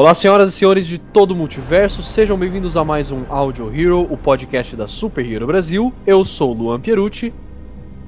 [0.00, 4.06] Olá, senhoras e senhores de todo o multiverso, sejam bem-vindos a mais um Audio Hero,
[4.08, 5.92] o podcast da Super Hero Brasil.
[6.06, 7.34] Eu sou o Luan Pierucci.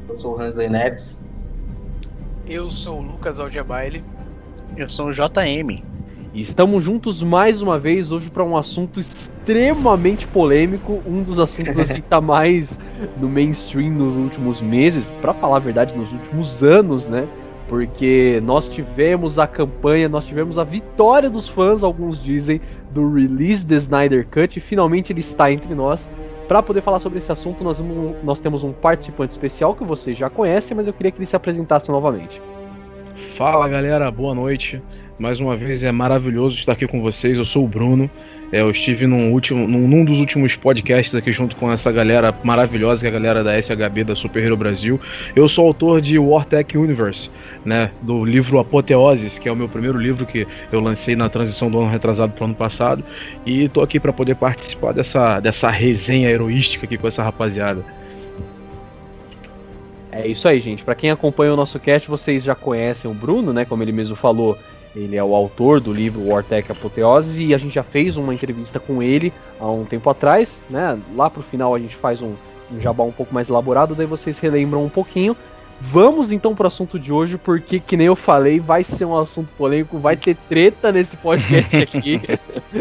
[0.09, 1.21] Eu sou o Hansley Neves.
[2.47, 4.05] Eu sou o Lucas Aldiabaile.
[4.77, 5.83] Eu sou o JM.
[6.33, 11.87] E estamos juntos mais uma vez hoje para um assunto extremamente polêmico, um dos assuntos
[11.91, 12.69] que tá mais
[13.21, 17.27] no mainstream nos últimos meses, para falar a verdade, nos últimos anos, né?
[17.71, 23.65] Porque nós tivemos a campanha, nós tivemos a vitória dos fãs, alguns dizem, do release
[23.65, 26.05] the Snyder Cut, e finalmente ele está entre nós.
[26.49, 27.81] Para poder falar sobre esse assunto, nós,
[28.25, 31.37] nós temos um participante especial que vocês já conhecem, mas eu queria que ele se
[31.37, 32.43] apresentasse novamente.
[33.39, 34.83] Fala galera, boa noite.
[35.17, 37.39] Mais uma vez é maravilhoso estar aqui com vocês.
[37.39, 38.11] Eu sou o Bruno.
[38.53, 42.35] É, eu estive num, último, num, num, dos últimos podcasts aqui junto com essa galera
[42.43, 45.01] maravilhosa, que é a galera da SHB, da Super Hero Brasil.
[45.37, 47.31] Eu sou autor de Wartech Universe,
[47.65, 51.71] né, do livro Apoteoses, que é o meu primeiro livro que eu lancei na transição
[51.71, 53.05] do ano retrasado para o ano passado.
[53.47, 57.85] E estou aqui para poder participar dessa, dessa resenha heroística aqui com essa rapaziada.
[60.13, 60.83] É isso aí, gente.
[60.83, 63.65] Para quem acompanha o nosso cast, vocês já conhecem o Bruno, né?
[63.65, 64.59] Como ele mesmo falou,
[64.95, 68.81] ele é o autor do livro Wartech Apoteose e a gente já fez uma entrevista
[68.81, 70.99] com ele há um tempo atrás, né?
[71.15, 72.35] Lá pro final a gente faz um,
[72.73, 75.37] um jabá um pouco mais elaborado, daí vocês relembram um pouquinho.
[75.81, 79.49] Vamos então pro assunto de hoje, porque que nem eu falei, vai ser um assunto
[79.57, 82.21] polêmico, vai ter treta nesse podcast aqui.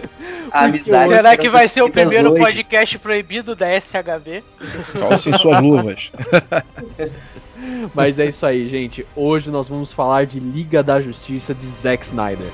[0.52, 1.14] Amizade.
[1.14, 2.42] Será que vai ser o primeiro hoje.
[2.42, 4.44] podcast proibido da SHB?
[4.92, 6.12] Calcem suas luvas.
[7.94, 9.06] Mas é isso aí, gente.
[9.16, 12.50] Hoje nós vamos falar de Liga da Justiça de Zack Snyder.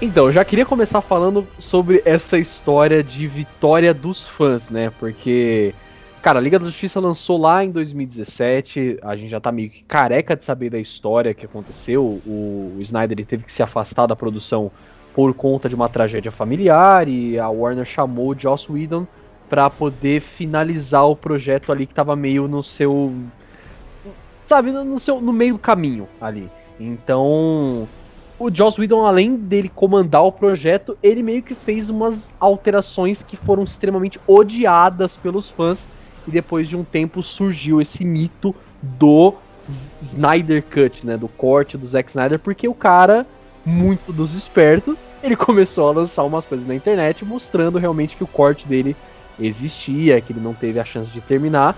[0.00, 4.92] Então, já queria começar falando sobre essa história de vitória dos fãs, né?
[5.00, 5.74] Porque,
[6.20, 9.82] cara, a Liga da Justiça lançou lá em 2017, a gente já tá meio que
[9.84, 12.04] careca de saber da história que aconteceu.
[12.26, 14.70] O, o Snyder teve que se afastar da produção
[15.16, 19.06] por conta de uma tragédia familiar e a Warner chamou Joss Whedon
[19.48, 23.14] para poder finalizar o projeto ali que estava meio no seu
[24.46, 26.50] sabe, no seu no meio do caminho ali.
[26.78, 27.88] Então,
[28.38, 33.38] o Joss Whedon além dele comandar o projeto, ele meio que fez umas alterações que
[33.38, 35.78] foram extremamente odiadas pelos fãs
[36.28, 39.32] e depois de um tempo surgiu esse mito do
[40.02, 43.26] Snyder Cut, né, do corte do Zack Snyder, porque o cara
[43.66, 48.26] muito dos espertos, ele começou a lançar umas coisas na internet mostrando realmente que o
[48.26, 48.96] corte dele
[49.38, 51.76] existia, que ele não teve a chance de terminar.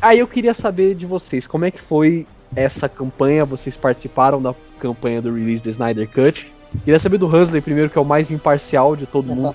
[0.00, 3.44] Aí eu queria saber de vocês, como é que foi essa campanha?
[3.44, 6.50] Vocês participaram da campanha do release do Snyder Cut?
[6.84, 9.54] Queria saber do Hansley primeiro, que é o mais imparcial de todo mundo,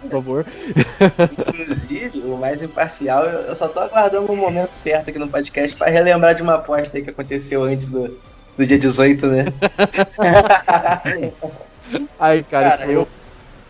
[0.00, 0.46] por favor.
[1.60, 5.90] Inclusive, o mais imparcial, eu só tô aguardando um momento certo aqui no podcast para
[5.90, 8.16] relembrar de uma aposta aí que aconteceu antes do,
[8.56, 9.44] do dia 18, né?
[12.18, 13.08] Ai, cara, cara eu.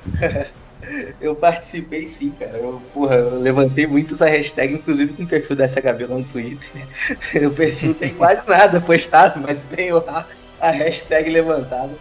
[1.21, 2.59] eu participei sim, cara.
[2.59, 6.25] Eu, porra, eu levantei muito essa hashtag, inclusive com o perfil da SHB lá no
[6.25, 6.69] Twitter.
[7.47, 10.27] o perfil tem quase nada postado, mas tem lá
[10.61, 11.93] a hashtag levantada.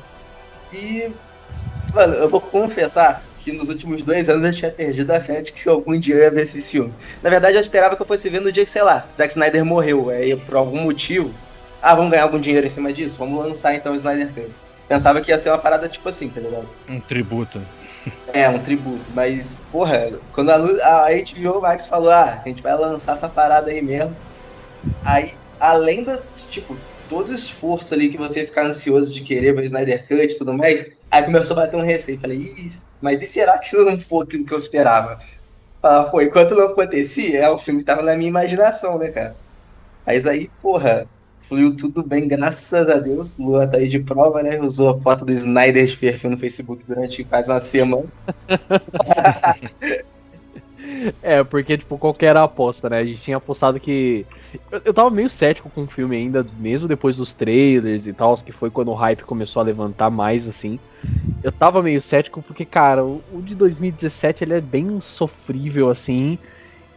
[0.72, 1.10] E,
[1.94, 5.52] mano, eu vou confessar que nos últimos dois anos eu tinha perdido a fé de
[5.52, 6.94] que algum dia eu ia ver esse filme.
[7.22, 9.66] Na verdade, eu esperava que eu fosse ver no dia que, sei lá, Zack Snyder
[9.66, 10.10] morreu.
[10.10, 11.34] Aí, por algum motivo,
[11.82, 13.20] ah, vamos ganhar algum dinheiro em cima disso?
[13.20, 14.52] Vamos lançar então o Snyder Cut.
[14.88, 16.74] Pensava que ia ser uma parada tipo assim, tá ligado?
[16.88, 17.60] Um tributo.
[18.34, 19.14] É, um tributo.
[19.14, 20.56] Mas, porra, quando a,
[21.08, 24.18] a HBO Max falou, ah, a gente vai lançar essa parada aí mesmo.
[25.04, 29.66] Aí, além do, tipo, todo o esforço ali que você ficar ansioso de querer ver
[29.66, 32.20] Snyder Cut e tudo mais, aí começou a bater um receio.
[32.22, 32.72] Falei, Ih,
[33.02, 35.18] mas e será que isso não foi aquilo que eu esperava?
[35.82, 39.40] Fala, pô, enquanto não acontecia, é o filme que tava na minha imaginação, né, cara?
[40.06, 41.10] Mas aí, porra,
[41.48, 43.38] fluiu tudo bem, graças a Deus.
[43.38, 44.60] Lua tá aí de prova, né?
[44.60, 48.06] Usou a foto do Snyder de perfil no Facebook durante quase uma semana.
[51.22, 53.00] é, porque, tipo, qualquer aposta, né?
[53.00, 54.26] A gente tinha apostado que.
[54.72, 58.38] Eu, eu tava meio cético com o filme ainda, mesmo depois dos trailers e tal,
[58.38, 60.80] que foi quando o hype começou a levantar mais, assim.
[61.44, 66.38] Eu tava meio cético porque, cara, o, o de 2017 ele é bem sofrível, assim.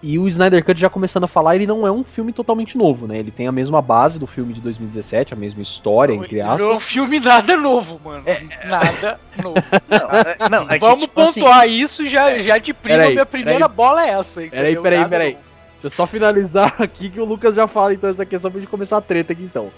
[0.03, 3.07] E o Snyder Cut já começando a falar, ele não é um filme totalmente novo,
[3.07, 3.19] né?
[3.19, 6.45] Ele tem a mesma base do filme de 2017, a mesma história, Não, entre Não
[6.47, 6.77] é aspas.
[6.77, 8.23] um filme nada novo, mano.
[8.67, 9.57] Nada novo.
[9.89, 12.99] Não, não, é que, Vamos tipo assim, pontuar isso já, já de prima.
[12.99, 13.77] Peraí, minha primeira peraí.
[13.77, 14.41] bola é essa.
[14.43, 14.83] Peraí, entendeu?
[14.83, 15.33] peraí, Nada peraí.
[15.33, 15.45] novo.
[15.73, 18.69] Deixa eu só finalizar aqui que o Lucas já fala então essa questão pra gente
[18.71, 19.71] começar a treta aqui então.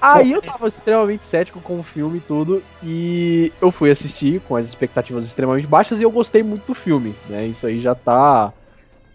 [0.00, 4.56] Aí eu tava extremamente cético com o filme e tudo, e eu fui assistir com
[4.56, 7.46] as expectativas extremamente baixas e eu gostei muito do filme, né?
[7.46, 8.52] Isso aí já tá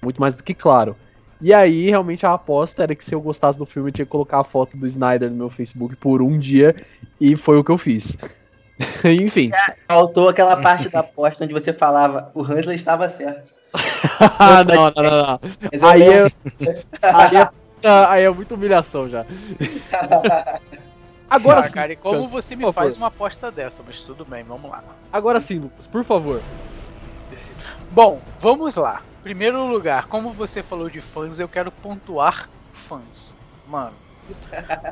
[0.02, 0.96] muito mais do que claro.
[1.40, 4.12] E aí, realmente, a aposta era que se eu gostasse do filme, eu tinha que
[4.12, 6.76] colocar a foto do Snyder no meu Facebook por um dia,
[7.22, 8.18] e foi o que eu fiz.
[9.04, 9.52] Enfim.
[9.88, 13.54] Faltou aquela parte da aposta onde você falava o Hansler estava certo.
[13.74, 15.40] Ah, não, não, não, não.
[15.90, 16.32] Aí é,
[17.02, 19.26] aí, é, aí é muita humilhação já.
[21.30, 23.84] Agora Ah, sim, cara, e como Lucas, você me faz uma aposta dessa?
[23.86, 24.84] Mas tudo bem, vamos lá.
[25.12, 26.42] Agora sim, Lucas, por favor.
[27.92, 29.02] Bom, vamos lá.
[29.28, 33.38] Primeiro lugar, como você falou de fãs, eu quero pontuar fãs.
[33.68, 33.92] Mano,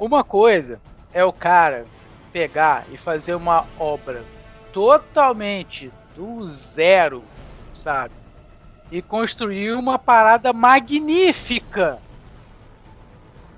[0.01, 0.77] uma coisa
[1.13, 1.85] é o cara
[2.33, 4.25] pegar e fazer uma obra
[4.73, 7.23] totalmente do zero,
[7.73, 8.13] sabe?
[8.91, 11.97] E construir uma parada magnífica.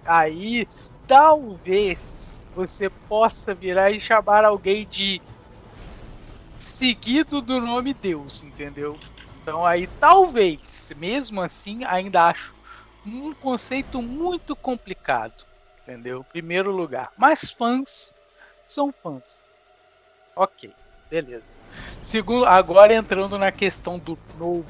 [0.06, 0.68] Aí,
[1.08, 5.20] talvez você possa virar e chamar alguém de
[6.60, 8.96] seguido do nome Deus, entendeu?
[9.48, 12.54] Então aí talvez, mesmo assim, ainda acho
[13.06, 15.46] um conceito muito complicado,
[15.82, 16.26] entendeu?
[16.26, 17.14] Primeiro lugar.
[17.16, 18.14] Mas fãs
[18.66, 19.46] são fãs.
[20.36, 20.76] Ok,
[21.10, 21.60] beleza.
[22.02, 24.70] Segundo, agora entrando na questão do novo.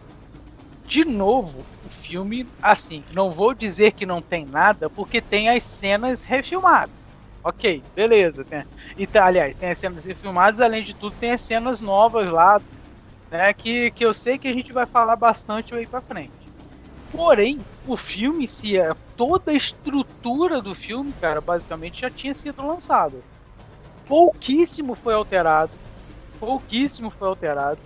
[0.88, 5.63] De novo, o filme, assim, não vou dizer que não tem nada, porque tem as
[5.63, 7.18] cenas refilmadas.
[7.44, 8.45] Ok, beleza.
[8.45, 8.65] Tem,
[8.97, 12.62] e tá, aliás, tem as cenas refilmadas, além de tudo, tem as cenas novas lá,
[13.29, 13.53] né?
[13.53, 16.31] Que, que eu sei que a gente vai falar bastante aí pra frente.
[17.12, 22.33] Porém, o filme em si, é- toda a estrutura do filme, cara, basicamente já tinha
[22.33, 23.24] sido lançado.
[24.07, 25.71] Pouquíssimo foi alterado.
[26.39, 27.79] Pouquíssimo foi alterado.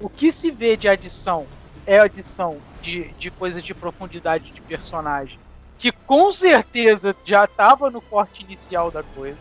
[0.00, 1.46] O que se vê de adição
[1.86, 5.38] é adição de, de coisa de profundidade de personagem.
[5.78, 9.38] Que com certeza já tava no corte inicial da coisa.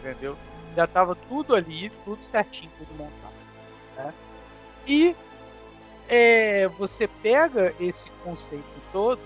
[0.00, 0.36] Entendeu?
[0.74, 3.21] Já tava tudo ali, tudo certinho, tudo montado.
[4.86, 5.14] E
[6.08, 9.20] é, você pega esse conceito todo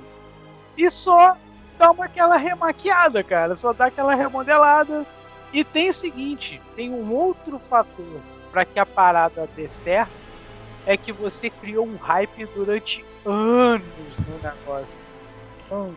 [0.77, 1.37] e só
[1.79, 3.55] dá uma aquela remaquiada, cara.
[3.55, 5.07] Só dá aquela remodelada.
[5.53, 8.21] E tem o seguinte, tem um outro fator
[8.53, 10.13] para que a parada dê certo
[10.87, 13.83] é que você criou um hype durante anos
[14.29, 15.01] no negócio.
[15.71, 15.97] Anos.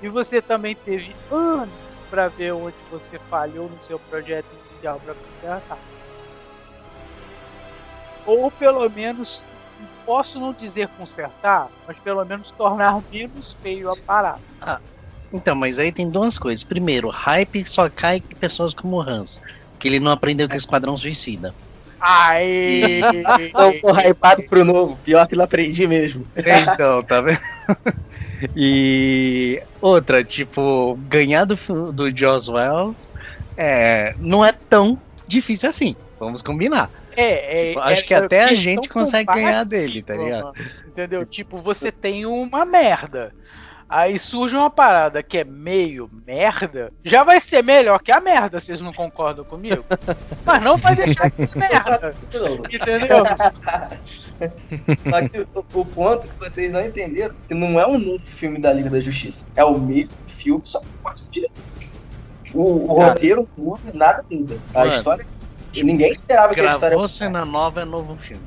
[0.00, 1.70] E você também teve anos
[2.10, 5.78] para ver onde você falhou no seu projeto inicial para consertar.
[8.26, 9.44] Ou pelo menos,
[10.04, 14.40] posso não dizer consertar, mas pelo menos tornar menos feio a parada.
[15.32, 16.62] Então, mas aí tem duas coisas.
[16.62, 19.42] Primeiro, hype só cai em pessoas como o Hans,
[19.78, 21.54] que ele não aprendeu com o Esquadrão Suicida.
[22.00, 23.00] Aê!
[23.54, 24.98] Não, tô hypado pro novo.
[25.04, 26.26] Pior que não aprendi mesmo.
[26.36, 27.40] Então, tá vendo?
[28.54, 31.56] E outra, tipo, ganhar do,
[31.92, 32.94] do Joswell
[33.56, 35.96] é, não é tão difícil assim.
[36.18, 36.90] Vamos combinar.
[37.16, 40.52] É, é, Tipo, acho é- que até a gente consegue ganhar dele, tá ligado?
[40.86, 41.24] Entendeu?
[41.24, 43.32] Tipo, você tem uma merda.
[43.88, 48.58] Aí surge uma parada que é meio merda, já vai ser melhor que a merda,
[48.58, 49.84] vocês não concordam comigo?
[50.44, 52.14] Mas não vai deixar de ser merda,
[52.72, 53.24] entendeu?
[55.10, 58.24] Só que o, o ponto que vocês não entenderam é que não é um novo
[58.24, 59.44] filme da Liga da Justiça.
[59.54, 61.64] É o mesmo filme, só que com quarto diretor.
[62.54, 64.58] O, o roteiro muda, nada muda.
[64.74, 65.26] A Mano, história.
[65.82, 66.90] Ninguém esperava que a história.
[66.90, 68.42] Gravou cena nova é novo filme.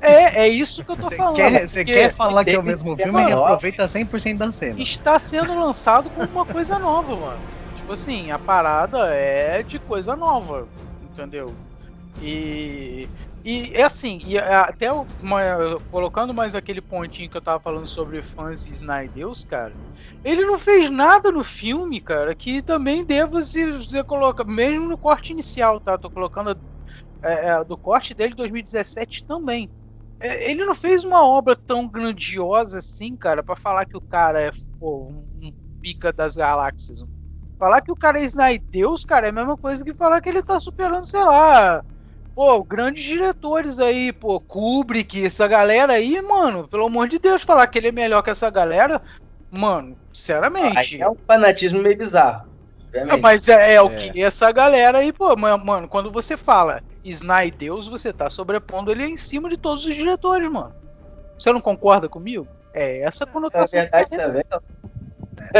[0.00, 1.36] É, é isso que eu tô Você falando.
[1.36, 4.80] quer, você quer falar que é o mesmo filme e aproveita 100% da cena.
[4.80, 7.40] Está sendo lançado como uma coisa nova, mano.
[7.76, 10.66] Tipo assim, a parada é de coisa nova,
[11.04, 11.54] entendeu?
[12.20, 13.08] E.
[13.44, 14.86] E é assim, e a- até
[15.90, 19.76] colocando mais aquele pontinho que eu tava falando sobre fãs e Snydeus, cara,
[20.22, 24.96] ele não fez nada no filme, cara, que também deva se você coloca, mesmo no
[24.98, 25.98] corte inicial, tá?
[25.98, 26.56] Tô colocando
[27.22, 29.70] é, é, do corte dele de 2017 também.
[30.20, 34.40] É, ele não fez uma obra tão grandiosa assim, cara, pra falar que o cara
[34.42, 37.00] é pô, um, um pica das galáxias.
[37.58, 40.42] Falar que o cara é Snydeus, cara, é a mesma coisa que falar que ele
[40.42, 41.84] tá superando, sei lá,
[42.34, 47.66] pô, grandes diretores aí, pô, Kubrick, essa galera aí, mano, pelo amor de Deus, falar
[47.66, 49.00] que ele é melhor que essa galera,
[49.50, 50.96] mano, sinceramente.
[50.96, 52.50] Aí é um fanatismo meio bizarro.
[52.94, 54.10] É, mas é, é o É.
[54.10, 59.04] que essa galera aí, pô, ma- mano, quando você fala Snydeus, você tá sobrepondo ele
[59.04, 60.72] em cima de todos os diretores, mano.
[61.38, 62.46] Você não concorda comigo?
[62.72, 63.80] É essa Na conotação.
[63.80, 64.42] verdade que também,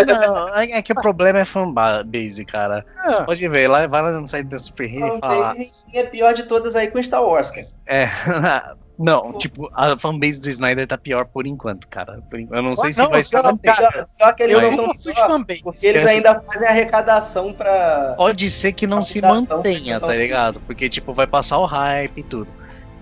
[0.06, 2.84] Não, é é que o problema é fanbase, cara.
[3.04, 3.12] É.
[3.12, 5.54] Você pode ver, lá, vai lá no site da Super Hero e fala.
[5.92, 7.66] é a pior de todas aí com Star Wars, cara.
[7.86, 8.10] É.
[8.98, 12.22] Não, tipo, a fanbase do Snyder tá pior por enquanto, cara.
[12.50, 13.42] Eu não sei se Não, vai ser.
[13.42, 15.62] cara, Pior, pior, que eles Eu não estão fanbase.
[15.62, 18.14] porque eles ainda fazem arrecadação pra.
[18.16, 20.60] Pode ser que não se mantenha, tá ligado?
[20.60, 22.48] Porque, tipo, vai passar o hype e tudo.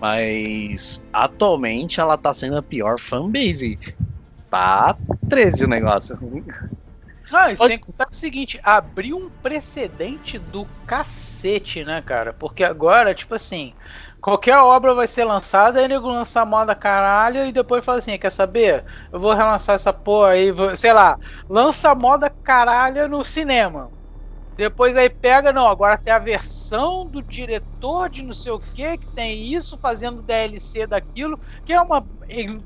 [0.00, 3.78] Mas atualmente ela tá sendo a pior fanbase.
[4.50, 4.96] Tá
[5.28, 6.16] 13 o negócio.
[7.28, 12.32] Não, e Pode- sem contar o seguinte, abriu um precedente do cacete, né, cara?
[12.32, 13.76] Porque agora, tipo assim,
[14.20, 18.18] qualquer obra vai ser lançada, aí nego lança a moda caralho e depois fala assim,
[18.18, 18.84] quer saber?
[19.12, 23.92] Eu vou relançar essa porra aí, vou- sei lá, lança a moda caralho no cinema.
[24.60, 28.98] Depois aí pega, não, agora tem a versão do diretor de não sei o que,
[28.98, 32.06] que tem isso, fazendo DLC daquilo, que é uma.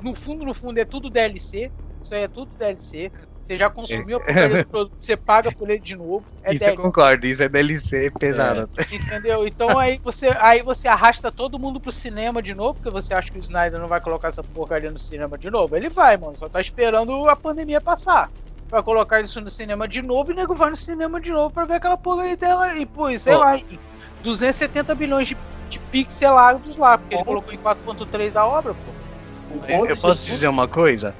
[0.02, 1.70] No fundo, no fundo, é tudo DLC.
[2.02, 3.12] Isso aí é tudo DLC.
[3.44, 6.26] Você já consumiu a porcaria do produto, você paga por ele de novo.
[6.42, 8.68] É isso eu DLC, concordo, isso é DLC pesado.
[8.90, 9.46] entendeu?
[9.46, 13.30] Então aí você, aí você arrasta todo mundo pro cinema de novo, porque você acha
[13.30, 15.76] que o Snyder não vai colocar essa porcaria no cinema de novo.
[15.76, 18.32] Ele vai, mano, só tá esperando a pandemia passar.
[18.70, 21.50] Vai colocar isso no cinema de novo e o nego vai no cinema de novo
[21.50, 22.74] pra ver aquela porcaria dela.
[22.76, 23.38] E, pô, sei Ó.
[23.38, 23.78] lá, em
[24.22, 25.36] 270 bilhões de,
[25.68, 29.54] de pixelados lá, porque ele colocou em 4.3 a obra, pô.
[29.56, 31.14] O Eu, eu posso dizer uma coisa?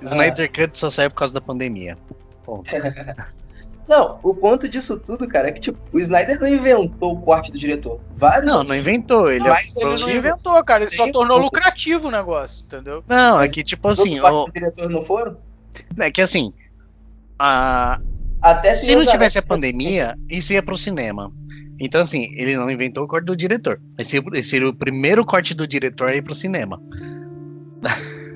[0.00, 1.96] Snyder Cut só saiu por causa da pandemia.
[2.44, 2.68] Ponto.
[3.88, 7.50] Não, o ponto disso tudo, cara, é que tipo, o Snyder não inventou o corte
[7.50, 7.98] do diretor.
[8.18, 9.30] Vários Não, não inventou.
[9.30, 13.02] Ele Mas é ele não inventou, cara, ele só tornou lucrativo o negócio, entendeu?
[13.08, 15.38] Não, é que tipo assim, cortes o- do diretor não foram?
[15.98, 16.52] É que assim,
[17.38, 18.00] a,
[18.42, 21.32] Até se não Senhor tivesse a pandemia, isso ia pro cinema.
[21.80, 23.80] Então assim, ele não inventou o corte do diretor.
[23.98, 26.80] Esse, esse seria o primeiro corte do diretor a ir pro cinema.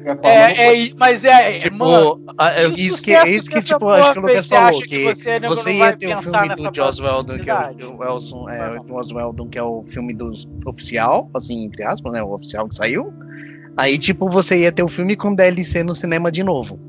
[0.05, 3.49] É, não é, mas é, é, Tipo, mano, a- é e o isso que, isso
[3.49, 5.77] que dessa tipo, porra, acho que o Lucas falou, que que você, nego, você não
[5.77, 8.75] ia vai ter o pensar filme do Joss Whedon, que é o, o Elson, é,
[8.75, 8.83] Não.
[8.83, 12.67] o Joss Whedon, que é o filme dos oficial, assim, entre aspas, né, o oficial
[12.69, 13.13] que saiu.
[13.77, 16.81] Aí, tipo, você ia ter o filme com DLC no cinema de novo.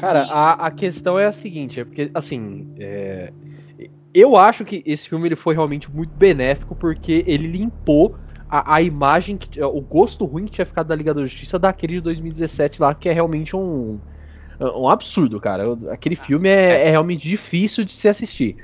[0.00, 3.32] Cara, a, a questão é a seguinte, é porque, assim, é,
[4.14, 8.16] eu acho que esse filme ele foi realmente muito benéfico porque ele limpou
[8.48, 11.94] a, a imagem, que, o gosto ruim que tinha ficado da Liga da Justiça daquele
[11.94, 14.00] de 2017 lá, que é realmente um,
[14.58, 15.64] um absurdo, cara.
[15.90, 18.56] Aquele filme é, é realmente difícil de se assistir.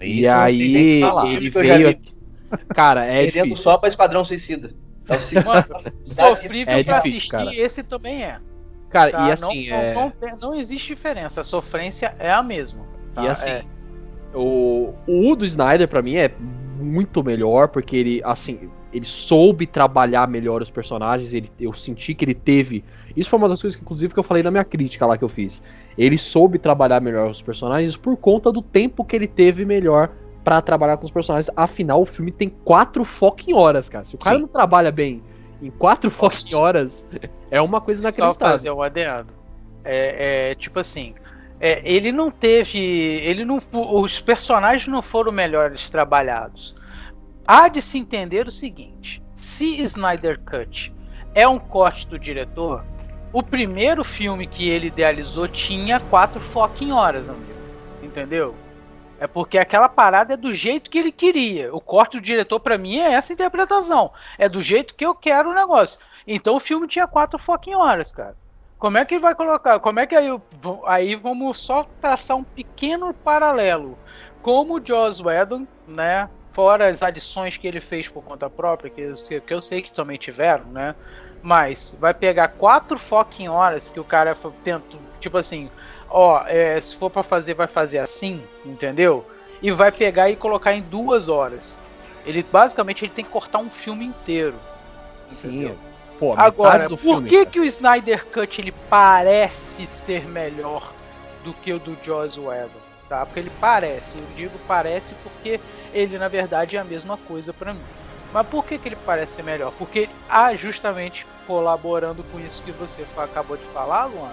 [0.00, 1.00] e Isso aí,
[1.36, 1.98] ele veio.
[2.74, 3.62] Cara, é Perdendo difícil.
[3.62, 4.72] só pra Esquadrão Suicida.
[5.08, 5.64] É o segundo-
[6.04, 7.54] Sofrível É pra difícil, assistir, cara.
[7.54, 8.38] esse também é.
[8.90, 9.28] Cara, tá?
[9.28, 9.94] e assim, não, é...
[9.94, 12.84] não, não, não existe diferença, a sofrência é a mesma.
[13.14, 13.22] tá?
[13.24, 13.64] E assim, É.
[14.34, 16.30] o, o do Snyder pra mim é
[16.78, 22.24] muito melhor, porque ele, assim, ele soube trabalhar melhor os personagens, ele, eu senti que
[22.24, 22.84] ele teve.
[23.16, 25.24] Isso foi uma das coisas que, inclusive, que eu falei na minha crítica lá que
[25.24, 25.60] eu fiz.
[25.98, 30.10] Ele soube trabalhar melhor os personagens por conta do tempo que ele teve melhor
[30.42, 31.50] pra trabalhar com os personagens.
[31.54, 34.04] Afinal, o filme tem quatro fucking horas, cara.
[34.04, 34.42] Se o cara Sim.
[34.42, 35.22] não trabalha bem
[35.62, 36.92] em quatro fucking horas,
[37.50, 38.48] é uma coisa Só inacreditável.
[38.48, 39.32] fazer o adendo.
[39.84, 41.14] É, é, tipo assim,
[41.58, 46.74] é, ele não teve, ele não, os personagens não foram melhores trabalhados.
[47.46, 50.92] Há de se entender o seguinte: se Snyder Cut
[51.34, 52.84] é um corte do diretor,
[53.32, 57.50] o primeiro filme que ele idealizou tinha quatro fucking horas, amigo.
[58.02, 58.54] Entendeu?
[59.20, 61.74] É porque aquela parada é do jeito que ele queria.
[61.74, 64.10] O corte do diretor, pra mim, é essa interpretação.
[64.38, 66.00] É do jeito que eu quero o negócio.
[66.26, 68.34] Então o filme tinha quatro fucking horas, cara.
[68.78, 69.78] Como é que vai colocar?
[69.78, 70.28] Como é que aí,
[70.86, 73.98] aí vamos só traçar um pequeno paralelo?
[74.40, 76.30] Como o Joss Whedon, né?
[76.54, 79.82] Fora as adições que ele fez por conta própria, que eu sei que, eu sei
[79.82, 80.94] que também tiveram, né?
[81.42, 85.70] Mas vai pegar quatro fucking horas que o cara tenta, tipo assim,
[86.10, 89.24] ó, é, se for pra fazer, vai fazer assim, entendeu?
[89.62, 91.78] E vai pegar e colocar em duas horas.
[92.26, 94.54] Ele basicamente ele tem que cortar um filme inteiro.
[95.40, 95.74] Sim,
[96.18, 97.50] pô, Agora, por filme, que, cara.
[97.50, 100.92] que o Snyder Cut ele parece ser melhor
[101.44, 102.80] do que o do Joss Whedon?
[103.08, 103.24] Tá?
[103.24, 105.60] Porque ele parece, eu digo parece porque
[105.92, 107.80] ele na verdade é a mesma coisa pra mim.
[108.32, 109.72] Mas por que, que ele parece ser melhor?
[109.78, 114.30] Porque ah, justamente colaborando com isso que você acabou de falar, Luan,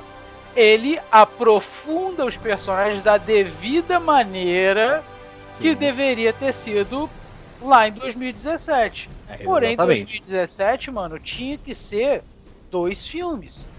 [0.58, 5.04] ele aprofunda os personagens da devida maneira
[5.60, 5.76] que Sim.
[5.76, 7.08] deveria ter sido
[7.62, 9.08] lá em 2017.
[9.30, 10.06] É, Porém, em exatamente.
[10.06, 12.24] 2017, mano, tinha que ser
[12.72, 13.70] dois filmes.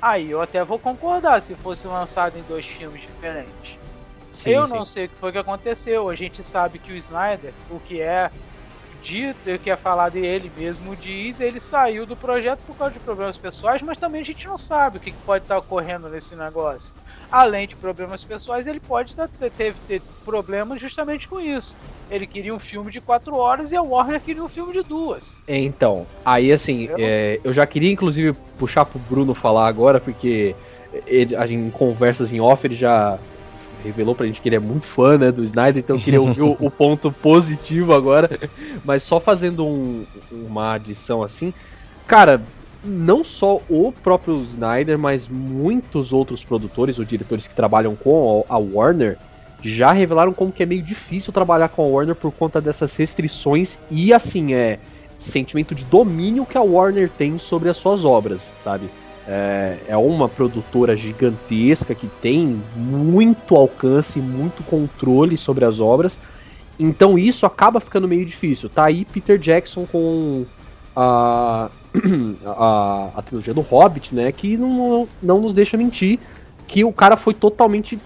[0.00, 3.78] Aí eu até vou concordar se fosse lançado em dois filmes diferentes.
[4.42, 4.72] Sim, eu sim.
[4.72, 6.08] não sei o que foi que aconteceu.
[6.08, 8.30] A gente sabe que o Snyder, o que é
[9.02, 13.00] dito, que é falado e ele mesmo diz, ele saiu do projeto por causa de
[13.00, 16.94] problemas pessoais, mas também a gente não sabe o que pode estar ocorrendo nesse negócio.
[17.30, 21.76] Além de problemas pessoais, ele pode ter, ter, ter problemas justamente com isso.
[22.10, 25.40] Ele queria um filme de quatro horas e a Warner queria um filme de duas.
[25.48, 30.54] Então, aí assim, eu, é, eu já queria inclusive puxar pro Bruno falar agora, porque
[31.06, 33.18] ele, a gente, em conversas em off ele já
[33.84, 36.42] revelou pra gente que ele é muito fã né, do Snyder, então eu queria ouvir
[36.42, 38.30] o, o, ponto positivo agora.
[38.84, 41.52] Mas só fazendo um, uma adição assim,
[42.06, 42.40] cara,
[42.84, 48.58] não só o próprio Snyder, mas muitos outros produtores ou diretores que trabalham com a
[48.58, 49.18] Warner
[49.62, 53.70] já revelaram como que é meio difícil trabalhar com a Warner por conta dessas restrições
[53.90, 54.78] e assim é
[55.30, 58.88] sentimento de domínio que a Warner tem sobre as suas obras, sabe?
[59.26, 66.12] É, é uma produtora gigantesca que tem muito alcance, muito controle sobre as obras.
[66.78, 68.68] Então isso acaba ficando meio difícil.
[68.68, 70.44] Tá aí Peter Jackson com
[70.96, 71.70] a,
[72.46, 74.32] a, a trilogia do Hobbit, né?
[74.32, 76.18] Que não, não nos deixa mentir
[76.66, 77.98] que o cara foi totalmente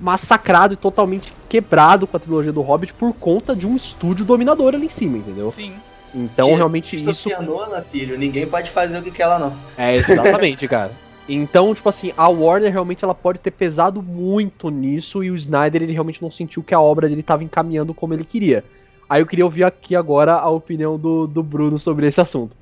[0.00, 4.74] massacrado e totalmente quebrado com a trilogia do Hobbit por conta de um estúdio dominador
[4.74, 5.50] ali em cima, entendeu?
[5.50, 5.72] Sim.
[6.18, 7.28] Então, realmente isso.
[7.42, 9.56] Nola, filho, ninguém pode fazer o que quer ela, não.
[9.76, 10.90] É, exatamente, cara.
[11.28, 15.82] Então, tipo assim, a Warner realmente ela pode ter pesado muito nisso e o Snyder
[15.82, 18.64] ele realmente não sentiu que a obra dele estava encaminhando como ele queria.
[19.08, 22.56] Aí eu queria ouvir aqui agora a opinião do, do Bruno sobre esse assunto.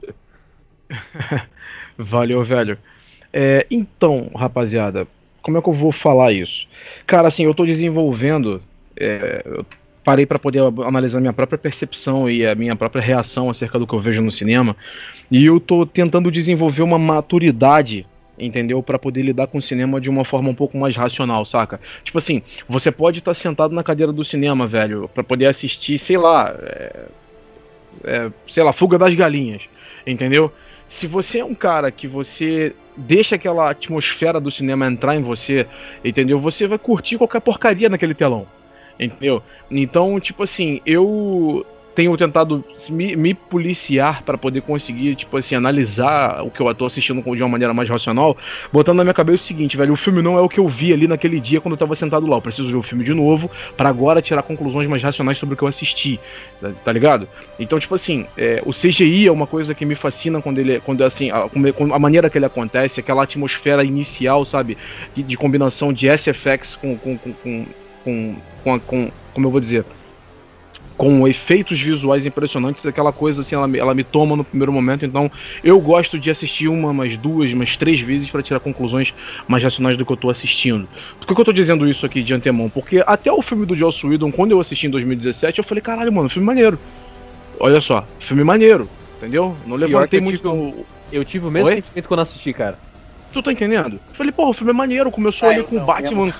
[1.97, 2.77] Valeu, velho.
[3.33, 5.07] É, então, rapaziada,
[5.41, 6.67] como é que eu vou falar isso?
[7.07, 8.61] Cara, assim, eu tô desenvolvendo.
[8.99, 9.65] É, eu
[10.07, 13.93] parei para poder analisar minha própria percepção e a minha própria reação acerca do que
[13.93, 14.77] eu vejo no cinema.
[15.29, 18.07] E eu tô tentando desenvolver uma maturidade
[18.39, 18.83] entendeu?
[18.83, 21.81] Para poder lidar com o cinema de uma forma um pouco mais racional, saca?
[22.05, 25.99] Tipo assim, você pode estar tá sentado na cadeira do cinema, velho, para poder assistir,
[25.99, 27.07] sei lá, é,
[28.05, 29.63] é, sei lá, Fuga das Galinhas,
[30.07, 30.53] entendeu?
[30.87, 35.67] Se você é um cara que você deixa aquela atmosfera do cinema entrar em você,
[36.05, 36.39] entendeu?
[36.39, 38.47] Você vai curtir qualquer porcaria naquele telão.
[38.99, 39.43] Entendeu?
[39.71, 46.43] Então, tipo assim, eu tenho tentado me, me policiar para poder conseguir, tipo assim, analisar
[46.45, 48.37] o que eu tô assistindo de uma maneira mais racional,
[48.71, 50.93] botando na minha cabeça o seguinte, velho, o filme não é o que eu vi
[50.93, 52.37] ali naquele dia quando eu tava sentado lá.
[52.37, 55.57] Eu preciso ver o filme de novo para agora tirar conclusões mais racionais sobre o
[55.57, 56.21] que eu assisti.
[56.61, 57.27] Tá, tá ligado?
[57.59, 61.03] Então, tipo assim, é, o CGI é uma coisa que me fascina quando ele, quando
[61.03, 61.49] assim, a,
[61.95, 64.77] a maneira que ele acontece, aquela atmosfera inicial, sabe,
[65.15, 67.67] de, de combinação de SFX com, com, com, com
[68.07, 69.85] com, com, com como eu vou dizer,
[70.97, 75.31] com efeitos visuais impressionantes, aquela coisa assim, ela, ela me toma no primeiro momento, então
[75.63, 79.15] eu gosto de assistir uma, mais duas, mais três vezes para tirar conclusões
[79.47, 80.89] mais racionais do que eu tô assistindo.
[81.21, 82.69] Por que eu tô dizendo isso aqui de antemão?
[82.69, 86.13] Porque até o filme do Joss Whedon, quando eu assisti em 2017, eu falei, caralho,
[86.13, 86.79] mano, filme maneiro.
[87.61, 89.55] Olha só, filme maneiro, entendeu?
[89.67, 90.41] Não levantei muito...
[90.41, 91.77] Tive, eu tive o mesmo Oi?
[91.77, 92.79] sentimento quando assisti, cara.
[93.33, 94.01] Tu tá entendendo?
[94.09, 96.33] Eu falei, porra, o filme é maneiro, começou ali com o Batman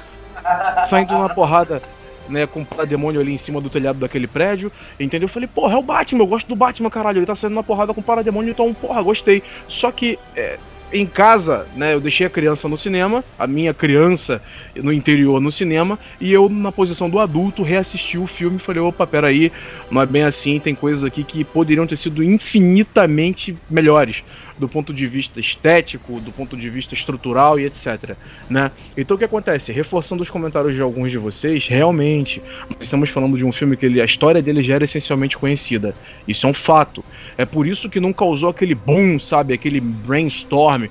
[0.89, 1.83] saindo uma porrada
[2.29, 5.27] né, com o parademônio ali em cima do telhado daquele prédio, entendeu?
[5.27, 7.65] Eu falei, porra, é o Batman, eu gosto do Batman, caralho, ele tá saindo uma
[7.65, 9.43] porrada com o parademônio, então, porra, gostei.
[9.69, 10.59] Só que é,
[10.93, 14.41] em casa, né, eu deixei a criança no cinema, a minha criança
[14.77, 18.81] no interior no cinema, e eu, na posição do adulto, reassisti o filme e falei,
[18.81, 19.51] opa, peraí,
[19.91, 24.23] não é bem assim, tem coisas aqui que poderiam ter sido infinitamente melhores
[24.59, 28.17] do ponto de vista estético, do ponto de vista estrutural e etc.
[28.49, 28.71] Né?
[28.97, 29.73] Então o que acontece?
[29.73, 32.43] Reforçando os comentários de alguns de vocês, realmente,
[32.81, 35.95] estamos falando de um filme que ele, a história dele já era essencialmente conhecida.
[36.27, 37.05] Isso é um fato.
[37.37, 39.53] É por isso que não causou aquele boom, sabe?
[39.53, 40.87] Aquele brainstorm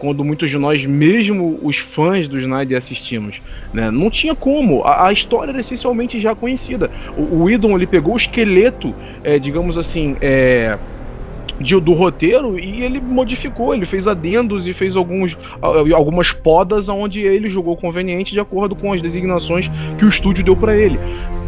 [0.00, 3.36] quando muitos de nós, mesmo os fãs do Snyder, assistimos.
[3.72, 3.90] Né?
[3.90, 6.90] Não tinha como, a, a, história era essencialmente já conhecida.
[7.16, 10.78] O, o Idon ele pegou o esqueleto, é, digamos assim, é,
[11.60, 15.36] de, do roteiro e ele modificou, ele fez adendos e fez alguns,
[15.94, 20.56] algumas podas onde ele julgou conveniente de acordo com as designações que o estúdio deu
[20.56, 20.98] para ele.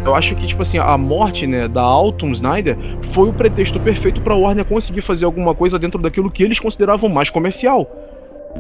[0.04, 2.76] Eu acho que, tipo assim, a morte, né, da Alton Snyder
[3.12, 7.08] foi o pretexto perfeito pra Warner conseguir fazer alguma coisa dentro daquilo que eles consideravam
[7.08, 7.88] mais comercial.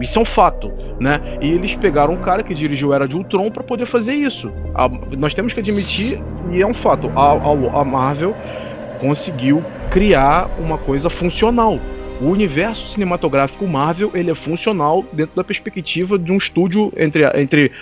[0.00, 1.20] Isso é um fato, né?
[1.40, 4.50] E eles pegaram um cara que dirigiu Era de Ultron para poder fazer isso.
[4.74, 4.88] A,
[5.18, 6.18] nós temos que admitir,
[6.50, 8.34] e é um fato, a, a, a Marvel
[9.02, 11.80] conseguiu criar uma coisa funcional.
[12.20, 17.72] O universo cinematográfico Marvel ele é funcional dentro da perspectiva de um estúdio entre, entre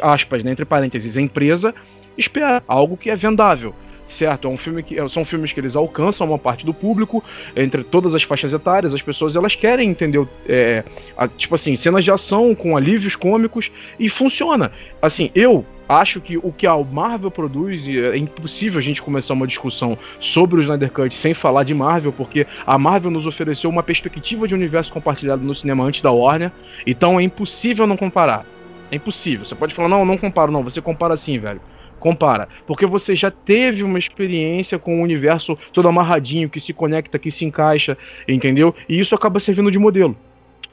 [0.00, 1.74] aspas, né, entre parênteses, empresa
[2.16, 3.74] espera algo que é vendável
[4.08, 4.46] certo?
[4.46, 7.24] É um filme que são filmes que eles alcançam uma parte do público,
[7.56, 10.84] entre todas as faixas etárias, as pessoas elas querem entender, é,
[11.16, 14.70] a, tipo assim, cenas de ação com alívios cômicos e funciona.
[15.02, 19.46] Assim, eu acho que o que a Marvel produz, é impossível a gente começar uma
[19.46, 23.82] discussão sobre o Snyder Cut sem falar de Marvel, porque a Marvel nos ofereceu uma
[23.82, 26.50] perspectiva de universo compartilhado no cinema antes da Warner,
[26.86, 28.46] então é impossível não comparar.
[28.90, 29.44] É impossível.
[29.44, 30.62] Você pode falar, não, não comparo, não.
[30.62, 31.60] Você compara sim, velho.
[31.98, 32.48] Compara.
[32.66, 37.30] Porque você já teve uma experiência com o universo todo amarradinho, que se conecta, que
[37.30, 37.96] se encaixa,
[38.28, 38.74] entendeu?
[38.88, 40.16] E isso acaba servindo de modelo.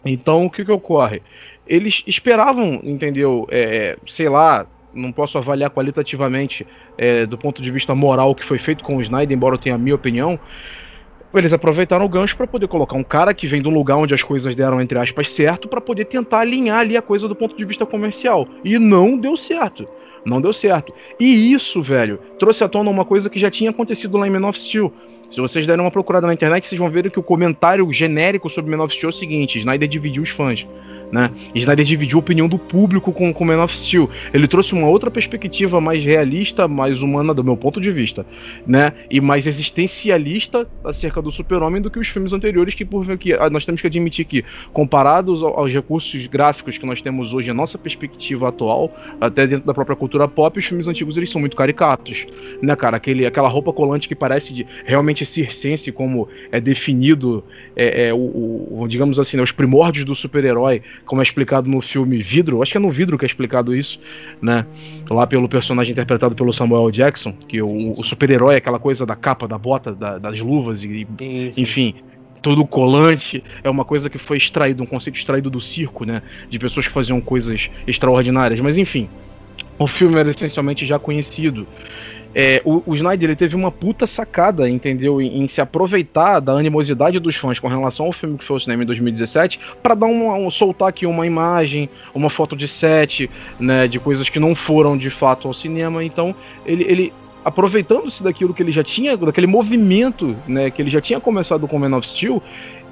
[0.05, 1.21] Então, o que que ocorre?
[1.65, 3.47] Eles esperavam, entendeu?
[3.49, 6.65] É, sei lá, não posso avaliar qualitativamente
[6.97, 9.59] é, do ponto de vista moral o que foi feito com o Snyder, embora eu
[9.59, 10.39] tenha a minha opinião.
[11.33, 14.21] Eles aproveitaram o gancho para poder colocar um cara que vem do lugar onde as
[14.21, 17.63] coisas deram, entre aspas, certo, para poder tentar alinhar ali a coisa do ponto de
[17.63, 18.45] vista comercial.
[18.65, 19.87] E não deu certo.
[20.25, 20.93] Não deu certo.
[21.17, 24.47] E isso, velho, trouxe à tona uma coisa que já tinha acontecido lá em Man
[24.47, 24.93] of Steel.
[25.31, 28.75] Se vocês derem uma procurada na internet, vocês vão ver que o comentário genérico sobre
[28.75, 30.67] Man of Steel é o seguinte: Snyder dividiu os fãs
[31.11, 31.29] né?
[31.53, 34.09] E Snyder dividiu a opinião do público com o Man of Steel.
[34.33, 38.25] Ele trouxe uma outra perspectiva mais realista, mais humana do meu ponto de vista,
[38.65, 38.93] né?
[39.09, 43.65] E mais existencialista acerca do Super-Homem do que os filmes anteriores que por que nós
[43.65, 48.49] temos que admitir que comparados aos recursos gráficos que nós temos hoje, a nossa perspectiva
[48.49, 52.25] atual, até dentro da própria cultura pop, os filmes antigos eles são muito caricatos,
[52.61, 52.97] né, cara?
[52.97, 57.43] Aquele, aquela roupa colante que parece de realmente circense como é definido
[57.75, 61.81] é, é o, o, digamos assim, né, os primórdios do super-herói como é explicado no
[61.81, 63.99] filme Vidro, acho que é no Vidro que é explicado isso,
[64.41, 64.65] né?
[65.09, 69.15] Lá pelo personagem interpretado pelo Samuel Jackson, que o, o super-herói é aquela coisa da
[69.15, 71.53] capa, da bota, da, das luvas, e, sim, sim.
[71.57, 71.95] enfim
[72.41, 76.23] todo colante, é uma coisa que foi extraído, um conceito extraído do circo, né?
[76.49, 78.59] De pessoas que faziam coisas extraordinárias.
[78.59, 79.07] Mas enfim,
[79.77, 81.67] o filme era essencialmente já conhecido.
[82.33, 85.21] É, o, o, Snyder ele teve uma puta sacada, entendeu?
[85.21, 88.59] Em, em, se aproveitar da animosidade dos fãs com relação ao filme que foi o
[88.59, 93.29] cinema em 2017 para dar uma, um, soltar aqui uma imagem, uma foto de set,
[93.59, 96.03] né, de coisas que não foram de fato ao cinema.
[96.03, 96.33] Então
[96.65, 97.13] ele, ele
[97.43, 101.77] aproveitando-se daquilo que ele já tinha, daquele movimento, né, que ele já tinha começado com
[101.77, 102.41] Man of Steel,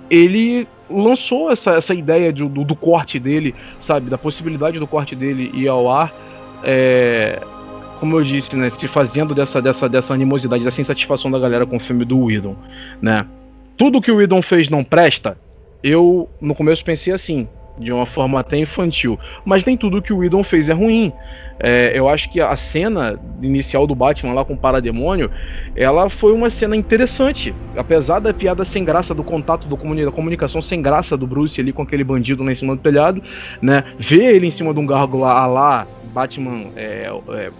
[0.09, 5.15] ele lançou essa, essa ideia do, do, do corte dele, sabe, da possibilidade do corte
[5.15, 6.13] dele ir ao ar.
[6.63, 7.39] É,
[7.99, 11.77] como eu disse, né, se fazendo dessa, dessa, dessa animosidade, dessa insatisfação da galera com
[11.77, 12.55] o filme do Whedon,
[13.01, 13.25] né?
[13.77, 15.37] Tudo que o Whedon fez não presta,
[15.83, 20.17] eu no começo pensei assim, de uma forma até infantil, mas nem tudo que o
[20.17, 21.13] Whedon fez é ruim.
[21.61, 25.29] É, eu acho que a cena inicial do Batman lá com o Parademônio,
[25.75, 30.11] ela foi uma cena interessante, apesar da piada sem graça do contato, do comuni da
[30.11, 33.21] comunicação sem graça do Bruce ali com aquele bandido lá em cima do telhado,
[33.61, 33.83] né?
[33.97, 37.51] Ver ele em cima de um gárgula lá, Batman é, é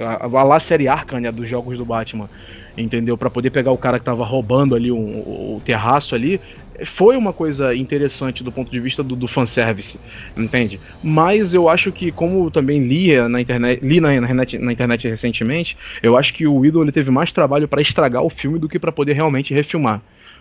[0.00, 2.28] a, a lá série Arkham, né, dos jogos do Batman,
[2.76, 3.16] entendeu?
[3.16, 6.40] Para poder pegar o cara que tava roubando ali um, o, terraço ali,
[6.84, 9.98] foi uma coisa interessante do ponto de vista do, do fanservice,
[10.36, 10.78] entende?
[11.02, 15.76] Mas eu acho que, como também li na internet, li na, na, na internet recentemente,
[16.02, 18.78] eu acho que o Idol ele teve mais trabalho para estragar o filme do que
[18.78, 20.00] para poder realmente refilmar.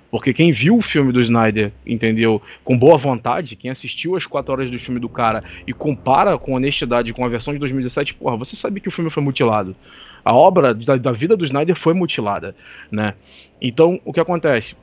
[0.10, 2.42] Porque quem viu o filme do Snyder, entendeu?
[2.64, 6.54] Com boa vontade, quem assistiu as 4 horas do filme do cara e compara com
[6.54, 9.76] honestidade com a versão de 2017, porra, você sabe que o filme foi mutilado.
[10.24, 12.56] A obra da, da vida do Snyder foi mutilada,
[12.92, 13.14] né?
[13.62, 14.76] Então, o que acontece?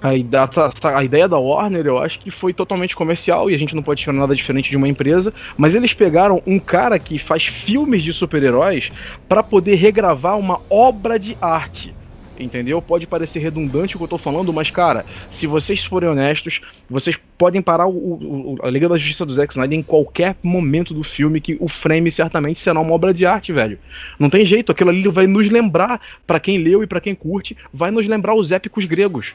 [0.00, 0.50] A ideia,
[0.94, 4.00] a ideia da Warner, eu acho que foi totalmente comercial e a gente não pode
[4.00, 8.12] esperar nada diferente de uma empresa, mas eles pegaram um cara que faz filmes de
[8.12, 8.90] super-heróis
[9.28, 11.94] para poder regravar uma obra de arte
[12.38, 12.80] entendeu?
[12.80, 17.18] Pode parecer redundante o que eu tô falando, mas, cara, se vocês forem honestos, vocês
[17.38, 21.02] podem parar o, o, a Liga da Justiça do Zack Snyder em qualquer momento do
[21.02, 23.78] filme que o frame certamente será uma obra de arte, velho.
[24.18, 27.56] Não tem jeito, aquilo ali vai nos lembrar, para quem leu e para quem curte,
[27.72, 29.34] vai nos lembrar os épicos gregos.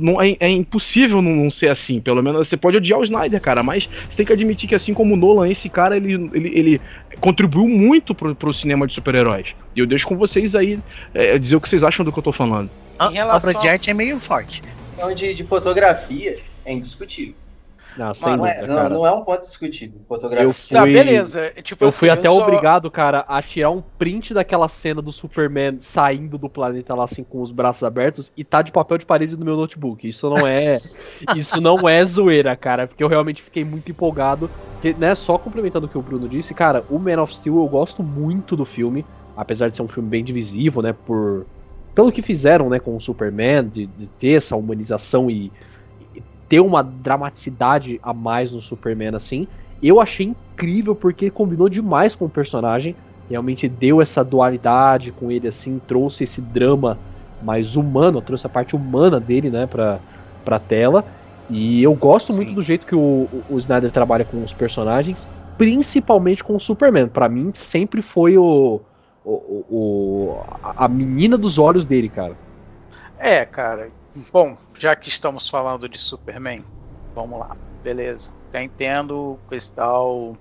[0.00, 2.00] Não, é, é, impossível não, não, ser assim.
[2.00, 4.92] Pelo menos você pode odiar o Snyder, cara, mas você tem que admitir que assim
[4.92, 6.80] como o Nolan, esse cara ele, ele, ele
[7.20, 9.54] contribuiu muito pro, pro cinema de super-heróis.
[9.74, 10.78] E eu deixo com vocês aí
[11.12, 12.70] é, dizer o que vocês acham do que eu tô falando.
[12.98, 14.62] A obra de arte é meio forte.
[14.94, 17.34] Então, de, de fotografia é indiscutível.
[17.96, 20.00] Não, sem não, é, não, não, é um ponto discutível.
[20.08, 20.46] Fotografia.
[20.46, 21.52] Eu fui, tá, beleza.
[21.62, 25.12] Tipo eu assim, fui até eu obrigado, cara, a tirar um print daquela cena do
[25.12, 29.06] Superman saindo do planeta lá assim com os braços abertos e tá de papel de
[29.06, 30.08] parede no meu notebook.
[30.08, 30.80] Isso não é.
[31.36, 32.88] isso não é zoeira, cara.
[32.88, 34.50] Porque eu realmente fiquei muito empolgado.
[34.74, 37.68] Porque, né, só complementando o que o Bruno disse, cara, o Man of Steel eu
[37.68, 39.06] gosto muito do filme.
[39.36, 40.92] Apesar de ser um filme bem divisivo, né?
[40.92, 41.46] Por.
[41.94, 45.52] Pelo que fizeram, né, com o Superman, de, de ter essa humanização e
[46.48, 49.48] ter uma dramaticidade a mais no Superman assim.
[49.80, 52.96] Eu achei incrível porque combinou demais com o personagem.
[53.28, 57.00] Realmente deu essa dualidade com ele assim, trouxe esse drama
[57.40, 60.02] mais humano, trouxe a parte humana dele, né, pra,
[60.44, 61.04] pra tela.
[61.48, 62.36] E eu gosto Sim.
[62.36, 65.28] muito do jeito que o, o Snyder trabalha com os personagens.
[65.56, 67.08] principalmente com o Superman.
[67.08, 68.84] Para mim, sempre foi o,
[69.22, 72.38] o, o, a menina dos olhos dele, cara.
[73.16, 73.90] É, cara.
[74.32, 76.64] Bom, já que estamos falando de Superman,
[77.14, 77.56] vamos lá.
[77.82, 78.30] Beleza.
[78.52, 80.36] Já entendo esse tal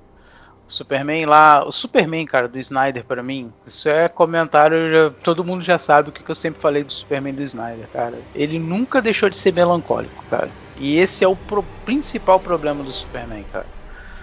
[0.68, 5.64] Superman lá, o Superman, cara, do Snyder para mim, isso é comentário, já, todo mundo
[5.64, 8.18] já sabe o que, que eu sempre falei do Superman do Snyder, cara.
[8.34, 10.50] Ele nunca deixou de ser melancólico, cara.
[10.78, 13.66] E esse é o pro, principal problema do Superman, cara.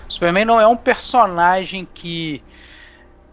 [0.08, 2.42] O Superman não é um personagem que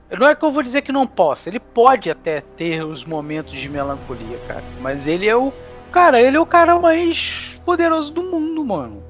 [0.10, 3.60] não é que eu vou dizer que não possa, ele pode até ter os momentos
[3.60, 5.52] de melancolia, cara, mas ele é o
[5.98, 9.04] cara, ele é o cara mais poderoso do mundo, mano.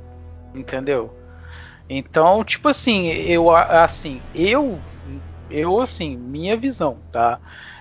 [0.55, 1.13] Entendeu?
[1.89, 4.79] Então, tipo assim, eu assim, eu
[5.49, 7.39] eu assim, minha visão, tá?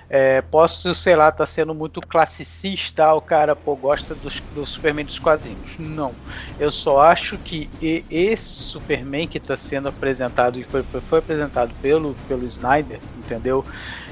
[0.09, 5.05] É, posso, sei lá, tá sendo muito classicista, o cara pô, gosta do, do Superman
[5.05, 5.79] dos quadrinhos.
[5.79, 6.13] Não.
[6.59, 7.69] Eu só acho que
[8.11, 13.65] esse Superman que está sendo apresentado e foi, foi apresentado pelo, pelo Snyder, entendeu?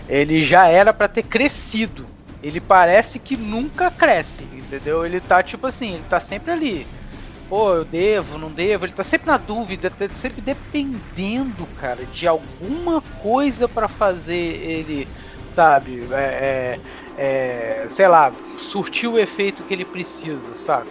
[0.08, 2.06] Ele já era para ter crescido.
[2.42, 5.04] Ele parece que nunca cresce, entendeu?
[5.04, 6.86] Ele tá tipo assim, ele tá sempre ali
[7.48, 12.26] pô, eu devo, não devo, ele tá sempre na dúvida, tá sempre dependendo, cara, de
[12.26, 15.06] alguma coisa para fazer ele,
[15.50, 16.80] sabe, é, é,
[17.16, 20.88] é, sei lá, surtir o efeito que ele precisa, saca?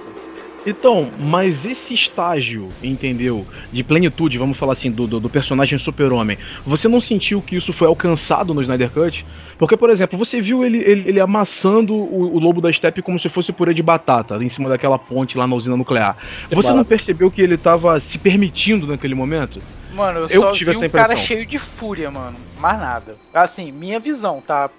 [0.65, 3.45] Então, mas esse estágio, entendeu?
[3.71, 7.73] De plenitude, vamos falar assim, do, do, do personagem super-homem, você não sentiu que isso
[7.73, 9.25] foi alcançado no Snyder Cut?
[9.57, 13.19] Porque, por exemplo, você viu ele, ele, ele amassando o, o, lobo da steppe como
[13.19, 16.17] se fosse purê de batata, em cima daquela ponte lá na usina nuclear.
[16.51, 19.61] Você não percebeu que ele tava se permitindo naquele momento?
[19.93, 22.35] Mano, eu, eu só tive vi um cara cheio de fúria, mano.
[22.59, 23.15] Mais nada.
[23.33, 24.69] Assim, minha visão, tá?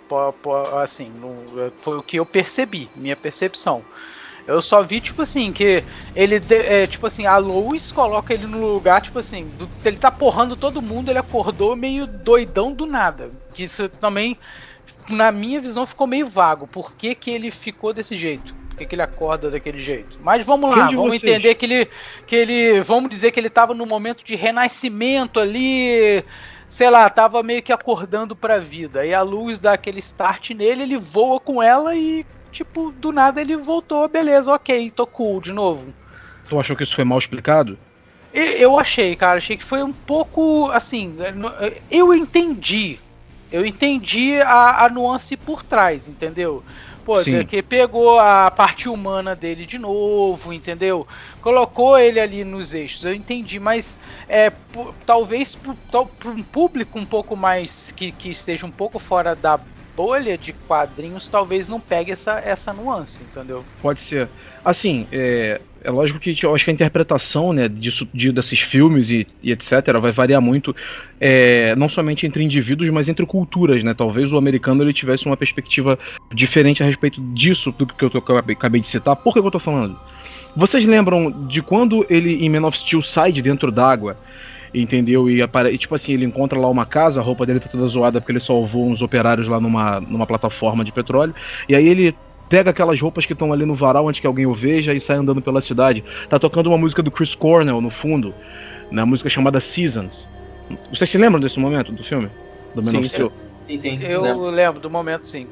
[0.82, 1.10] Assim,
[1.78, 3.82] foi o que eu percebi, minha percepção.
[4.46, 5.82] Eu só vi, tipo assim, que
[6.14, 10.10] ele, é, tipo assim, a Lois coloca ele no lugar, tipo assim, do, ele tá
[10.10, 13.30] porrando todo mundo, ele acordou meio doidão do nada.
[13.54, 14.36] Que isso também,
[15.08, 16.66] na minha visão, ficou meio vago.
[16.66, 18.54] Por que, que ele ficou desse jeito?
[18.68, 20.18] Por que, que ele acorda daquele jeito?
[20.22, 21.22] Mas vamos lá, vamos vocês?
[21.22, 21.88] entender que ele,
[22.26, 22.80] que ele.
[22.82, 26.24] Vamos dizer que ele tava no momento de renascimento ali
[26.68, 29.06] sei lá, tava meio que acordando pra vida.
[29.06, 33.40] E a luz dá aquele start nele, ele voa com ela e tipo, do nada
[33.40, 35.92] ele voltou, beleza, ok, tô cool de novo.
[36.48, 37.76] Tu achou que isso foi mal explicado?
[38.32, 41.14] Eu achei, cara, achei que foi um pouco assim.
[41.90, 42.98] Eu entendi.
[43.50, 46.64] Eu entendi a, a nuance por trás, entendeu?
[47.04, 47.44] Pô, Sim.
[47.44, 51.06] que pegou a parte humana dele de novo, entendeu?
[51.40, 54.50] Colocou ele ali nos eixos, eu entendi, mas é,
[55.04, 59.60] talvez para um público um pouco mais que, que esteja um pouco fora da
[59.96, 63.64] bolha de quadrinhos talvez não pegue essa, essa nuance, entendeu?
[63.80, 64.28] Pode ser.
[64.64, 69.10] Assim, é, é lógico que eu acho que a interpretação né, disso, de, desses filmes
[69.10, 69.70] e, e, etc.
[70.00, 70.74] vai variar muito,
[71.20, 73.84] é, não somente entre indivíduos, mas entre culturas.
[73.84, 73.92] Né?
[73.92, 75.98] Talvez o americano ele tivesse uma perspectiva
[76.32, 79.14] diferente a respeito disso do que eu, tô, que eu acabei de citar.
[79.14, 79.98] Por que eu estou falando?
[80.56, 84.16] Vocês lembram de quando ele em Man of Steel sai de dentro d'água?
[84.74, 85.30] Entendeu?
[85.30, 88.20] E, e, tipo assim, ele encontra lá uma casa, a roupa dele tá toda zoada
[88.20, 91.34] porque ele salvou uns operários lá numa, numa plataforma de petróleo.
[91.68, 92.14] E aí ele
[92.48, 95.16] pega aquelas roupas que estão ali no varal antes que alguém o veja e sai
[95.16, 96.04] andando pela cidade.
[96.28, 98.34] Tá tocando uma música do Chris Cornell no fundo,
[98.90, 100.28] na né, música chamada Seasons.
[100.90, 102.28] Vocês se lembram desse momento do filme?
[102.74, 103.32] Do of Steel?
[103.66, 103.98] Sim, sim.
[104.02, 105.46] Eu lembro do momento, sim.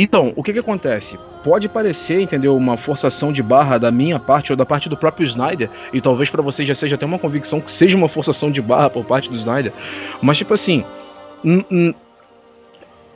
[0.00, 1.18] Então, o que que acontece?
[1.42, 5.26] Pode parecer, entendeu, uma forçação de barra da minha parte ou da parte do próprio
[5.26, 8.62] Snyder, e talvez para você já seja até uma convicção que seja uma forçação de
[8.62, 9.72] barra por parte do Snyder,
[10.22, 10.84] mas tipo assim,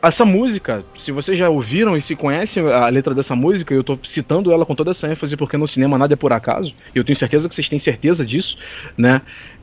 [0.02, 3.96] essa música, se vocês já ouviram e se conhecem a letra dessa música, eu tô
[4.02, 7.04] citando ela com toda essa ênfase porque no cinema nada é por acaso, e eu
[7.04, 8.58] tenho certeza que vocês têm certeza disso,
[8.98, 9.22] né?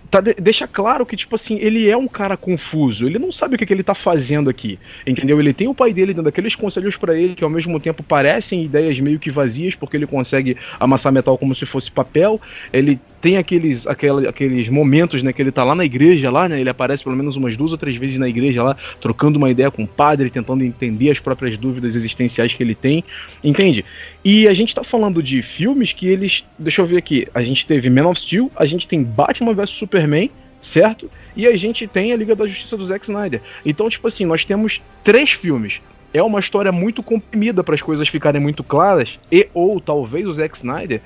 [0.10, 3.06] Tá, deixa claro que, tipo assim, ele é um cara confuso.
[3.06, 4.80] Ele não sabe o que, que ele tá fazendo aqui.
[5.06, 5.40] Entendeu?
[5.40, 8.64] Ele tem o pai dele dando aqueles conselhos para ele que ao mesmo tempo parecem
[8.64, 12.42] ideias meio que vazias, porque ele consegue amassar metal como se fosse papel.
[12.74, 16.60] Ele tem aqueles, aqueles, aqueles momentos, né, que ele tá lá na igreja, lá, né,
[16.60, 19.70] ele aparece pelo menos umas duas ou três vezes na igreja lá, trocando uma ideia
[19.70, 23.04] com o padre, tentando entender as próprias dúvidas existenciais que ele tem,
[23.44, 23.84] entende?
[24.24, 27.66] E a gente tá falando de filmes que eles, deixa eu ver aqui, a gente
[27.66, 30.30] teve Man of Steel, a gente tem Batman vs Superman,
[30.62, 31.10] certo?
[31.36, 33.42] E a gente tem a Liga da Justiça do Zack Snyder.
[33.66, 35.80] Então, tipo assim, nós temos três filmes
[36.14, 40.34] é uma história muito comprimida para as coisas ficarem muito claras e ou talvez o
[40.34, 41.02] Zack Snyder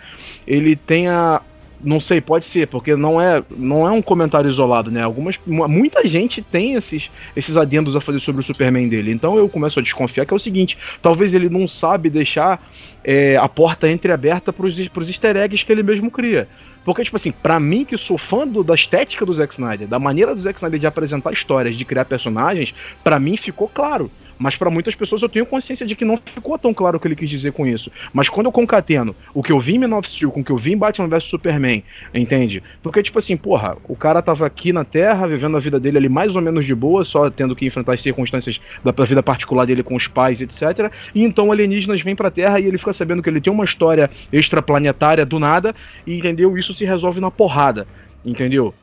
[0.47, 1.41] ele tenha
[1.83, 5.01] não sei, pode ser, porque não é, não é um comentário isolado, né?
[5.01, 9.11] Algumas, muita gente tem esses, esses adendos a fazer sobre o Superman dele.
[9.11, 12.61] Então eu começo a desconfiar que é o seguinte: talvez ele não sabe deixar
[13.03, 16.47] é, a porta entreaberta para os easter eggs que ele mesmo cria.
[16.85, 19.99] Porque, tipo assim, pra mim que sou fã do, da estética do Zack Snyder, da
[19.99, 24.11] maneira do Zack Snyder de apresentar histórias, de criar personagens, pra mim ficou claro.
[24.43, 27.07] Mas para muitas pessoas eu tenho consciência de que não ficou tão claro o que
[27.07, 27.89] ele quis dizer com isso.
[28.11, 30.51] Mas quando eu concateno o que eu vi em Man of Steel com o que
[30.51, 31.81] eu vi em Batman vs Superman,
[32.13, 32.61] entende?
[32.81, 36.09] Porque, tipo assim, porra, o cara tava aqui na Terra, vivendo a vida dele ali
[36.09, 39.81] mais ou menos de boa, só tendo que enfrentar as circunstâncias da vida particular dele
[39.81, 40.91] com os pais, etc.
[41.15, 44.11] E então alienígenas vêm pra Terra e ele fica sabendo que ele tem uma história
[44.29, 45.73] extraplanetária do nada,
[46.05, 46.57] e entendeu?
[46.57, 47.87] Isso se resolve na porrada,
[48.25, 48.73] entendeu?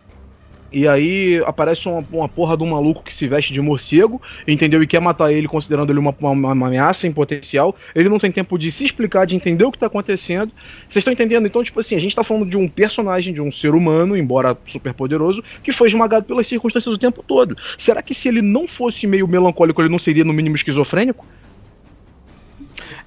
[0.72, 4.82] E aí aparece uma, uma porra de um maluco que se veste de morcego, entendeu?
[4.82, 7.74] E quer matar ele, considerando ele uma, uma, uma, ameaça em potencial.
[7.94, 10.52] Ele não tem tempo de se explicar, de entender o que tá acontecendo.
[10.88, 11.46] Vocês estão entendendo?
[11.46, 14.56] Então, tipo assim, a gente tá falando de um personagem, de um ser humano, embora
[14.66, 17.56] super poderoso, que foi esmagado pelas circunstâncias o tempo todo.
[17.76, 21.26] Será que se ele não fosse meio melancólico, ele não seria no mínimo esquizofrênico?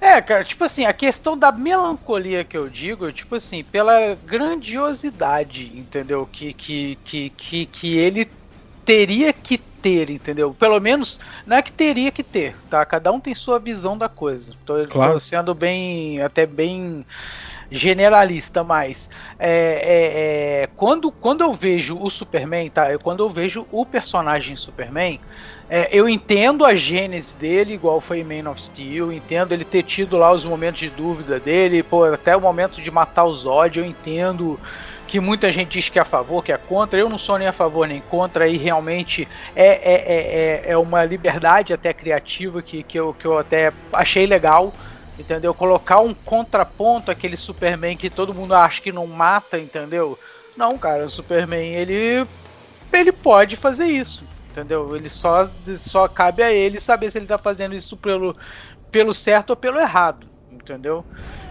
[0.04, 5.72] É, cara, tipo assim, a questão da melancolia que eu digo, tipo assim, pela grandiosidade,
[5.74, 6.28] entendeu?
[6.30, 8.30] Que, que, que, que, que ele
[8.84, 10.52] teria que ter, entendeu?
[10.52, 12.84] Pelo menos, não é que teria que ter, tá?
[12.84, 14.52] Cada um tem sua visão da coisa.
[14.66, 15.14] Tô, claro.
[15.14, 17.06] tô sendo bem, até bem
[17.70, 22.98] generalista, mas é, é, é, quando, quando eu vejo o Superman, tá?
[22.98, 25.18] Quando eu vejo o personagem Superman,
[25.68, 29.82] é, eu entendo a gênese dele, igual foi em Man of Steel, entendo ele ter
[29.82, 33.78] tido lá os momentos de dúvida dele, pô, até o momento de matar o Zod,
[33.78, 34.60] eu entendo
[35.06, 37.48] que muita gente diz que é a favor, que é contra, eu não sou nem
[37.48, 42.60] a favor nem contra, e realmente é, é, é, é, é uma liberdade até criativa
[42.62, 44.72] que, que, eu, que eu até achei legal,
[45.18, 45.54] entendeu?
[45.54, 50.18] Colocar um contraponto àquele Superman que todo mundo acha que não mata, entendeu?
[50.56, 52.26] Não, cara, o Superman ele,
[52.92, 54.24] ele pode fazer isso,
[54.54, 54.94] entendeu?
[54.94, 55.44] Ele só,
[55.76, 58.36] só cabe a ele saber se ele tá fazendo isso pelo,
[58.90, 61.04] pelo certo ou pelo errado, entendeu?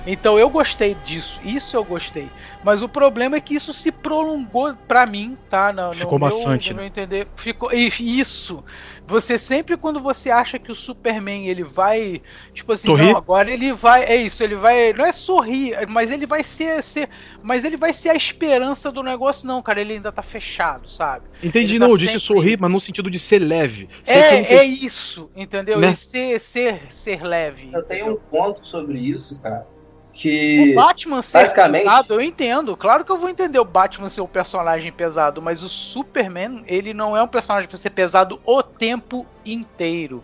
[0.06, 2.30] Então eu gostei disso, isso eu gostei.
[2.63, 5.72] Mas o problema é que isso se prolongou para mim, tá?
[5.72, 6.68] No, ficou no bastante.
[6.70, 8.63] Meu, no meu entender, ficou isso.
[9.06, 12.22] Você sempre quando você acha que o Superman ele vai,
[12.54, 13.12] tipo assim, sorrir?
[13.12, 16.82] não, agora ele vai, é isso, ele vai, não é sorrir, mas ele vai ser,
[16.82, 17.10] ser,
[17.42, 21.26] mas ele vai ser a esperança do negócio não, cara, ele ainda tá fechado, sabe?
[21.44, 23.89] Entendi, ele não, tá eu disse sorrir, mas no sentido de ser leve.
[24.06, 25.80] É, é isso, entendeu?
[25.80, 25.94] Né?
[25.94, 27.72] ser, ser, ser leve.
[27.74, 29.72] Eu tenho um ponto sobre isso, cara
[30.13, 31.84] que o Batman ser basicamente...
[31.84, 32.78] pesado, eu entendo.
[32.78, 36.93] Claro que eu vou entender o Batman ser um personagem pesado, mas o Superman, ele
[36.93, 40.23] não é um personagem pra ser pesado o tempo inteiro.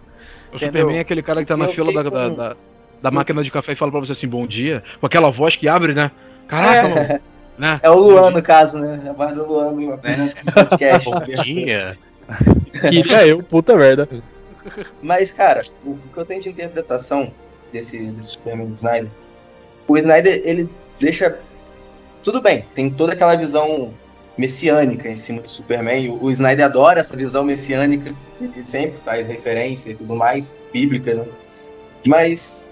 [0.51, 0.81] O entendeu?
[0.81, 2.55] Superman é aquele cara que tá na eu fila da, da, da,
[3.01, 5.67] da, máquina de café e fala pra você assim, bom dia, com aquela voz que
[5.67, 6.11] abre, né?
[6.47, 6.93] Caraca, é.
[6.93, 7.21] mano.
[7.59, 7.77] Né?
[7.83, 9.01] É o Luan, no caso, né?
[9.05, 10.33] É a voz do Luan no né?
[10.55, 11.09] podcast.
[11.09, 11.97] bom dia.
[13.03, 14.07] que é eu, puta merda.
[15.03, 17.33] Mas, cara, o que eu tenho de interpretação
[17.69, 19.09] desse, desse Superman Snyder
[19.93, 21.39] o Snyder, ele deixa.
[22.23, 23.93] Tudo bem, tem toda aquela visão
[24.37, 26.09] messiânica em cima do Superman.
[26.09, 31.13] O, o Snyder adora essa visão messiânica, ele sempre faz referência e tudo mais, bíblica,
[31.13, 31.25] né?
[32.05, 32.69] Mas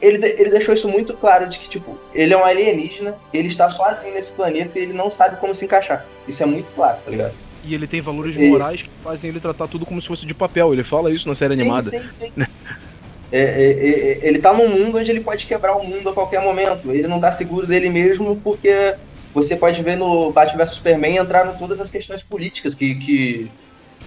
[0.00, 3.68] ele, ele deixou isso muito claro de que, tipo, ele é um alienígena, ele está
[3.68, 6.04] sozinho nesse planeta e ele não sabe como se encaixar.
[6.26, 7.34] Isso é muito claro, tá ligado?
[7.64, 8.48] E ele tem valores e...
[8.48, 10.72] morais que fazem ele tratar tudo como se fosse de papel.
[10.72, 11.90] Ele fala isso na série sim, animada.
[11.90, 12.32] Sim, sim.
[13.30, 16.40] É, é, é, ele tá num mundo onde ele pode quebrar o mundo a qualquer
[16.40, 16.90] momento.
[16.90, 18.94] Ele não dá seguro dele mesmo porque
[19.34, 23.50] você pode ver no Batman vs Superman entraram todas as questões políticas que, que,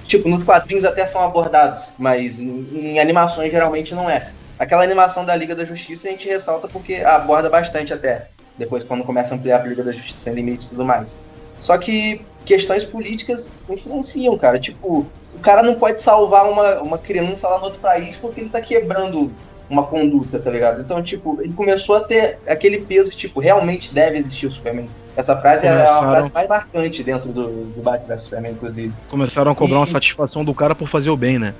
[0.08, 4.32] tipo, nos quadrinhos até são abordados, mas em, em, animações geralmente não é.
[4.58, 9.04] Aquela animação da Liga da Justiça a gente ressalta porque aborda bastante até, depois quando
[9.04, 11.20] começa a ampliar a Liga da Justiça sem limite e tudo mais.
[11.60, 14.60] Só que questões políticas influenciam, cara.
[14.60, 15.06] Tipo,
[15.42, 19.32] cara não pode salvar uma, uma criança lá no outro país porque ele tá quebrando
[19.70, 20.82] uma conduta, tá ligado?
[20.82, 24.90] Então, tipo, ele começou a ter aquele peso, tipo, realmente deve existir o Superman.
[25.16, 25.82] Essa frase Começaram...
[25.82, 28.94] é a frase mais marcante dentro do, do Batman vs Superman, inclusive.
[29.10, 29.80] Começaram a cobrar e...
[29.80, 31.54] uma satisfação do cara por fazer o bem, né?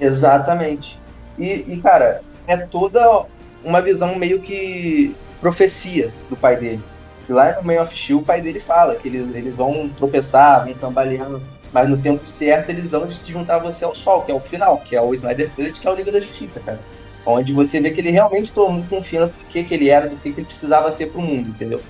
[0.00, 0.98] Exatamente.
[1.38, 3.26] E, e, cara, é toda
[3.64, 6.82] uma visão meio que profecia do pai dele.
[7.26, 10.64] Que lá no Man of Steel, o pai dele fala que eles, eles vão tropeçar,
[10.64, 11.28] vão cambalear
[11.76, 14.78] mas no tempo certo eles vão se juntar você ao sol, que é o final,
[14.78, 16.80] que é o Snyder Cut, que é o Liga da Justiça, cara.
[17.26, 20.32] Onde você vê que ele realmente tomou confiança do que, que ele era, do que,
[20.32, 21.82] que ele precisava ser pro mundo, entendeu?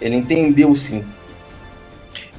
[0.00, 1.04] Ele entendeu sim.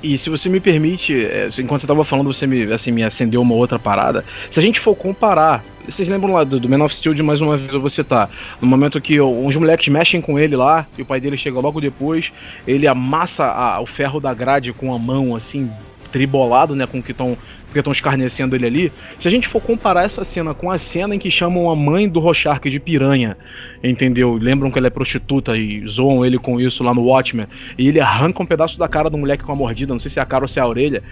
[0.01, 3.41] E se você me permite, é, enquanto você estava falando, você me, assim, me acendeu
[3.41, 4.23] uma outra parada.
[4.49, 7.41] Se a gente for comparar, vocês lembram lá do, do Man of Steel de mais
[7.41, 8.29] uma vez eu vou citar,
[8.61, 11.81] no momento que uns moleques mexem com ele lá, e o pai dele chega logo
[11.81, 12.31] depois,
[12.65, 15.69] ele amassa a, o ferro da grade com a mão, assim,
[16.15, 18.91] tribolado, né, com o que estão porque estão escarnecendo ele ali.
[19.19, 22.07] Se a gente for comparar essa cena com a cena em que chamam a mãe
[22.07, 23.35] do Rorschach de piranha,
[23.83, 24.35] entendeu?
[24.35, 27.47] Lembram que ela é prostituta e zoam ele com isso lá no Watchmen,
[27.77, 30.19] e ele arranca um pedaço da cara do moleque com a mordida, não sei se
[30.19, 31.03] é a cara ou se é a orelha.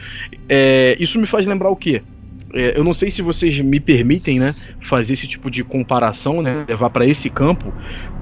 [0.47, 2.01] É, isso me faz lembrar o quê?
[2.53, 6.63] É, eu não sei se vocês me permitem, né, fazer esse tipo de comparação, né,
[6.65, 7.73] levar para esse campo,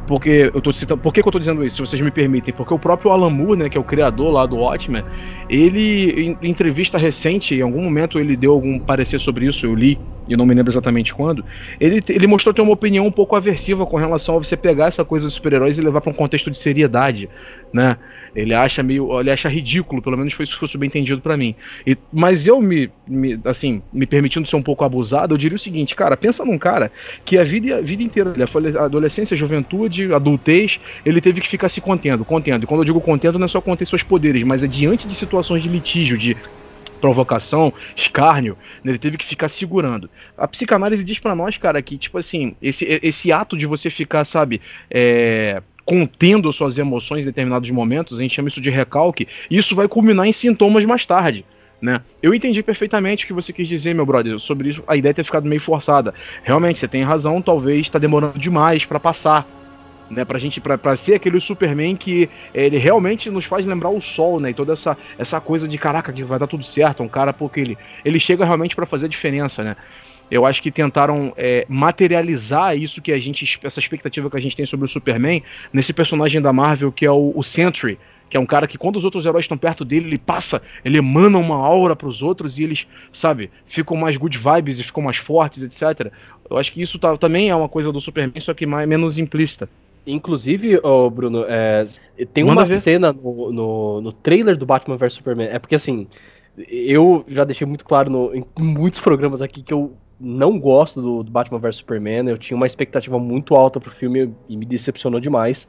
[0.07, 1.75] porque eu tô citando, por que, que eu tô dizendo isso?
[1.75, 4.45] Se vocês me permitem, porque o próprio Alan Moore, né, que é o criador lá
[4.45, 5.03] do Watchmen,
[5.49, 9.97] ele em entrevista recente, em algum momento ele deu algum parecer sobre isso, eu li
[10.27, 11.43] e não me lembro exatamente quando,
[11.79, 15.03] ele, ele mostrou ter uma opinião um pouco aversiva com relação a você pegar essa
[15.03, 17.29] coisa dos super-heróis e levar para um contexto de seriedade,
[17.73, 17.97] né?
[18.33, 21.53] Ele acha meio, ele acha ridículo, pelo menos foi isso que foi subentendido para mim.
[21.85, 25.59] E, mas eu me, me, assim, me permitindo ser um pouco abusado, eu diria o
[25.59, 26.91] seguinte, cara, pensa num cara
[27.25, 28.33] que a vida, a vida inteira,
[28.79, 32.63] a adolescência, juventude, adultez, ele teve que ficar se contendo, contendo.
[32.63, 35.15] E quando eu digo contendo, não é só conter seus poderes, mas é diante de
[35.15, 36.35] situações de litígio, de
[37.01, 40.09] provocação, escárnio, né, ele teve que ficar segurando.
[40.37, 44.23] A psicanálise diz para nós, cara, que, tipo assim, esse, esse ato de você ficar,
[44.23, 49.57] sabe, é, contendo suas emoções em determinados momentos, a gente chama isso de recalque, e
[49.57, 51.43] isso vai culminar em sintomas mais tarde.
[51.81, 51.99] Né?
[52.21, 55.23] Eu entendi perfeitamente o que você quis dizer, meu brother, sobre isso, a ideia ter
[55.23, 56.13] ficado meio forçada.
[56.43, 59.47] Realmente, você tem razão, talvez está demorando demais para passar
[60.11, 64.01] né, pra gente, pra, pra ser aquele Superman que ele realmente nos faz lembrar o
[64.01, 67.07] sol, né, e toda essa, essa coisa de caraca, que vai dar tudo certo, um
[67.07, 69.75] cara porque ele, ele chega realmente para fazer a diferença, né.
[70.29, 74.55] Eu acho que tentaram é, materializar isso que a gente, essa expectativa que a gente
[74.55, 75.43] tem sobre o Superman,
[75.73, 77.99] nesse personagem da Marvel que é o, o Sentry,
[78.29, 80.97] que é um cara que quando os outros heróis estão perto dele, ele passa, ele
[80.97, 85.03] emana uma aura para os outros e eles, sabe, ficam mais good vibes e ficam
[85.03, 86.13] mais fortes, etc.
[86.49, 89.17] Eu acho que isso tá, também é uma coisa do Superman, só que mais, menos
[89.17, 89.67] implícita.
[90.05, 91.85] Inclusive, oh, Bruno, é,
[92.33, 92.81] tem Manda uma ver.
[92.81, 95.47] cena no, no, no, trailer do Batman vs Superman.
[95.47, 96.07] É porque assim,
[96.67, 101.23] eu já deixei muito claro no, em muitos programas aqui que eu não gosto do,
[101.23, 102.27] do, Batman vs Superman.
[102.27, 105.67] Eu tinha uma expectativa muito alta pro filme e me decepcionou demais.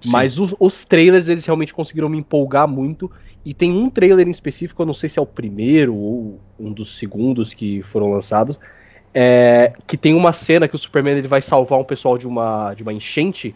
[0.00, 0.10] Sim.
[0.10, 3.10] Mas os, os, trailers, eles realmente conseguiram me empolgar muito.
[3.44, 6.72] E tem um trailer em específico, eu não sei se é o primeiro ou um
[6.72, 8.56] dos segundos que foram lançados.
[9.12, 12.72] É, que tem uma cena que o Superman ele vai salvar um pessoal de uma,
[12.74, 13.54] de uma enchente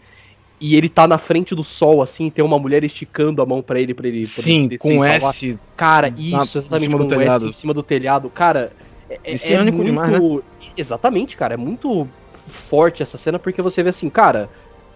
[0.59, 3.79] e ele tá na frente do sol, assim, tem uma mulher esticando a mão para
[3.79, 5.57] ele, para ele Sim, com S.
[5.75, 8.29] Cara, isso, exatamente, com um S em cima do telhado.
[8.29, 8.71] Cara,
[9.09, 9.83] é, é, é muito...
[9.83, 10.39] demais, né?
[10.75, 12.07] Exatamente, cara, é muito
[12.47, 14.49] forte essa cena, porque você vê assim, cara,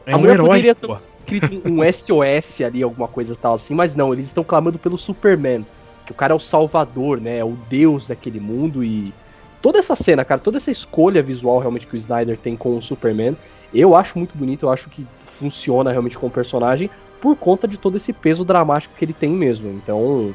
[0.05, 3.76] é a um mulher herói, poderia ter escrito um SOS ali, alguma coisa tal assim,
[3.76, 5.66] mas não, eles estão clamando pelo Superman,
[6.05, 9.14] que o cara é o salvador, né, é o deus daquele mundo e
[9.62, 12.82] toda essa cena, cara, toda essa escolha visual realmente que o Snyder tem com o
[12.82, 13.38] Superman,
[13.74, 15.05] eu acho muito bonito, eu acho que
[15.42, 16.89] funciona realmente com o personagem
[17.20, 19.70] por conta de todo esse peso dramático que ele tem mesmo.
[19.70, 20.34] Então,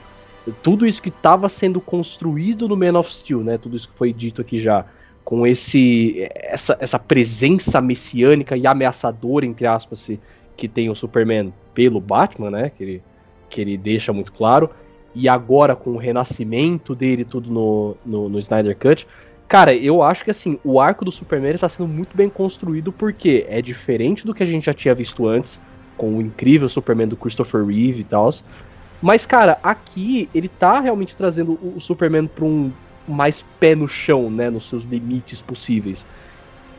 [0.63, 3.57] tudo isso que estava sendo construído no Man of Steel, né?
[3.57, 4.85] Tudo isso que foi dito aqui já,
[5.25, 10.11] com esse essa, essa presença messiânica e ameaçadora entre aspas
[10.57, 12.71] que tem o Superman pelo Batman, né?
[12.77, 13.03] Que ele,
[13.49, 14.71] que ele deixa muito claro.
[15.15, 19.07] E agora com o renascimento dele tudo no, no, no Snyder Cut,
[19.49, 23.47] Cara, eu acho que assim, o arco do Superman está sendo muito bem construído porque
[23.49, 25.59] é diferente do que a gente já tinha visto antes,
[25.97, 28.33] com o incrível Superman do Christopher Reeve e tal.
[29.01, 32.73] Mas, cara, aqui ele tá realmente trazendo o Superman pra um
[33.07, 34.51] mais pé no chão, né?
[34.51, 36.05] Nos seus limites possíveis.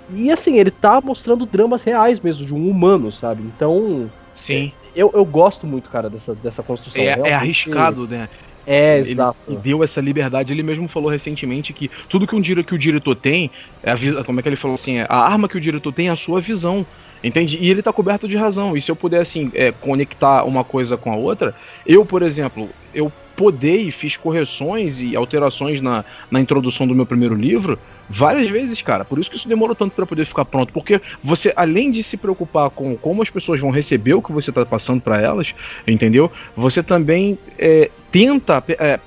[0.09, 3.43] E assim, ele tá mostrando dramas reais mesmo, de um humano, sabe?
[3.43, 4.09] Então.
[4.35, 4.71] Sim.
[4.95, 7.01] Eu, eu gosto muito, cara, dessa, dessa construção.
[7.01, 8.27] É, é arriscado, né?
[8.67, 9.33] É, ele exato.
[9.33, 10.51] se deu essa liberdade.
[10.51, 13.49] Ele mesmo falou recentemente que tudo que, um, que o diretor tem,
[13.81, 16.09] é a, como é que ele falou assim, é, a arma que o diretor tem
[16.09, 16.85] é a sua visão.
[17.23, 17.57] Entende?
[17.59, 18.77] E ele tá coberto de razão.
[18.77, 21.55] E se eu puder, assim, é, conectar uma coisa com a outra,
[21.85, 27.35] eu, por exemplo, eu podei, fiz correções e alterações na, na introdução do meu primeiro
[27.35, 27.79] livro
[28.09, 29.05] várias vezes, cara.
[29.05, 30.73] Por isso que isso demorou tanto para poder ficar pronto.
[30.73, 34.51] Porque você, além de se preocupar com como as pessoas vão receber o que você
[34.51, 35.53] tá passando para elas,
[35.87, 36.31] entendeu?
[36.55, 38.99] Você também é, tenta é,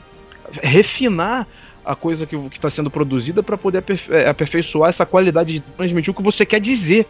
[0.63, 1.47] refinar
[1.85, 6.15] a coisa que está sendo produzida para poder é, aperfeiçoar essa qualidade de transmitir o
[6.15, 7.07] que você quer dizer.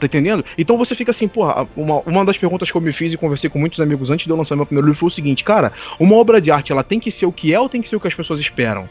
[0.00, 0.42] Tá entendendo?
[0.56, 3.50] Então você fica assim, porra, uma, uma das perguntas que eu me fiz e conversei
[3.50, 6.16] com muitos amigos antes de eu lançar meu primeiro livro foi o seguinte, cara, uma
[6.16, 8.00] obra de arte, ela tem que ser o que é ou tem que ser o
[8.00, 8.88] que as pessoas esperam?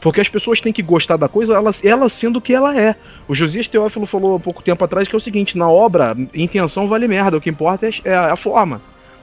[0.00, 2.94] Porque as pessoas têm que gostar da coisa, ela, ela sendo o que ela é.
[3.26, 6.86] O Josias Teófilo falou há pouco tempo atrás que é o seguinte: na obra, intenção
[6.86, 8.80] vale merda, o que importa é, é a forma.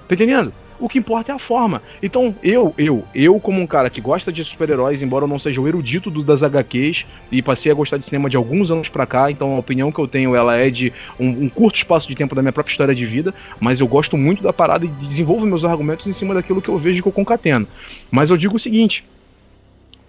[0.09, 0.51] Tá entendendo?
[0.79, 1.81] O que importa é a forma.
[2.01, 5.61] Então, eu, eu, eu, como um cara que gosta de super-heróis, embora eu não seja
[5.61, 9.05] o erudito do, das HQs, e passei a gostar de cinema de alguns anos pra
[9.05, 12.15] cá, então a opinião que eu tenho ela é de um, um curto espaço de
[12.15, 15.45] tempo da minha própria história de vida, mas eu gosto muito da parada e desenvolvo
[15.45, 17.67] meus argumentos em cima daquilo que eu vejo que eu concateno.
[18.11, 19.05] Mas eu digo o seguinte: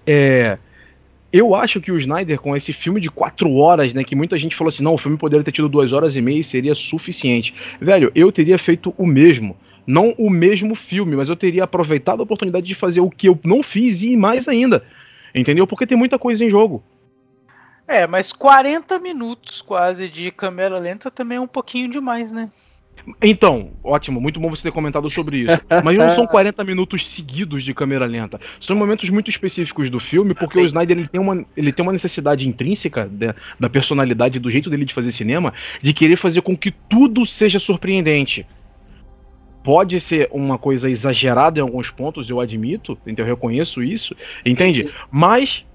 [0.07, 0.59] É,
[1.33, 4.05] eu acho que o Snyder, com esse filme de quatro horas, né?
[4.05, 6.41] Que muita gente falou assim: não, o filme poderia ter tido duas horas e meia
[6.41, 7.55] e seria suficiente.
[7.81, 9.57] Velho, eu teria feito o mesmo.
[9.87, 13.39] Não o mesmo filme, mas eu teria aproveitado a oportunidade de fazer o que eu
[13.45, 14.85] não fiz e mais ainda.
[15.35, 15.67] Entendeu?
[15.67, 16.83] Porque tem muita coisa em jogo.
[17.87, 22.51] É, mas 40 minutos quase de câmera lenta também é um pouquinho demais, né?
[23.23, 25.61] Então, ótimo, muito bom você ter comentado sobre isso.
[25.85, 28.41] Mas não são 40 minutos seguidos de câmera lenta.
[28.61, 31.93] São momentos muito específicos do filme, porque o Snyder ele tem uma, ele tem uma
[31.93, 36.57] necessidade intrínseca da, da personalidade, do jeito dele de fazer cinema, de querer fazer com
[36.57, 38.45] que tudo seja surpreendente.
[39.67, 44.15] Pode ser uma coisa exagerada em alguns pontos, eu admito, então eu reconheço isso,
[44.45, 44.85] entende?
[45.11, 45.67] Mas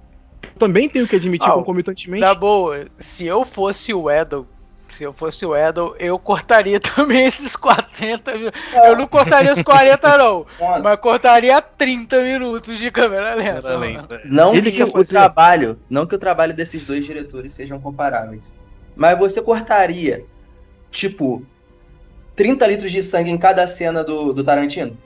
[0.58, 2.22] também tenho que admitir Ah, concomitantemente.
[2.22, 4.48] Na boa, se eu fosse o Edel,
[4.88, 8.62] se eu fosse o Edel, eu cortaria também esses 40 minutos.
[8.74, 10.46] Eu não cortaria os 40, não.
[10.82, 13.78] Mas cortaria 30 minutos de câmera lenta.
[13.78, 14.22] Lenta.
[14.24, 18.56] Não Ele que o trabalho, não que o trabalho desses dois diretores sejam comparáveis.
[18.96, 20.24] Mas você cortaria,
[20.90, 21.46] tipo,
[22.36, 24.98] 30 litros de sangue em cada cena do, do Tarantino?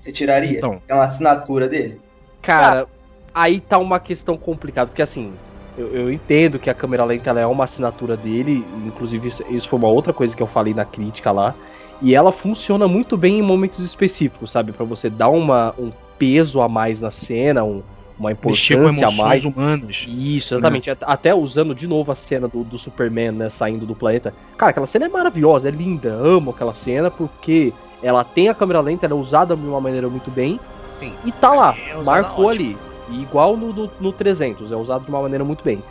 [0.00, 0.58] Você tiraria?
[0.58, 0.82] Então.
[0.88, 2.00] É uma assinatura dele?
[2.42, 2.86] Cara,
[3.34, 5.32] aí tá uma questão complicada, porque assim,
[5.78, 9.78] eu, eu entendo que a câmera lenta ela é uma assinatura dele, inclusive isso, foi
[9.78, 11.54] uma outra coisa que eu falei na crítica lá,
[12.02, 14.72] e ela funciona muito bem em momentos específicos, sabe?
[14.72, 17.82] Pra você dar uma, um peso a mais na cena, um-
[18.18, 19.44] uma Mexer com importância a mais.
[19.44, 20.04] humanas.
[20.08, 20.90] Isso, exatamente.
[20.90, 24.32] At- Até usando de novo a cena do, do Superman, né, saindo do planeta.
[24.56, 26.10] Cara, aquela cena é maravilhosa, é linda.
[26.10, 30.08] Amo aquela cena porque ela tem a câmera lenta, ela é usada de uma maneira
[30.08, 30.60] muito bem.
[30.98, 31.12] Sim.
[31.24, 32.76] E tá lá, É marcou ali.
[33.10, 35.82] E igual no, no, no 300, é usado de uma maneira muito bem.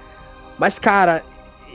[0.58, 1.24] Mas, cara,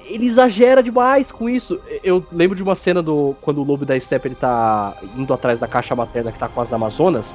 [0.06, 1.78] ele exagera demais com isso.
[2.02, 5.60] Eu lembro de uma cena do quando o lobo da Steppe ele tá indo atrás
[5.60, 7.26] da caixa materna que tá com as Amazonas.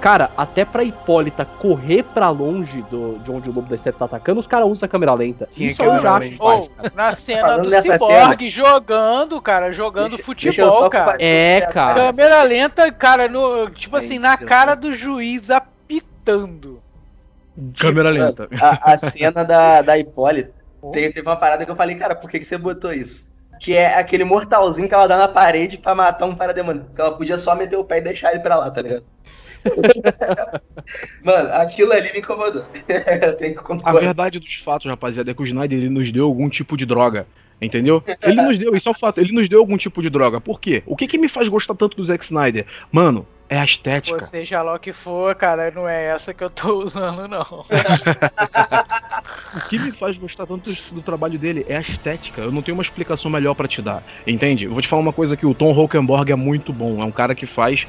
[0.00, 4.04] Cara, até pra Hipólita correr pra longe do, de onde o lobo da Steppe tá
[4.04, 5.48] atacando, os caras usam a câmera lenta.
[5.50, 6.20] Tinha Isso é um lenta.
[6.20, 6.92] demais, Ou, cara.
[6.94, 11.16] na cena Falando do Cyborg jogando, cara, jogando Deixa- deixa eu futebol, só cara.
[11.20, 11.94] É, cara.
[11.94, 16.80] Câmera lenta, cara, no, tipo É assim, isso na eu cara do juiz apitando.
[17.78, 18.48] Câmera lenta.
[18.60, 20.52] A, a cena da, da Hipólita,
[20.92, 23.26] te- teve uma parada que eu falei, cara, por que, que você botou isso?
[23.60, 26.86] Que é aquele mortalzinho que ela dá na parede pra matar um parademônio.
[26.94, 29.02] Que ela podia só meter o pé e deixar ele pra lá, tá ligado?
[31.22, 32.64] Mano, aquilo ali me incomodou.
[33.22, 36.24] eu tenho que A verdade dos fatos, rapaziada, é que o Snyder ele nos deu
[36.24, 37.26] algum tipo de droga.
[37.60, 38.02] Entendeu?
[38.22, 40.40] Ele nos deu, isso é um fato, ele nos deu algum tipo de droga.
[40.40, 40.82] Por quê?
[40.86, 42.64] O que, que me faz gostar tanto do Zack Snyder?
[42.92, 44.16] Mano, é a estética.
[44.16, 47.64] Pô, seja lá o que for, cara, não é essa que eu tô usando, não.
[49.54, 52.42] O que me faz gostar tanto do, trabalho dele é a estética.
[52.42, 54.02] Eu não tenho uma explicação melhor pra te dar.
[54.26, 54.64] Entende?
[54.64, 57.00] Eu vou te falar uma coisa que o Tom Holkenborg é muito bom.
[57.00, 57.86] É um cara que faz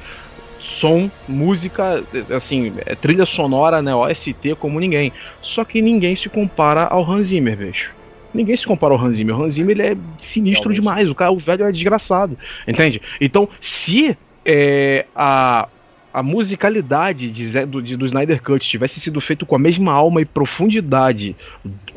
[0.70, 2.02] som, música,
[2.34, 5.12] assim, é trilha sonora, né, OST como ninguém.
[5.42, 7.90] Só que ninguém se compara ao Hans Zimmer, bicho.
[8.32, 9.36] Ninguém se compara ao Hans Zimmer.
[9.36, 10.74] O Hans Zimmer ele é sinistro Realmente.
[10.76, 11.10] demais.
[11.10, 12.38] O cara, o velho é desgraçado.
[12.66, 13.02] Entende?
[13.20, 14.16] Então, se
[14.46, 15.66] é, a,
[16.14, 20.20] a musicalidade de, do, de- do Snyder Cut tivesse sido feito com a mesma alma
[20.20, 21.36] e profundidade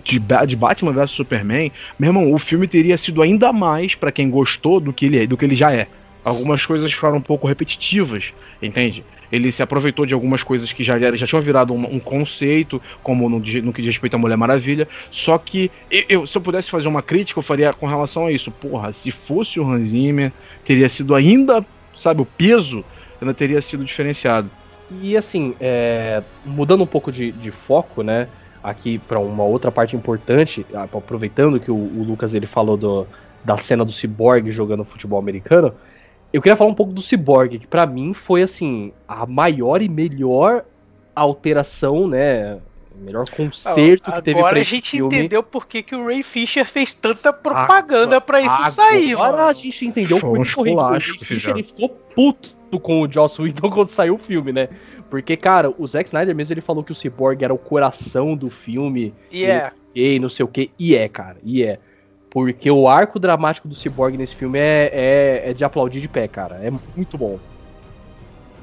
[0.03, 4.29] de, de Batman vs Superman, meu irmão, o filme teria sido ainda mais pra quem
[4.29, 5.87] gostou do que ele é, do que ele já é.
[6.23, 9.03] Algumas coisas ficaram um pouco repetitivas, entende?
[9.31, 13.27] Ele se aproveitou de algumas coisas que já, já tinham virado um, um conceito, como
[13.27, 14.87] no, no que diz respeito à Mulher Maravilha.
[15.11, 15.71] Só que
[16.07, 18.51] eu, se eu pudesse fazer uma crítica, eu faria com relação a isso.
[18.51, 20.31] Porra, se fosse o Hans Zimmer,
[20.63, 21.65] teria sido ainda,
[21.95, 22.85] sabe, o peso
[23.19, 24.49] ainda teria sido diferenciado.
[25.01, 28.27] E assim, é, mudando um pouco de, de foco, né?
[28.63, 33.07] Aqui pra uma outra parte importante, aproveitando que o, o Lucas ele falou do,
[33.43, 35.73] da cena do Cyborg jogando futebol americano,
[36.33, 39.87] eu queria falar um pouco do Cyborg, que pra mim foi assim a maior e
[39.87, 40.65] melhor
[41.15, 42.55] alteração, né?
[42.95, 45.15] o Melhor concerto que teve Agora a gente filme.
[45.15, 49.31] entendeu por que, que o Ray Fisher fez tanta propaganda pra isso Agora sair, Agora
[49.31, 49.47] mano.
[49.47, 53.11] a gente entendeu Foi um por que o Ray- Fisher, ele ficou puto com o
[53.11, 54.69] Joss Whedon quando saiu o filme, né?
[55.09, 58.49] Porque, cara, o Zack Snyder mesmo ele falou que o Cyborg era o coração do
[58.49, 59.71] filme, E é.
[59.95, 61.79] e não sei o que, e é, cara, e é.
[62.33, 66.27] Porque o arco dramático do Cyborg nesse filme é, é, é de aplaudir de pé,
[66.27, 66.59] cara.
[66.65, 67.39] É muito bom.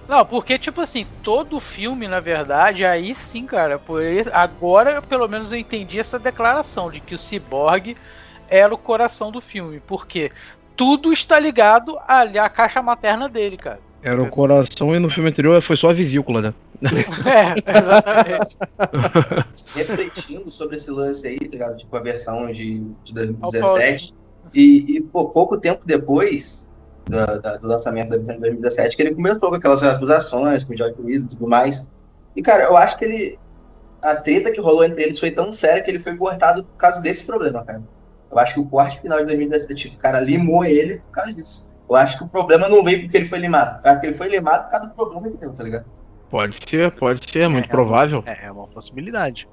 [0.09, 5.01] Não, porque, tipo assim, todo o filme, na verdade, aí sim, cara, por esse- agora
[5.01, 7.95] pelo menos eu entendi essa declaração de que o Cyborg
[8.49, 9.79] era o coração do filme.
[9.87, 10.33] Porque
[10.77, 13.79] tudo está ligado ali à caixa materna dele, cara.
[14.03, 16.55] Era o coração e no filme anterior foi só a vesícula, né?
[17.27, 18.57] É, exatamente.
[19.75, 21.77] refletindo sobre esse lance aí, tá ligado?
[21.77, 24.15] Tipo, a versão de, de Ó, 2017.
[24.55, 26.69] E, e pô, pouco tempo depois
[27.09, 30.73] da- da- do lançamento da versão de 2017, que ele começou com aquelas acusações com
[30.73, 31.89] o George Willis e tudo mais.
[32.35, 33.39] E, cara, eu acho que ele.
[34.03, 37.01] a treta que rolou entre eles foi tão séria que ele foi cortado por causa
[37.03, 37.83] desse problema, cara.
[38.31, 41.35] Eu acho que o corte final de 2017, tipo, o cara limou ele por causa
[41.35, 41.69] disso.
[41.89, 43.81] Eu acho que o problema não veio porque ele foi limado.
[43.85, 45.87] Eu acho que ele foi limado por causa do problema que deu, tá ligado?
[46.31, 48.23] Pode ser, pode ser, é muito provável.
[48.25, 49.49] É, é uma possibilidade.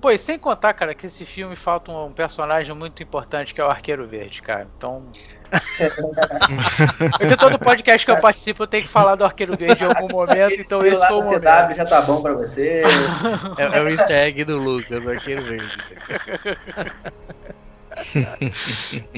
[0.00, 3.64] Pô, e sem contar, cara, que esse filme falta um personagem muito importante que é
[3.64, 4.68] o Arqueiro Verde, cara.
[4.76, 5.10] Então.
[7.18, 10.08] Porque todo podcast que eu participo eu tenho que falar do Arqueiro Verde em algum
[10.08, 11.40] momento, então esse foi o momento.
[11.40, 12.82] CW já tá bom pra você.
[13.58, 15.78] É, é o easter egg do Lucas, o arqueiro verde.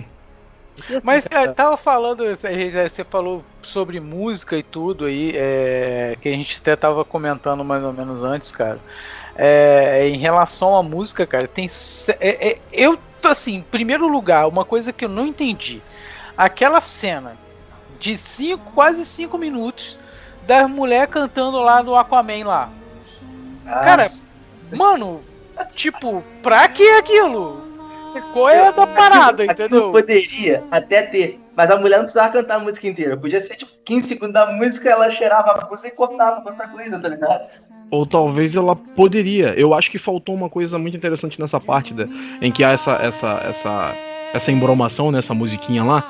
[1.02, 6.32] Mas é, tava falando, você você falou sobre música e tudo aí, é, que a
[6.32, 8.80] gente até tava comentando mais ou menos antes, cara.
[9.36, 11.68] É, em relação à música, cara, tem.
[11.68, 15.82] se- é, é, eu, assim, em primeiro lugar, uma coisa que eu não entendi.
[16.36, 17.38] Aquela cena
[18.00, 19.98] de cinco, quase cinco minutos
[20.42, 22.72] da mulher cantando lá no Aquaman lá.
[23.80, 24.12] Cara,
[24.72, 25.24] Mano,
[25.74, 27.67] tipo, pra que aquilo?
[28.32, 29.92] Qual é da parada, Aquilo entendeu?
[29.92, 33.16] Poderia até ter, mas a mulher não precisava cantar a música inteira.
[33.16, 36.68] Podia ser tipo 15 segundos da música, ela cheirava a música e cortava pra outra
[36.68, 37.48] coisa, tá ligado?
[37.90, 39.54] Ou talvez ela poderia.
[39.58, 42.06] Eu acho que faltou uma coisa muito interessante nessa parte da-
[42.42, 43.94] em que há essa essa essa
[44.34, 46.06] essa embromação nessa musiquinha lá,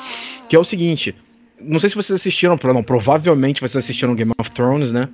[0.49, 1.14] que é o seguinte.
[1.61, 5.09] Não sei se vocês assistiram, não, provavelmente vocês assistiram Game of Thrones, né?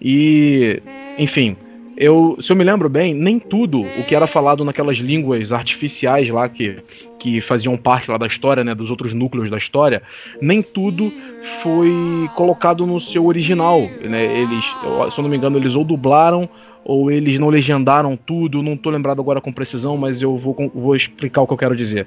[0.00, 0.80] E,
[1.18, 1.56] enfim,
[2.00, 6.30] eu, se eu me lembro bem, nem tudo o que era falado naquelas línguas artificiais
[6.30, 6.76] lá que,
[7.18, 10.00] que faziam parte lá da história, né, dos outros núcleos da história,
[10.40, 11.12] nem tudo
[11.60, 11.90] foi
[12.36, 14.24] colocado no seu original, né?
[14.24, 14.64] Eles,
[15.12, 16.48] se eu não me engano, eles ou dublaram
[16.84, 20.94] ou eles não legendaram tudo, não tô lembrado agora com precisão, mas eu vou, vou
[20.94, 22.06] explicar o que eu quero dizer.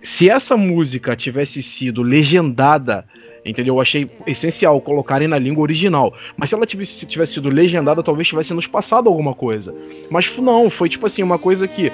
[0.00, 3.04] Se essa música tivesse sido legendada,
[3.44, 3.74] entendeu?
[3.74, 6.14] Eu achei essencial colocarem na língua original.
[6.36, 9.74] Mas se ela tivesse, se tivesse sido legendada, talvez tivesse nos passado alguma coisa.
[10.10, 11.92] Mas não, foi tipo assim, uma coisa que.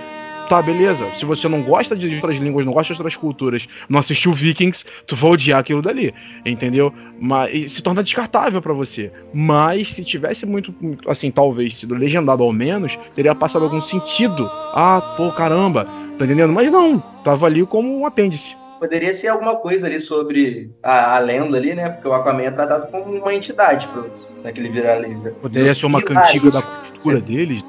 [0.48, 1.06] Tá, beleza.
[1.14, 4.84] Se você não gosta de outras línguas, não gosta de outras culturas, não assistiu Vikings,
[5.06, 6.12] tu vai odiar aquilo dali,
[6.44, 6.92] entendeu?
[7.20, 9.12] Mas se torna descartável pra você.
[9.32, 10.74] Mas se tivesse muito,
[11.06, 14.50] assim, talvez sido legendado ao menos, teria passado algum sentido.
[14.74, 15.84] Ah, pô, caramba,
[16.18, 16.52] tá entendendo?
[16.52, 18.56] Mas não, tava ali como um apêndice.
[18.80, 21.90] Poderia ser alguma coisa ali sobre a, a lenda ali, né?
[21.90, 24.10] Porque o Aquaman é tratado como uma entidade pro,
[24.42, 25.32] naquele virar lenda.
[25.42, 27.62] Poderia ser uma cantiga da cultura deles,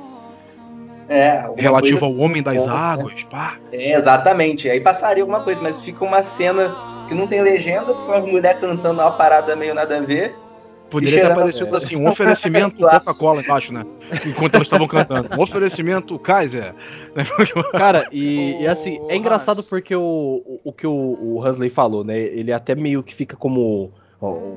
[1.09, 2.74] É, relativo ao homem das Bom, né?
[2.74, 3.57] águas, pá.
[3.74, 4.70] É, exatamente.
[4.70, 6.74] Aí passaria alguma coisa, mas fica uma cena
[7.09, 10.34] que não tem legenda, fica uma mulher cantando uma parada meio nada a ver.
[10.91, 11.77] Poderia ter cheirando, aparecido é.
[11.77, 13.85] assim, um oferecimento Coca-Cola embaixo, né?
[14.25, 15.29] Enquanto elas estavam cantando.
[15.37, 16.75] Um oferecimento Kaiser.
[17.71, 20.01] Cara, e, e assim, é engraçado porque o,
[20.45, 22.19] o, o que o, o Hansley falou, né?
[22.19, 23.91] Ele até meio que fica como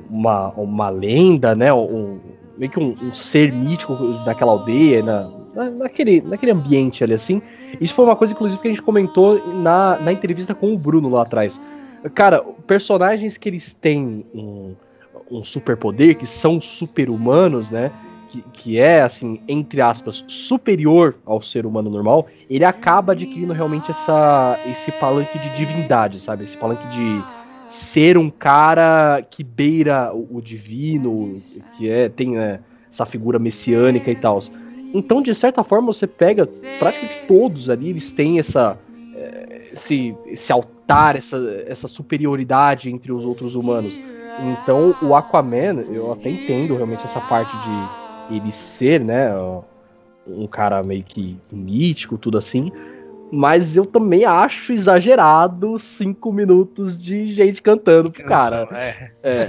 [0.09, 1.73] uma, uma lenda, né?
[1.73, 2.19] Um,
[2.57, 7.41] meio que um, um ser mítico daquela aldeia, na, na- naquele, naquele ambiente ali, assim.
[7.81, 11.09] Isso foi uma coisa, inclusive, que a gente comentou na, na entrevista com o Bruno
[11.09, 11.59] lá atrás.
[12.13, 14.75] Cara, personagens que eles têm um,
[15.29, 17.91] um superpoder, que são super-humanos, né?
[18.29, 23.89] Que, que é, assim, entre aspas, superior ao ser humano normal, ele acaba adquirindo realmente
[23.91, 26.45] essa, esse palanque de divindade, sabe?
[26.45, 27.23] Esse palanque de
[27.69, 31.37] ser um cara que beira o, o divino,
[31.77, 32.59] que é tem né,
[32.91, 34.41] essa figura messiânica e tal.
[34.93, 36.47] Então, de certa forma, você pega
[36.79, 38.77] praticamente todos ali, eles têm essa
[39.15, 43.97] eh, esse, esse altar, essa, essa superioridade entre os outros humanos.
[44.39, 49.31] Então, o Aquaman, eu até entendo realmente essa parte de ele ser, né,
[50.27, 52.71] um cara meio que mítico, tudo assim.
[53.31, 58.67] Mas eu também acho exagerado cinco minutos de gente cantando pro cara.
[58.71, 59.11] É.
[59.23, 59.47] É.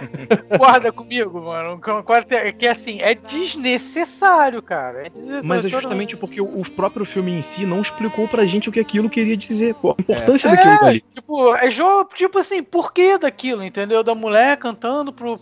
[0.56, 1.80] Guarda comigo, mano.
[1.80, 5.06] Que, que assim, é desnecessário, cara.
[5.06, 5.48] É desnecessário.
[5.48, 8.80] Mas é justamente porque o, próprio filme em si não explicou pra gente o que
[8.80, 9.66] aquilo queria dizer.
[9.66, 11.04] A importância daquilo É, ali.
[11.14, 14.02] tipo, é jo- tipo assim, por que daquilo, entendeu?
[14.04, 15.40] Da mulher cantando pro,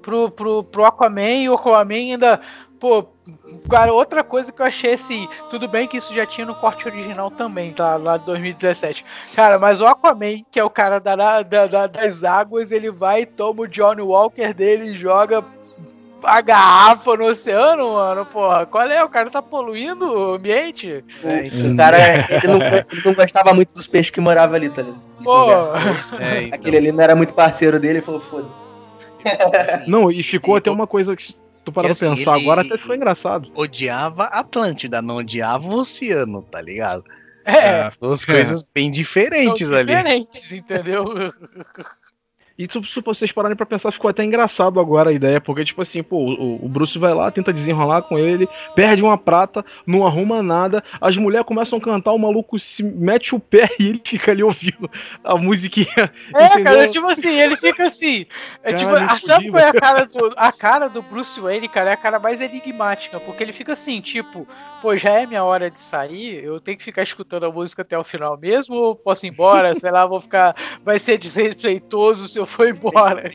[0.00, 2.40] pro, pro, pro Aquaman e o Aquaman ainda.
[2.84, 3.02] Pô,
[3.66, 6.86] cara, outra coisa que eu achei assim, tudo bem que isso já tinha no corte
[6.86, 7.96] original também, tá?
[7.96, 9.02] Lá de 2017.
[9.34, 13.22] Cara, mas o Aquaman, que é o cara da, da- da- das águas, ele vai
[13.22, 15.42] e toma o Johnny Walker dele e joga
[16.22, 18.66] a garrafa no oceano, mano, porra.
[18.66, 19.02] Qual é?
[19.02, 21.02] O cara tá poluindo o ambiente?
[21.24, 21.96] É, então, O cara,
[22.28, 25.00] ele não, ele não gostava muito dos peixes que moravam ali, tá ligado?
[25.16, 25.50] Ele Pô,
[26.20, 26.58] é, então.
[26.58, 28.46] Aquele ali não era muito parceiro dele, ele falou, foda.
[29.86, 31.34] Não, e ficou até uma coisa que
[31.64, 33.50] tu parar pra assim, pensar ele- agora, até ficou engraçado.
[33.54, 37.04] odiava Atlântida, não odiava o oceano, tá ligado?
[37.44, 37.90] é.
[38.00, 38.32] Duas É.
[38.32, 39.86] coisas bem diferentes São ali.
[39.86, 41.04] diferentes, entendeu?
[42.56, 46.04] E se vocês pararem pra pensar, ficou até engraçado agora a ideia, porque, tipo assim,
[46.04, 50.40] pô, o, o Bruce vai lá, tenta desenrolar com ele, perde uma prata, não arruma
[50.40, 54.30] nada, as mulheres começam a cantar, o maluco se mete o pé e ele fica
[54.30, 54.88] ali ouvindo
[55.24, 56.12] a musiquinha.
[56.32, 56.64] É, entendeu?
[56.64, 58.24] cara, tipo assim, ele fica assim.
[58.62, 60.32] É tipo, Caralho, ah, sabe qual é a cara do.
[60.36, 64.00] A cara do Bruce Wayne, cara, é a cara mais enigmática, porque ele fica assim,
[64.00, 64.46] tipo,
[64.80, 67.98] pô, já é minha hora de sair, eu tenho que ficar escutando a música até
[67.98, 70.54] o final mesmo, ou posso ir embora, sei lá, vou ficar.
[70.84, 73.30] Vai ser desrespeitoso se eu for embora.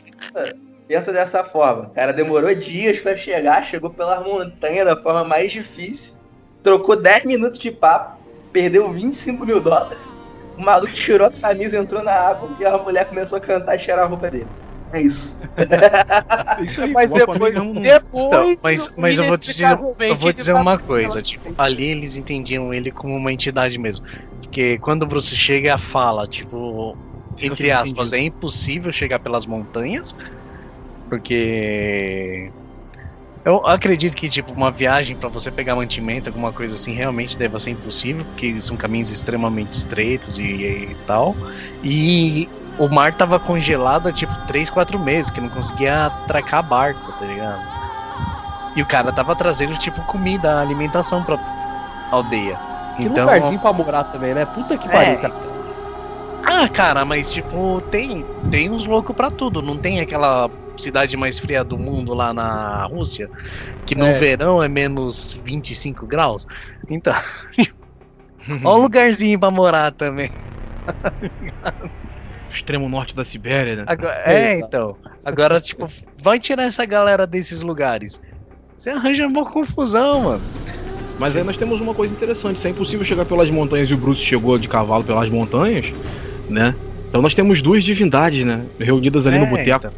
[0.88, 1.84] Pensa dessa forma.
[1.84, 6.14] O cara demorou dias pra chegar, chegou pela montanha da forma mais difícil,
[6.62, 8.20] trocou 10 minutos de papo,
[8.52, 10.16] perdeu 25 mil dólares.
[10.58, 13.78] O maluco tirou a camisa, entrou na água e a mulher começou a cantar e
[13.78, 14.50] cheirar a roupa dele.
[14.92, 15.38] É isso.
[16.66, 18.26] Isso aí, Mas depois, não- depois.
[18.26, 22.16] Então, mas- mas eu vou dizer- inexplicavelmente, Eu vou dizer uma coisa, tipo, ali eles
[22.16, 24.04] entendiam ele como uma entidade mesmo.
[24.42, 26.98] Porque quando o Bruce chega, fala, tipo,
[27.40, 30.14] entre aspas, é impossível chegar pelas montanhas,
[31.08, 32.50] porque
[33.44, 37.58] eu acredito que tipo uma viagem pra você pegar mantimento, alguma coisa assim, realmente deve
[37.58, 41.34] ser impossível, porque são caminhos extremamente estreitos e, e tal.
[41.82, 47.12] E o mar tava congelado há tipo 3, 4 meses, que não conseguia atracar barco,
[47.18, 47.80] tá ligado?
[48.76, 51.36] E o cara tava trazendo tipo comida, alimentação pra
[52.12, 52.58] aldeia.
[52.96, 54.44] Que Então, lugarzinho pra morar também, né?
[54.46, 55.49] Puta que É, pariu, cara.
[56.62, 59.62] Ah, cara, mas tipo, tem, tem uns loucos pra tudo.
[59.62, 63.30] Não tem aquela cidade mais fria do mundo lá na Rússia,
[63.86, 64.12] que no É.
[64.12, 66.46] verão é menos 25 graus.
[66.88, 67.14] Então,
[68.64, 70.30] ó um lugarzinho pra morar também.
[72.52, 73.84] extremo norte da Sibéria, né?
[73.86, 74.66] Agora, é, Exato.
[74.66, 74.96] então.
[75.24, 75.86] Agora, tipo,
[76.18, 78.20] vai tirar essa galera desses lugares.
[78.76, 80.42] Você arranja uma confusão, mano.
[81.18, 83.96] Mas aí nós temos uma coisa interessante: se é impossível chegar pelas montanhas e o
[83.96, 85.92] Bruce chegou de cavalo pelas montanhas,
[86.50, 86.74] né?
[87.08, 88.68] Então nós temos duas divindades, né?
[88.78, 89.78] Reunidas ali no É, boteco.
[89.78, 89.92] então.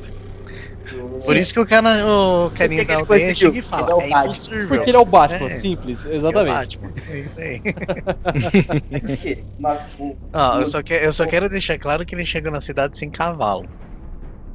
[1.24, 4.00] Por isso que o cara, o carinha da aldeia chega e fala, Ele é o
[4.02, 4.68] é impossível.
[4.68, 5.60] Porque ele é o Batman, É.
[5.60, 6.78] simples, É o exatamente.
[6.78, 7.60] Batman, É isso aí.
[10.32, 13.10] Ah, eu só, que- eu só quero deixar claro que ele chega na cidade sem
[13.10, 13.68] cavalo.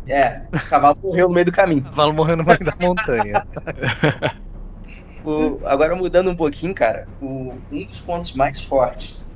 [0.08, 1.82] é, o cavalo morreu no meio do caminho.
[1.82, 3.44] O cavalo morreu no meio da montanha.
[5.24, 9.27] O- agora mudando um pouquinho, cara, o- um dos pontos mais fortes,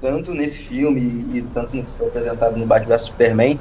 [0.00, 1.00] tanto nesse filme
[1.32, 3.58] e, e tanto no que foi apresentado no Batman vs Superman,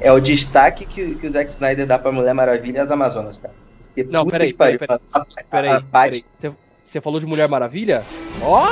[0.00, 3.38] é o destaque que, que o Zack Snyder dá pra Mulher Maravilha e as Amazonas,
[3.38, 3.54] cara.
[3.84, 6.24] Porque Não, puta peraí, que pariu, peraí, a- a- Peraí, peraí.
[6.40, 6.52] Você,
[6.92, 8.02] você falou de Mulher Maravilha?
[8.42, 8.66] Ó!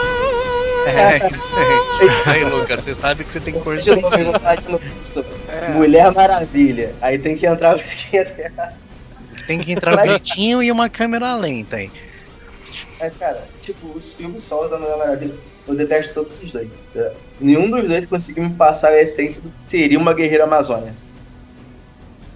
[0.86, 2.34] É, isso aí.
[2.36, 4.10] Aí, Lucas, você sabe que você tem que pôr de novo.
[5.74, 6.94] Mulher Maravilha.
[7.00, 8.22] Aí tem que entrar que
[9.46, 11.90] Tem que entrar um gritinho e uma câmera lenta aí.
[13.00, 15.34] Mas, cara, tipo, os filmes solos da Mulher Maravilha,
[15.66, 16.68] eu detesto todos os dois.
[16.94, 20.94] É, Nenhum dos dois conseguiu me passar a essência do que seria uma guerreira amazônia.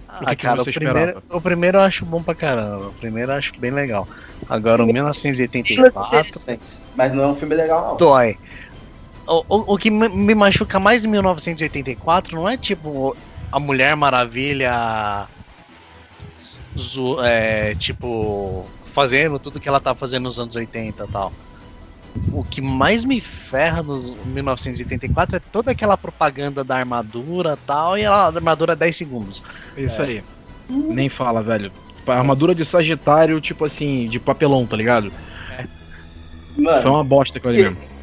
[0.09, 2.89] Ah, que cara, o primeiro, o primeiro eu acho bom pra caramba.
[2.89, 4.09] O primeiro eu acho bem legal.
[4.49, 7.97] Agora, o Filmes 1984 interessantes, Mas não é um filme legal, não.
[7.97, 8.37] dói.
[9.27, 13.15] O, o, o que me me machuca mais em 1984 não é tipo
[13.53, 15.27] a Mulher Maravilha
[16.77, 18.65] zo- é, tipo
[18.95, 21.33] fazendo tudo que ela tá fazendo nos anos 80 e tal.
[22.33, 27.97] O que mais me ferra nos 1984 é toda aquela propaganda da armadura e tal,
[27.99, 29.43] e a armadura é 10 segundos.
[29.77, 30.23] Isso aí.
[30.69, 31.73] Nem fala, velho.
[32.07, 35.11] Armadura de Sagitário, tipo assim, de papelão, tá ligado?
[36.55, 37.97] Foi Mano, uma bosta aquilo ali que- mesmo.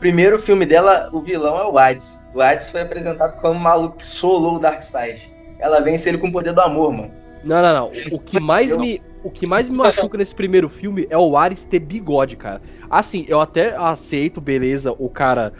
[0.00, 2.20] primeiro filme dela, o vilão é o Hades.
[2.34, 5.28] O Hades foi apresentado como um maluco que solou o Darkseid.
[5.58, 7.10] Ela vence ele com o poder do amor, mano.
[7.44, 7.92] Não, não, não.
[8.12, 11.58] O que mais me, o que mais me machuca nesse primeiro filme é o Ares
[11.70, 12.60] ter bigode, cara.
[12.88, 15.52] Assim, eu até aceito, beleza, o cara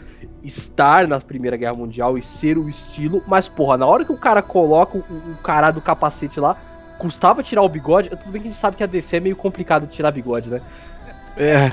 [0.43, 4.17] estar na Primeira Guerra Mundial e ser o estilo, mas porra, na hora que o
[4.17, 6.57] cara coloca o, o cara do capacete lá,
[6.97, 8.09] custava tirar o bigode.
[8.09, 10.61] Tudo bem que a gente sabe que a DC é meio complicado tirar bigode, né?
[11.37, 11.71] É,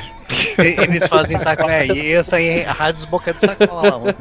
[0.58, 1.68] Eles fazem saco.
[1.68, 3.98] É, e eu saí rádios boca de sacola.
[3.98, 4.14] mano.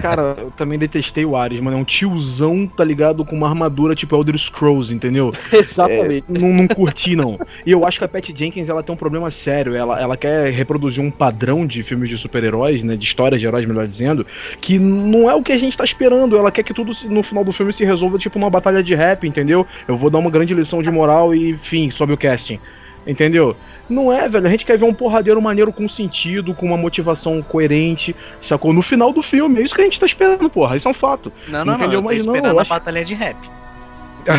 [0.00, 1.76] cara, eu também detestei o Ares, mano.
[1.76, 3.24] É um tiozão, tá ligado?
[3.24, 5.32] Com uma armadura tipo Elder Scrolls, entendeu?
[5.52, 6.24] Exatamente.
[6.28, 7.38] É, não, não curti, não.
[7.64, 9.74] E eu acho que a Pat Jenkins ela tem um problema sério.
[9.74, 12.96] Ela, ela quer reproduzir um padrão de filmes de super-heróis, né?
[12.96, 14.26] De histórias de heróis, melhor dizendo,
[14.60, 16.36] que não é o que a gente tá esperando.
[16.36, 19.26] Ela quer que tudo no final do filme se resolva tipo numa batalha de rap,
[19.26, 19.66] entendeu?
[19.86, 22.58] Eu vou dar uma grande lição de moral e, enfim, sobe o casting.
[23.06, 23.56] Entendeu?
[23.90, 24.46] Não é, velho.
[24.46, 28.72] A gente quer ver um porradeiro maneiro com sentido, com uma motivação coerente, sacou?
[28.72, 29.60] No final do filme.
[29.60, 30.76] É isso que a gente tá esperando, porra.
[30.76, 31.32] Isso é um fato.
[31.48, 31.74] Não, não, não.
[31.74, 31.98] Entendeu?
[31.98, 33.36] Eu tô Mas não, esperando eu a acho- batalha de rap.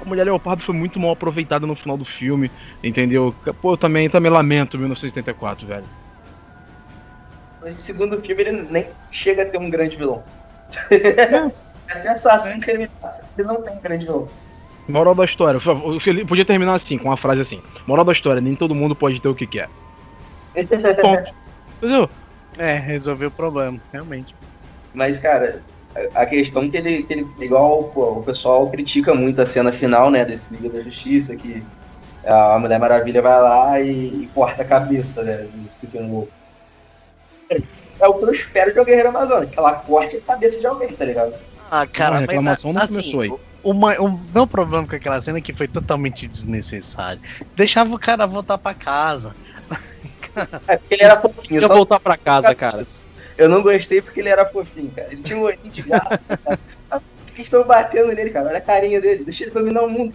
[0.00, 2.50] A Mulher Leopardo foi muito mal aproveitada no final do filme,
[2.82, 3.34] entendeu?
[3.62, 5.84] Pô, eu também, também lamento 1984, velho.
[7.64, 10.22] Esse segundo filme ele nem chega a ter um grande vilão.
[11.88, 13.22] É sensação que ele passa.
[13.38, 14.28] Ele não tem grande jogo.
[14.88, 15.60] Moral da história.
[15.84, 17.60] O Felipe podia terminar assim, com uma frase assim.
[17.86, 19.68] Moral da história, nem todo mundo pode ter o que quer.
[21.02, 21.34] Ponto.
[21.78, 22.08] Entendeu?
[22.58, 24.34] É, resolveu o problema, realmente.
[24.94, 25.62] Mas, cara,
[26.14, 30.10] a questão que ele, que ele igual pô, o pessoal critica muito a cena final,
[30.10, 31.62] né, desse Liga da Justiça, que
[32.24, 36.30] a Mulher Maravilha vai lá e, e corta a cabeça, né, do Stephen Wolf.
[37.98, 40.66] É o que eu espero de uma Guerreira Amazônica, que ela corte a cabeça de
[40.66, 41.34] alguém, tá ligado?
[41.70, 43.32] Ah, cara, Não, a mas reclamação não assim, começou aí.
[43.70, 47.20] O, meu problema com aquela cena é que foi totalmente desnecessário.
[47.56, 49.34] Deixava o cara voltar pra casa.
[50.68, 52.82] É porque ele era fofinho, só voltar pra casa, cara.
[53.38, 55.08] eu não gostei porque ele era fofinho, cara.
[55.10, 56.20] Ele tinha um olhinho de gato,
[57.38, 58.48] estão batendo nele, cara?
[58.48, 60.14] Olha a carinha dele, deixa ele dominar o mundo.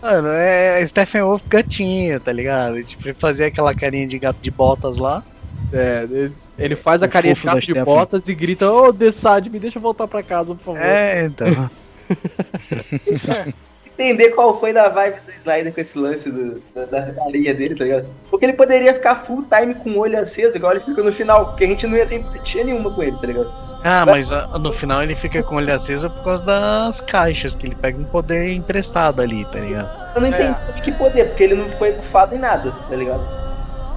[0.00, 2.82] Mano, é Stephen Wolf gatinho, tá ligado?
[2.84, 5.24] Tipo, ele fazia aquela carinha de gato de botas lá.
[5.72, 7.84] É, ele, ele faz a O carinha de gato de Stephanie.
[7.84, 10.80] botas e grita, ô Desad, me deixa voltar pra casa, por favor.
[10.80, 11.68] É, então.
[13.98, 17.74] Entender qual foi da vibe do Snyder com esse lance do- da, da galinha dele,
[17.74, 18.06] tá ligado?
[18.30, 21.46] Porque ele poderia ficar full time com o olho aceso, igual ele fica no final,
[21.48, 23.52] porque a gente não ia ter empatia nenhuma com ele, tá ligado?
[23.84, 27.54] Ah, mas ah, no final ele fica com o olho aceso por causa das caixas,
[27.54, 29.90] que ele pega um poder emprestado ali, tá ligado?
[30.14, 30.42] Eu não É.
[30.50, 33.22] entendi que poder, porque ele não foi bufado em nada, tá ligado?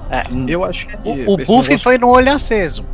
[0.10, 0.96] É, Eu acho que.
[0.98, 2.86] o, o buff negócio- foi no olho aceso.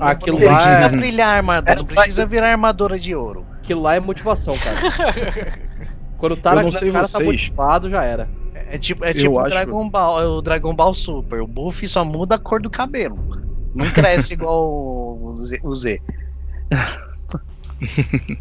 [0.00, 3.46] Aquilo não precisa é- brilhar a armadura, não Era só precisa virar armadura de ouro.
[3.62, 4.76] Aquilo lá é motivação, cara.
[6.18, 8.28] Quando o Eu cara, não o sei cara tá motivado, já era.
[8.54, 11.40] É tipo, é tipo o Dragon Ball, é o Dragon Ball Super.
[11.42, 13.18] O buff só muda a cor do cabelo.
[13.74, 14.62] Não cresce igual
[15.20, 15.60] o Z.
[15.62, 16.00] o Z.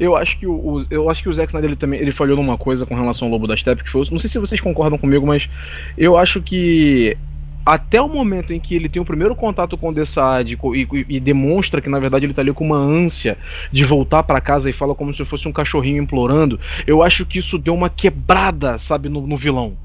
[0.00, 2.36] Eu acho que o, o- eu acho que o Zack Snyder ele também ele falhou
[2.36, 4.98] numa coisa com relação ao Lobo da Steppe que foi, não sei se vocês concordam
[4.98, 5.48] comigo, mas
[5.96, 7.16] eu acho que
[7.64, 10.58] até o momento em que ele tem o primeiro contato com o Dessad e,
[11.08, 13.38] e- demonstra que na verdade ele tá ali com uma ânsia
[13.72, 17.38] de voltar pra casa e fala como se fosse um cachorrinho implorando, eu acho que
[17.38, 19.76] isso deu uma quebrada, sabe, no, no vilão.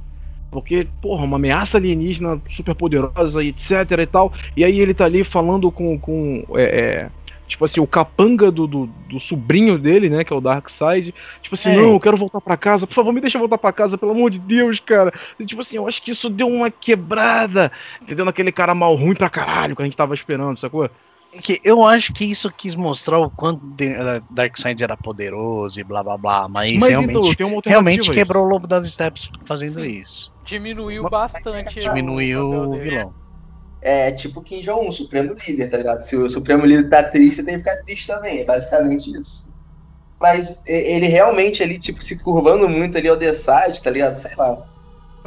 [0.52, 3.70] Porque, porra, uma ameaça alienígena super poderosa e etc
[4.02, 4.34] e tal.
[4.58, 5.98] E aí ele tá ali falando com.
[6.00, 7.10] com é, é,
[7.50, 10.24] tipo assim, o capanga do, do, do sobrinho dele, né?
[10.24, 11.14] Que é o Darkseid.
[11.42, 11.76] Tipo assim, É.
[11.76, 12.86] não, eu quero voltar pra casa.
[12.86, 15.12] Por favor, me deixa voltar pra casa, pelo amor de Deus, cara.
[15.40, 17.72] E, tipo assim, eu acho que isso deu uma quebrada.
[18.02, 18.24] Entendeu?
[18.24, 20.90] Naquele cara mal ruim pra caralho que a gente tava esperando, sacou?
[21.32, 25.84] É que eu acho que isso quis mostrar o quanto eh, Darkseid era poderoso e
[25.84, 26.48] blá blá blá.
[26.50, 30.32] Mas, Mas realmente, então, realmente quebrou o lobo das steps fazendo isso.
[30.46, 31.80] Diminuiu bastante.
[31.80, 33.14] Diminuiu o vilão.
[33.82, 36.02] É tipo Kim Jong-un, Supremo Líder, tá ligado?
[36.02, 38.40] Se o Supremo Líder tá triste, tem que ficar triste também.
[38.40, 39.50] É basicamente isso.
[40.20, 44.16] Mas ele realmente ali, tipo, se curvando muito ali ao The Side, tá ligado?
[44.16, 44.68] Sei lá.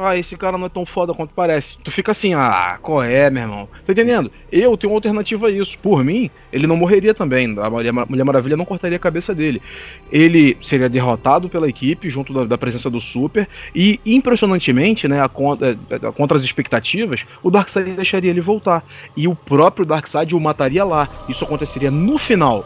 [0.05, 1.77] Ah, esse cara não é tão foda quanto parece.
[1.83, 3.69] Tu fica assim, ah, qual é, meu irmão?
[3.87, 4.31] Tá entendendo?
[4.51, 5.79] Eu tenho uma alternativa a isso.
[5.79, 7.57] Por mim, ele não morreria também.
[7.59, 9.63] A Mulher, Maravilha não cortaria a cabeça dele.
[10.11, 13.49] Ele seria derrotado pela equipe, junto da, da presença do Super.
[13.75, 18.85] E, impressionantemente, né, a, contra, a- contra as expectativas, o Darkseid deixaria ele voltar.
[19.17, 21.09] E o próprio Darkseid o mataria lá.
[21.29, 22.65] Isso aconteceria no final.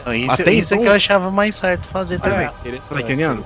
[0.00, 2.48] Então, isso Até isso é então- que eu achava mais certo fazer também.
[2.88, 3.44] Tá entendendo?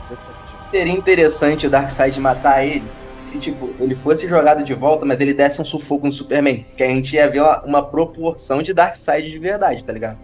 [0.70, 2.84] Seria interessante o Darkseid matar ele
[3.32, 6.66] se, tipo, ele fosse jogado de volta, mas ele desse um sufoco no Superman.
[6.76, 10.18] Que a gente ia ver uma, uma proporção de Darkseid de verdade, tá ligado?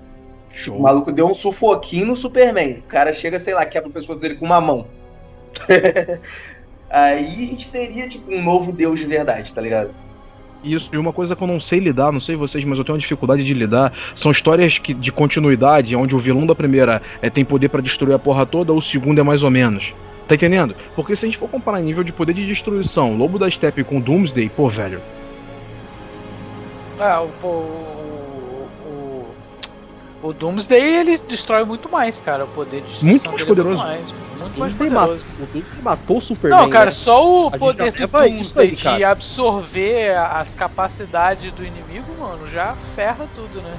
[0.53, 0.79] O Show.
[0.79, 2.79] maluco deu um sufoquinho no Superman.
[2.79, 4.87] O cara chega, sei lá, quebra o pescoço dele com uma mão.
[6.91, 9.91] Aí a gente teria, tipo, um novo deus de verdade, tá ligado?
[10.63, 12.97] Isso, e uma coisa que eu não sei lidar, não sei vocês, mas eu tenho
[12.97, 17.31] uma dificuldade de lidar, são histórias que, de continuidade, onde o vilão da primeira é,
[17.31, 19.95] tem poder pra destruir a porra toda, o segundo é mais ou menos.
[20.29, 20.77] Tá entendendo?
[20.95, 23.99] Porque se a gente for comparar nível de poder de destruição, Lobo da Steppe com
[23.99, 25.01] Doomsday, pô, velho.
[27.01, 28.69] Ah, o, o,
[30.23, 32.45] o, o Doomsday ele destrói muito mais, cara.
[32.45, 33.77] O poder de destruição Muito mais dele é poderoso.
[33.79, 35.25] Muito mais, muito mais Doomsday poderoso.
[35.25, 36.61] matou, o Doomsday matou o Superman.
[36.61, 36.91] Não, cara, né?
[36.91, 39.11] só o gente poder do Doomsday de cara.
[39.11, 43.75] absorver as capacidades do inimigo, mano, já ferra tudo, né?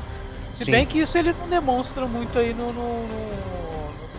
[0.50, 0.72] Se Sim.
[0.72, 3.69] bem que isso ele não demonstra muito aí no, no- no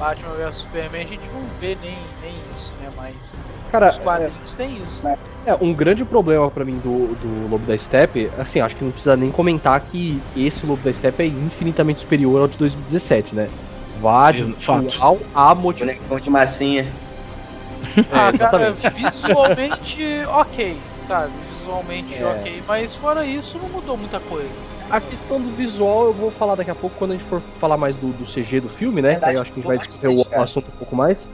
[0.01, 2.90] Batman vs Superman, a gente não vê nem, nem isso, né?
[2.96, 3.36] Mas
[3.70, 5.07] Cara, os quadrinhos tem isso.
[5.46, 8.90] É, um grande problema pra mim do, do Lobo da Steppe, assim, acho que não
[8.90, 13.48] precisa nem comentar que esse Lobo da Steppe é infinitamente superior ao de 2017, né?
[14.01, 14.90] Vários, Fato.
[14.98, 16.18] ao, a motivação.
[16.18, 16.86] De massinha.
[18.11, 18.90] Ah, É, cara, exatamente.
[19.11, 20.76] visualmente ok,
[21.07, 21.32] sabe?
[21.59, 22.24] Visualmente É.
[22.26, 24.48] ok, mas fora isso não mudou muita coisa.
[24.91, 27.76] A questão do visual eu vou falar daqui a pouco quando a gente for falar
[27.76, 29.11] mais do, do CG do filme, né?
[29.11, 31.26] Verdade, Aí eu acho que a gente vai discorrer o, assunto um pouco mais.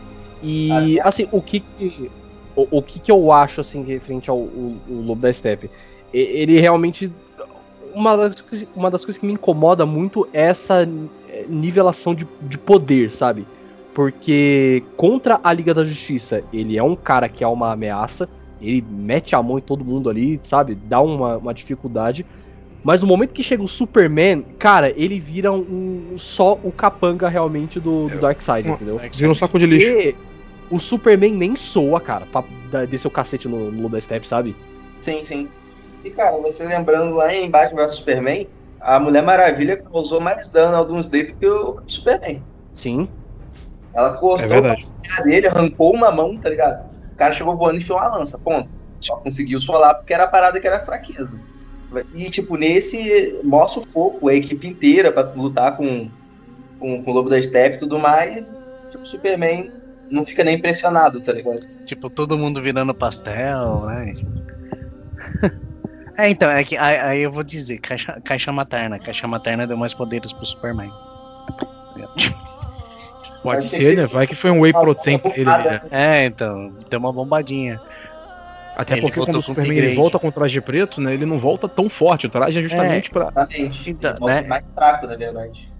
[0.43, 2.11] E, Até- assim, o que que,
[2.55, 5.71] o, o que que eu acho, assim, referente ao o, o Lobo da Steppe?
[6.13, 7.11] Ele realmente...
[7.95, 10.87] Uma das, coisas- uma das coisas que me incomoda muito é essa,
[11.29, 13.47] é, nivelação de, de poder, sabe?
[13.95, 18.29] Porque contra a Liga da Justiça, ele é um cara que é uma ameaça,
[18.61, 20.75] ele mete a mão em todo mundo ali, sabe?
[20.75, 22.27] Dá uma, uma dificuldade.
[22.87, 27.81] Mas no momento que chega o Superman, cara, ele vira um, só o capanga realmente
[27.81, 29.01] do, do Darkseid, entendeu?
[29.13, 29.93] Vira um saco de lixo.
[29.93, 30.15] E
[30.71, 34.55] o Superman nem soa, cara, pra descer o cacete no, no Lobo da Step, sabe?
[35.01, 35.49] Sim, sim.
[36.05, 38.47] E, cara, você lembrando lá em Batman vs Superman,
[38.81, 42.41] a Mulher Maravilha causou mais dano ao Doomsday do que o Superman.
[42.77, 43.09] Sim.
[43.93, 44.87] Ela É cortou verdade.
[45.19, 46.79] a dele, arrancou uma mão, tá ligado?
[47.15, 48.71] O cara chegou voando e enfiou uma lança, ponto.
[49.01, 51.33] Só conseguiu solar porque era a parada que era fraqueza.
[52.15, 56.09] E, tipo, nesse mostra o foco, a equipe inteira pra lutar com,
[56.79, 58.53] com, com o Lobo da Steppe e tudo mais.
[58.91, 59.71] Tipo, o Superman
[60.11, 61.61] não fica nem impressionado, tá ligado?
[61.85, 64.15] Tipo, todo mundo virando pastel, né?
[66.19, 68.99] É, então, é que aí, aí eu vou dizer, caixa, caixa materna.
[68.99, 70.91] Caixa materna deu mais poderes pro Superman.
[73.43, 74.07] Pode ser, né?
[74.07, 75.81] Vai que foi um whey protein ele, né?
[75.91, 77.81] É, então, deu uma bombadinha.
[78.77, 81.15] Até Ele porque quando o Superman ele volta com o traje preto, né?
[81.15, 82.27] Ele não volta tão forte.
[82.27, 83.29] O traje é justamente pra.
[83.29, 83.91] Exatamente.
[83.91, 84.43] Então, Ele né?
[84.43, 85.73] mais fraco, na verdade.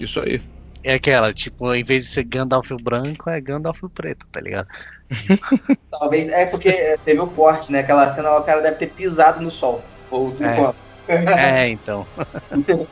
[0.00, 0.42] Isso aí.
[0.82, 4.66] É aquela, tipo, em vez de ser Gandalf branco, é Gandalf preto, tá ligado?
[5.92, 7.78] Talvez, é porque teve o corte, né?
[7.78, 9.80] Aquela cena lá, o cara deve ter pisado no sol.
[10.10, 11.62] Ou É.
[11.62, 12.04] É, então.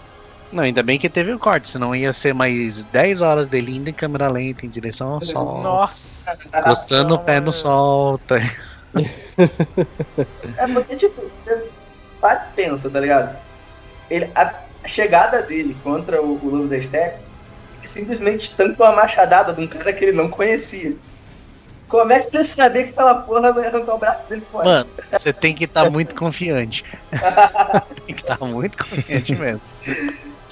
[0.53, 3.89] Não, ainda bem que teve o corte, senão ia ser mais 10 horas dele indo
[3.89, 5.63] em câmera lenta em direção ao sol.
[5.63, 6.33] Nossa.
[6.59, 8.19] Encostando o pé no sol.
[8.19, 8.37] Tá?
[10.57, 11.71] É porque, tipo, você
[12.55, 13.37] pensa, tá ligado?
[14.11, 14.55] Ele, a
[14.87, 17.21] chegada dele contra o, o Lobo da Steppe,
[17.83, 20.97] simplesmente tanca uma machadada de um cara que ele não conhecia.
[21.89, 24.65] Como é que você saber que aquela porra vai arrancar o braço dele fora?
[24.65, 26.85] Mano, você tem que estar muito confiante.
[28.07, 29.61] tem que estar muito confiante mesmo.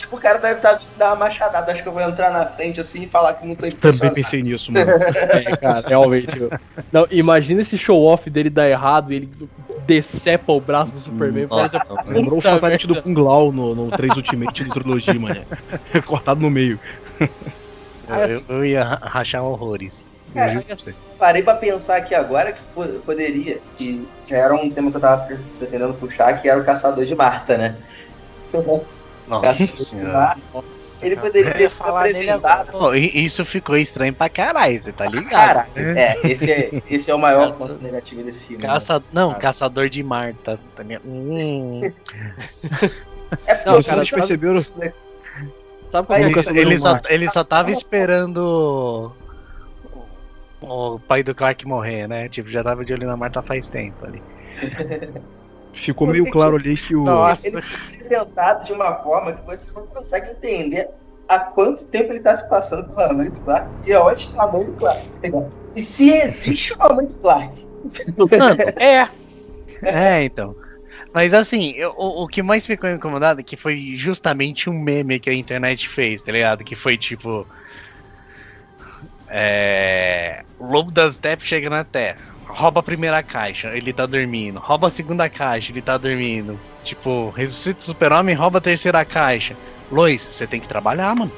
[0.08, 1.70] Tipo, o cara deve estar dar uma machadada.
[1.70, 4.42] Acho que eu vou entrar na frente assim e falar que não tô Também pensei
[4.42, 4.90] nisso, mano.
[4.90, 6.38] É, cara, realmente.
[6.40, 6.50] eu-
[6.90, 9.30] Não, imagina esse show-off dele dar errado e ele
[9.86, 11.46] decepa o braço do Superman.
[11.46, 12.86] Nossa, Parece- não, Lembrou o merda.
[12.86, 15.42] do Kung Lao no, no 3 Ultimate do Trilogia, mané.
[16.06, 16.80] Cortado no meio.
[18.28, 20.06] eu, eu ia ra- rachar horrores.
[20.34, 20.62] Cara.
[21.18, 25.00] Parei pra pensar aqui agora que po- poderia, que já era um tema que eu
[25.00, 27.76] tava pre- pretendendo puxar, que era o Caçador de Marta, né?
[29.28, 30.36] Nossa senhora.
[31.00, 32.72] Ele poderia ter sido apresentado.
[32.72, 35.30] Pô, isso ficou estranho pra caralho, você tá ligado?
[35.30, 38.62] Cara, é, esse é, esse é o maior Caça- ponto negativo desse filme.
[38.64, 38.68] né?
[38.68, 39.02] Caça...
[39.12, 39.40] Não, Cara.
[39.40, 40.58] caçador de Marta.
[40.74, 41.02] Tá ligado?
[41.06, 41.82] Hum.
[41.84, 44.58] É porque Não, eu- cara, Vocês perceberam?
[44.58, 44.92] Sabe
[45.92, 49.14] como Mas é Ele, ele de só, ele só tava esperando
[50.60, 52.28] o, o pai do Clark morrer, né?
[52.28, 54.20] Tipo, já tava de olho na Marta faz tempo ali.
[55.72, 57.04] Ficou meio claro ali que o.
[57.04, 57.46] Nossa.
[57.46, 60.88] Ele foi apresentado de uma forma que vocês não conseguem entender
[61.28, 64.50] há quanto tempo ele tá se passando pela mãe do Clark e aonde está a
[64.52, 65.02] mãe do Clark.
[65.12, 65.50] tá ligado?
[65.76, 67.66] E se existe uma mãe do Clark.
[68.38, 69.08] Mano, É,
[69.82, 70.56] é, então.
[71.12, 75.20] Mas assim, eu- o, o que mais ficou incomodado é que foi justamente um meme
[75.20, 76.64] que a internet fez, tá ligado?
[76.64, 77.46] Que foi tipo.
[79.28, 80.42] É.
[80.58, 82.18] O Lobo das Steppes chega na Terra.
[82.48, 84.58] Rouba a primeira caixa, ele tá dormindo.
[84.58, 86.58] Rouba a segunda caixa, ele tá dormindo.
[86.82, 89.54] Tipo, ressuscita o super-homem, rouba a terceira caixa.
[89.90, 91.30] Lois, você tem que trabalhar, mano.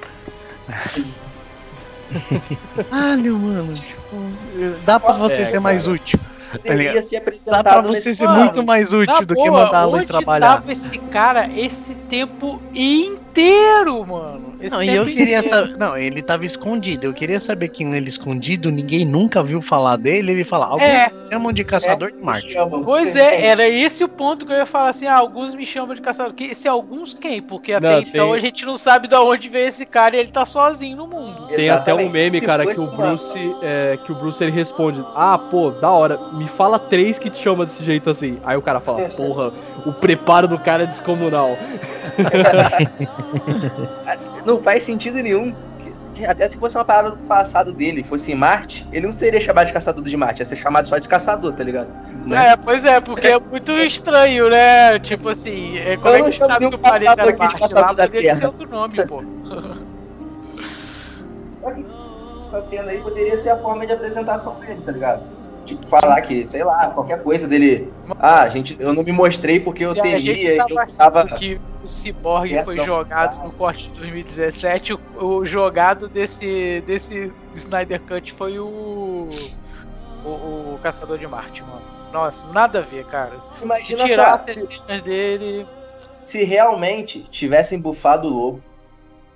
[2.90, 3.74] Caralho, mano.
[3.74, 4.16] Tipo,
[4.84, 6.18] dá pra você É, ser mais útil.
[7.02, 10.02] Ser apresentado Dá pra você ser muito mais útil do que boa, mandar a Lois
[10.04, 10.54] onde trabalhar.
[10.56, 13.20] tava esse cara esse tempo inteiro,
[14.06, 14.54] mano?
[14.60, 15.42] Esse Não, e eu queria inteiro.
[15.42, 15.76] saber.
[15.78, 17.06] Não, ele tava escondido.
[17.06, 20.32] Eu queria saber quem ele escondido, ninguém nunca viu falar dele.
[20.32, 21.10] Ele fala, alguns É.
[21.10, 22.54] me chamam de caçador de Me Marte.
[22.84, 25.94] Pois é, era esse o ponto que eu ia falar assim, ah, alguns me chamam
[25.94, 26.34] de caçador.
[26.34, 27.40] Que, esse alguns quem?
[27.40, 30.20] Porque até Não, então tem- a gente não sabe de onde veio esse cara e
[30.20, 31.46] ele tá sozinho no mundo.
[31.48, 32.10] Tem até um Exatamente.
[32.12, 35.90] meme, Se cara, que o Bruce, é, que o Bruce ele responde: Ah, pô, da
[35.90, 38.38] hora, me fala três que te chama desse jeito assim.
[38.44, 39.52] Aí o cara fala: Porra,
[39.86, 41.56] o preparo do cara é descomunal.
[44.44, 45.54] Não faz sentido nenhum.
[46.26, 49.68] Até se fosse uma parada do passado dele, fosse em Marte, ele não seria chamado
[49.68, 51.88] de caçador de Marte, ia ser chamado só de caçador, tá ligado?
[52.26, 52.48] Né?
[52.48, 54.98] É, pois é, porque é muito estranho, né?
[54.98, 57.92] Tipo assim, é, como Eu é que sabe que o planeta de Marte lá?
[57.92, 59.22] da Poderia ser outro nome, pô.
[62.50, 65.22] Essa cena aí poderia ser a forma de apresentação dele, tá ligado?
[65.64, 67.92] Tipo, falar que, sei lá, qualquer coisa dele.
[68.18, 72.48] Ah, gente, eu não me mostrei porque eu temia e eu tava que o Cyborg
[72.48, 78.58] Certo, foi jogado no corte de 2017, o, o jogado desse, desse Snyder Cut foi
[78.58, 79.28] o,
[80.24, 81.82] o, o Caçador de Marte, mano.
[82.12, 83.36] Nossa, nada a ver, cara.
[83.62, 85.66] Imagina tirar as cenas dele.
[86.26, 88.62] se realmente tivessem bufado o lobo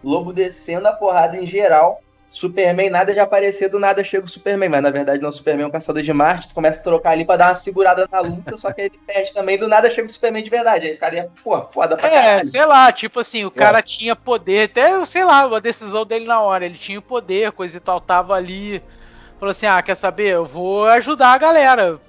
[0.05, 2.04] Lobo descendo a porrada em geral.
[2.35, 4.69] Superman, nada de aparecer, do nada chega o Superman.
[4.69, 6.49] Mas na verdade não, o Superman é um caçador de Marte.
[6.49, 9.33] Tu começa a trocar ali pra dar uma segurada na luta, só que ele perde
[9.33, 9.57] também.
[9.57, 10.87] Do nada chega o Superman de verdade.
[10.89, 12.49] Aí o cara ia, pô, foda pra É, caralho.
[12.49, 16.41] sei lá, tipo assim, o cara tinha poder, até, sei lá, a decisão dele na
[16.41, 18.83] hora, ele tinha o poder, coisa e tal, tava ali.
[19.39, 20.31] Falou assim: ah, quer saber?
[20.31, 22.01] Eu vou ajudar a galera.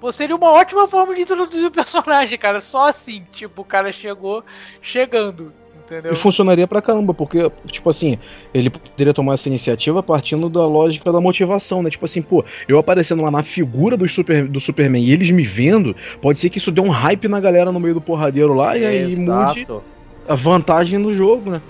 [0.00, 2.60] Pô, seria uma ótima forma de introduzir o personagem, cara.
[2.60, 4.44] Só assim, tipo, o cara chegou
[4.80, 5.52] chegando,
[5.90, 6.12] entendeu?
[6.12, 8.18] E funcionaria pra caramba, porque, tipo assim,
[8.54, 11.90] ele poderia tomar essa iniciativa partindo da lógica da motivação, né?
[11.90, 15.42] Tipo assim, pô, eu aparecendo lá na figura do, super, do Superman e eles me
[15.42, 18.76] vendo, pode ser que isso dê um hype na galera no meio do porradeiro lá
[18.78, 19.66] e aí mude
[20.28, 21.60] a vantagem do jogo, né?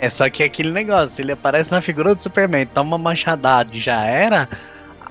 [0.00, 3.76] É, só que é aquele negócio, ele aparece na figura do Superman, toma uma machadada
[3.76, 4.48] e já era,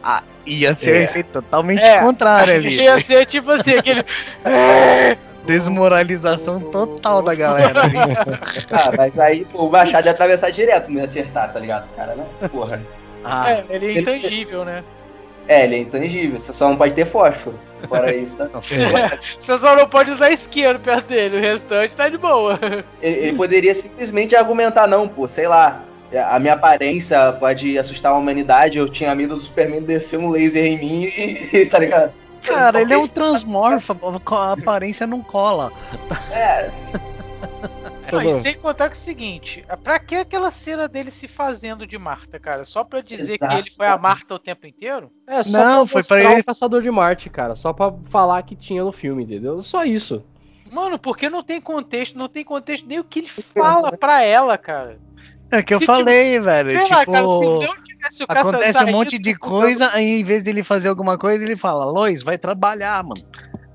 [0.03, 0.99] a- ia ser É.
[0.99, 1.99] um efeito totalmente É.
[1.99, 2.75] contrário ali.
[2.81, 4.01] Ia ser tipo assim, aquele.
[5.47, 7.81] Desmoralização total da galera.
[8.69, 11.87] Ah, mas aí, pô, o Machado ia atravessar direto, não ia acertar, tá ligado?
[11.95, 12.25] Cara, né?
[12.51, 12.81] Porra.
[13.23, 14.83] Ah, É, ele é intangível, né?
[15.47, 17.57] É, ele é intangível, você só não pode ter fósforo.
[17.87, 18.49] Fora isso, tá?
[19.39, 22.59] Você só não pode usar isqueiro perto dele, o restante tá de boa.
[23.01, 25.83] Ele, ele poderia simplesmente argumentar, não, pô, sei lá.
[26.31, 28.77] A minha aparência pode assustar a humanidade.
[28.77, 32.11] Eu tinha medo do Superman descer um laser em mim e, tá ligado?
[32.47, 33.95] Cara, ele é um transmorfa,
[34.35, 35.71] a aparência não cola.
[36.31, 36.69] É,
[38.11, 41.85] Não, e sem contar que é o seguinte, pra que aquela cena dele se fazendo
[41.85, 42.63] de Marta, cara?
[42.63, 43.53] Só pra dizer Exato.
[43.53, 45.11] que ele foi a Marta o tempo inteiro?
[45.27, 47.55] É, só Não, pra foi pra ele- o Caçador de Marte, cara.
[47.55, 49.61] Só pra falar que tinha no filme, entendeu?
[49.61, 50.23] Só isso.
[50.71, 54.57] Mano, porque não tem contexto, não tem contexto nem o que ele fala pra ela,
[54.57, 54.97] cara.
[55.51, 56.69] É o que eu Se falei, velho.
[56.71, 60.19] Sei lá, tipo, cara, se não tivesse o caça- acontece um monte de coisa, aí
[60.19, 63.23] em vez dele fazer alguma coisa, ele fala, Lois, vai trabalhar, mano.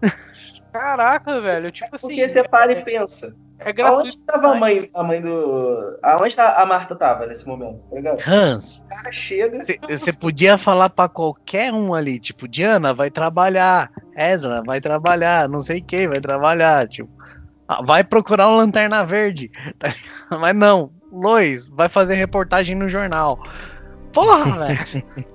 [0.73, 2.09] Caraca, velho, tipo assim.
[2.09, 3.35] porque você para e pensa.
[3.65, 4.03] É gratuito.
[4.09, 5.99] Aonde tava a mãe, a mãe do.
[6.03, 8.19] Aonde tá a Marta tava nesse momento, tá ligado?
[8.27, 9.63] Hans, O cara chega.
[9.89, 15.61] você podia falar pra qualquer um ali, tipo, Diana, vai trabalhar, Ezra, vai trabalhar, não
[15.61, 17.09] sei quem, vai trabalhar, tipo,
[17.69, 19.49] ah, vai procurar um Lanterna Verde,
[20.41, 23.43] mas não, Lois, vai fazer reportagem no jornal.
[24.13, 25.27] Porra, velho.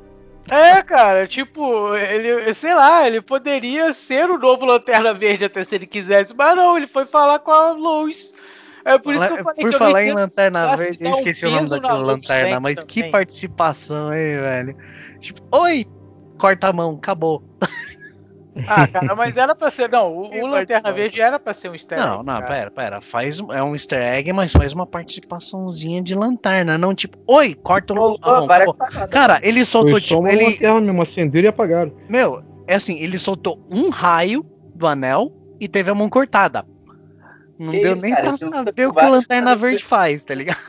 [0.50, 5.76] É, cara, tipo, ele, sei lá, ele poderia ser o novo Lanterna Verde até se
[5.76, 8.34] ele quisesse, mas não, ele foi falar com a Lois.
[8.86, 11.16] É por isso que eu falei Por que eu falar em Lanterna Verde, eu um
[11.16, 14.78] esqueci o nome daquela lanterna, mas que participação, hein, velho?
[15.20, 15.86] Tipo, oi,
[16.38, 17.44] corta a mão, acabou.
[18.68, 19.90] Ah, cara, mas era pra ser.
[19.90, 20.92] Não, o, o Lanterna.
[20.92, 22.46] Verde era pra ser um easter Não, egg, não, cara.
[22.48, 23.02] pera, pera.
[23.02, 27.94] Faz, é um easter egg, mas faz uma participaçãozinha de lanterna, não tipo, oi, corta
[27.94, 28.74] o Falou a mão, várias acabou.
[28.90, 29.10] paradas.
[29.10, 30.46] Cara, ele soltou, Foi tipo, uma ele.
[30.46, 31.92] lanterna mesmo, acenderam e apagaram.
[32.10, 36.66] Meu, é assim, ele soltou um raio do anel e teve a mão cortada.
[37.60, 40.24] Não Que deu isso, nem cara, pra saber o que a várias lanterna verde faz,
[40.24, 40.60] tá ligado?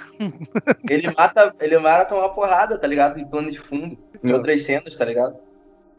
[0.89, 3.18] Ele mata, ele mata uma porrada, tá ligado?
[3.20, 3.97] Em plano de fundo.
[4.24, 5.36] Em outras cenas, tá ligado?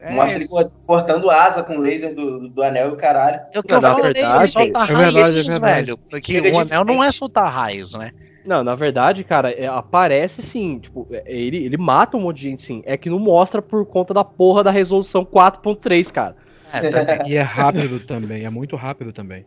[0.02, 3.40] É, Mostra ele cor- cortando asa com laser do, do anel e o caralho.
[3.52, 5.84] é o que eu Na falei, verdade, ele solta é raios, verdade, é verdade.
[5.84, 5.98] velho.
[5.98, 8.10] Porque Chega o anel não é soltar raios, né?
[8.46, 10.78] Não, na verdade, cara, é, aparece sim.
[10.78, 12.82] Tipo, é, ele, ele mata um monte de gente sim.
[12.86, 16.34] É que não mostra por conta da porra da resolução 4.3, cara.
[16.72, 19.44] É, E é rápido também, é muito rápido também.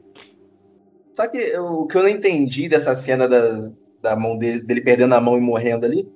[1.14, 3.70] Só que eu- o que eu não entendi dessa cena da,
[4.01, 6.08] da mão dele, dele perdendo a mão e morrendo ali.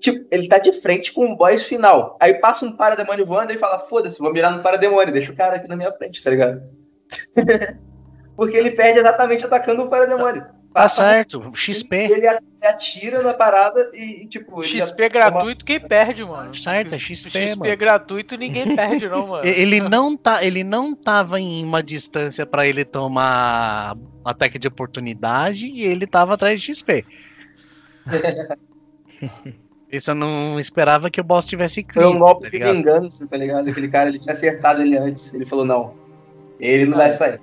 [0.00, 2.16] Tipo, ele tá de frente com o boss final.
[2.20, 5.56] Aí passa um parademônio voando e fala: Foda-se, vou mirar no parademônio, deixa o cara
[5.56, 6.62] aqui na minha frente, tá ligado?
[8.36, 10.44] Porque ele perde exatamente atacando o parademônio.
[10.74, 11.96] tá certo, E XP.
[11.96, 12.26] ele
[12.62, 14.62] atira na parada e, e, tipo.
[14.62, 16.54] ele XP já- gratuito, quem perde, mano?
[16.54, 17.76] Certo, é XP, XP mano.
[17.78, 19.44] gratuito, ninguém perde, não, mano.
[19.48, 25.66] Ele não tá, ele não tava em uma distância pra ele tomar ataque de oportunidade
[25.66, 27.06] e ele tava atrás de XP.
[29.96, 32.74] Isso eu não esperava que o boss tivesse Foi um clean, golpe tá de ligado?
[32.76, 33.68] vingança, tá ligado?
[33.68, 35.32] Aquele cara ele tinha acertado ele antes.
[35.32, 35.94] Ele falou: Não,
[36.60, 37.40] ele não vai sair.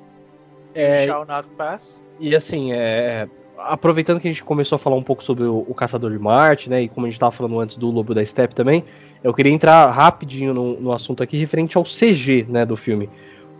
[0.75, 2.05] É, Shall not pass.
[2.19, 3.27] E assim, é,
[3.57, 6.69] aproveitando que a gente começou a falar um pouco sobre o, o Caçador de Marte,
[6.69, 6.81] né?
[6.81, 8.83] E como a gente tava falando antes do Lobo da Steppe também,
[9.23, 13.09] eu queria entrar rapidinho no, no assunto aqui referente ao CG, né, do filme.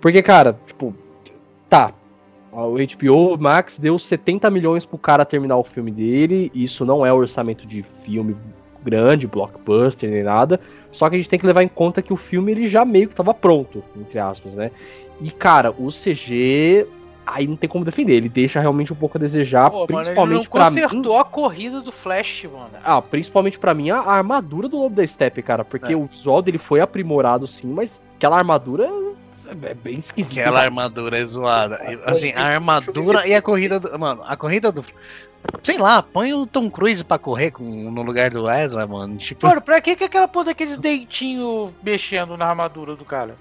[0.01, 0.93] Porque, cara, tipo,
[1.69, 1.93] tá.
[2.51, 6.51] O HBO Max deu 70 milhões pro cara terminar o filme dele.
[6.53, 8.35] Isso não é orçamento de filme
[8.83, 10.59] grande, blockbuster, nem nada.
[10.91, 13.07] Só que a gente tem que levar em conta que o filme ele já meio
[13.09, 14.69] que tava pronto, entre aspas, né?
[15.21, 16.85] E, cara, o CG
[17.25, 18.13] aí não tem como defender.
[18.13, 20.81] Ele deixa realmente um pouco a desejar, Pô, mano, ele não principalmente pra mim.
[20.81, 22.69] consertou a corrida do Flash, mano.
[22.83, 25.95] Ah, principalmente pra mim a, a armadura do Lobo da Steppe, cara, porque É.
[25.95, 28.87] o visual dele foi aprimorado sim, mas aquela armadura
[29.47, 30.39] é bem esquisito.
[30.39, 31.79] Aquela armadura é zoada.
[32.05, 33.97] Assim, a armadura e a corrida do.
[33.97, 34.83] Mano, a corrida do.
[35.61, 39.17] Sei lá, põe o Tom Cruise pra correr com, no lugar do Ezra, mano.
[39.17, 39.45] Tipo.
[39.45, 43.35] Mano, pra que que aquela porra daqueles dentinhos mexendo na armadura do cara?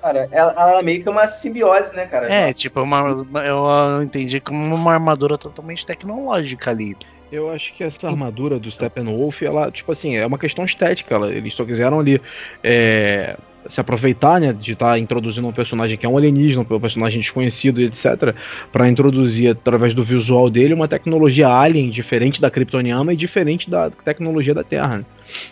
[0.00, 2.32] Cara, ela, ela é meio que uma simbiose, né, cara?
[2.32, 6.96] É, tipo, uma, eu entendi como uma armadura totalmente tecnológica ali.
[7.30, 11.14] Eu acho que essa armadura do Steppenwolf, ela, tipo assim, é uma questão estética.
[11.14, 12.20] Ela, eles só quiseram ali
[12.62, 13.36] é,
[13.68, 17.80] se aproveitar, né, de estar introduzindo um personagem que é um alienígena, um personagem desconhecido,
[17.80, 18.34] etc,
[18.72, 23.90] para introduzir através do visual dele uma tecnologia alien diferente da kryptoniana e diferente da
[23.90, 24.98] tecnologia da Terra.
[24.98, 25.04] né?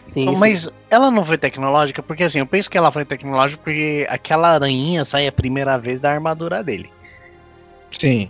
[0.06, 3.60] Sim, isso- Mas ela não foi tecnológica, porque assim, eu penso que ela foi tecnológica
[3.62, 6.90] porque aquela aranha sai a primeira vez da armadura dele.
[7.92, 8.28] Sim.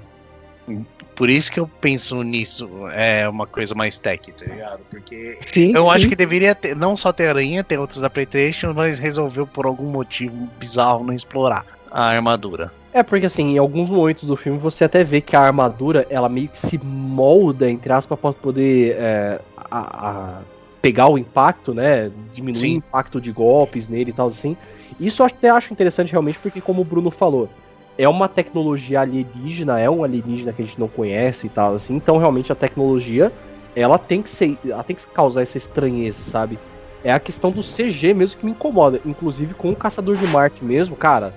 [1.18, 4.84] Por isso que eu penso nisso, é uma coisa mais tech, tá ligado?
[4.88, 5.72] Porque Sim.
[5.74, 5.90] eu sim.
[5.90, 9.90] acho que deveria ter, não só ter aranha, ter outros applications, mas resolveu por algum
[9.90, 12.72] motivo bizarro não explorar a armadura.
[12.92, 16.28] É porque assim, em alguns momentos do filme você até vê que a armadura ela
[16.28, 19.40] meio que se molda, entre aspas, para poder é,
[19.72, 20.40] a- a
[20.80, 22.12] pegar o impacto, né?
[22.32, 22.74] Diminuir Sim.
[22.74, 24.56] o impacto de golpes nele e tal assim.
[25.00, 27.50] Isso eu até acho interessante realmente, porque como o Bruno falou,
[27.98, 31.96] é uma tecnologia alienígena, é um alienígena que a gente não conhece e tal assim.
[31.96, 33.32] Então realmente a tecnologia
[33.74, 36.58] ela tem que ser, ela tem que causar essa estranheza, sabe?
[37.04, 40.64] É a questão do CG mesmo que me incomoda, inclusive com o Caçador de Marte
[40.64, 41.34] mesmo, cara.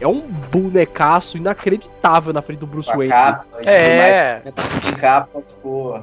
[0.00, 3.12] É um bonecaço inacreditável na frente do Bruce a Wayne.
[3.12, 4.42] capa É.
[4.44, 4.82] mais.
[4.82, 6.02] De capa ficou.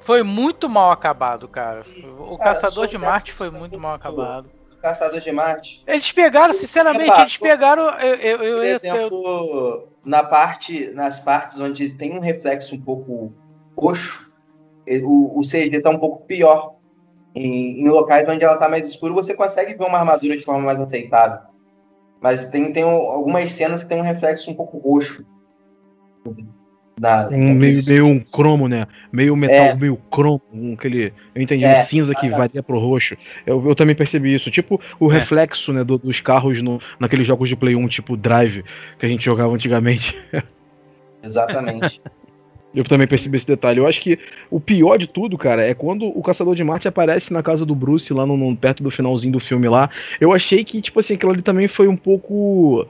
[0.00, 1.82] Foi muito mal acabado, cara.
[2.18, 4.46] O Cara, Caçador de Marte foi muito mal acabado.
[4.84, 5.82] Caçador de Marte.
[5.86, 7.84] Eles pegaram, sinceramente, eles pegaram.
[8.00, 13.32] Eu, eu, eu, Por exemplo, na parte, nas partes onde tem um reflexo um pouco
[13.74, 14.30] roxo,
[15.02, 16.74] o, o CG tá um pouco pior.
[17.34, 20.60] Em, em locais onde ela tá mais escura, você consegue ver uma armadura de forma
[20.60, 21.40] mais aceitável.
[22.20, 25.26] Mas tem, tem um- algumas cenas que tem um reflexo um pouco roxo.
[27.00, 28.86] Na, Um, meio, meio um cromo, né?
[29.12, 29.74] Meio metal, É.
[29.74, 31.12] meio cromo, um, aquele.
[31.34, 33.16] Eu entendi, É, um cinza que varia pro roxo.
[33.44, 34.48] Eu, eu também percebi isso.
[34.50, 35.16] Tipo o É.
[35.16, 38.62] reflexo, né, do- dos carros no, naqueles jogos de Play 1, tipo Drive,
[38.98, 40.16] que a gente jogava antigamente.
[41.22, 42.00] Exatamente.
[42.74, 43.78] Eu também percebi esse detalhe.
[43.78, 44.18] Eu acho que
[44.50, 47.74] o pior de tudo, cara, é quando o Caçador de Marte aparece na casa do
[47.74, 49.88] Bruce, lá no, no- perto do finalzinho do filme lá.
[50.20, 52.84] Eu achei que, tipo assim, aquilo ali também foi um pouco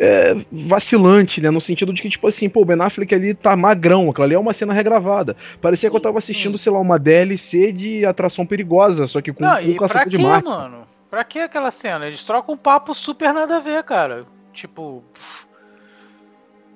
[0.00, 1.48] é, vacilante, né?
[1.50, 4.34] No sentido de que, tipo assim, pô, o Ben Affleck ali tá magrão, aquilo ali
[4.34, 5.36] é uma cena regravada.
[5.60, 9.44] Parecia que eu tava assistindo, sei lá, uma DLC de atração perigosa, só que com,
[9.44, 10.48] Não, com e o pra Caçador quê, de Marte.
[10.48, 10.78] mano?
[11.08, 12.06] Pra que aquela cena?
[12.06, 14.24] Eles trocam um papo super nada a ver, cara.
[14.52, 15.04] Tipo.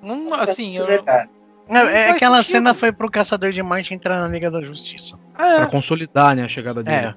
[0.01, 0.85] Não, assim, eu.
[1.67, 2.51] Cara, É, é aquela sentido.
[2.51, 5.17] cena foi pro Caçador de Marte entrar na Liga da Justiça.
[5.35, 7.07] Pra É, consolidar, né, a chegada dele.
[7.07, 7.15] É.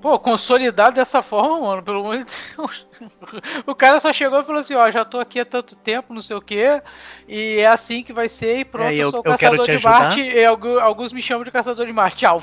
[0.00, 2.24] pô, consolidar dessa forma, mano, pelo amor de
[2.56, 2.86] Deus.
[3.66, 6.20] O cara só chegou e falou assim: ó, já tô aqui há tanto tempo, não
[6.20, 6.82] sei o quê,
[7.28, 9.58] e é assim que vai ser, e pronto, É, eu, eu- sou o eu caçador
[9.64, 10.00] te de ajudar.
[10.00, 12.16] Marte, e algu- alguns me chamam de caçador de Marte.
[12.16, 12.40] Tchau.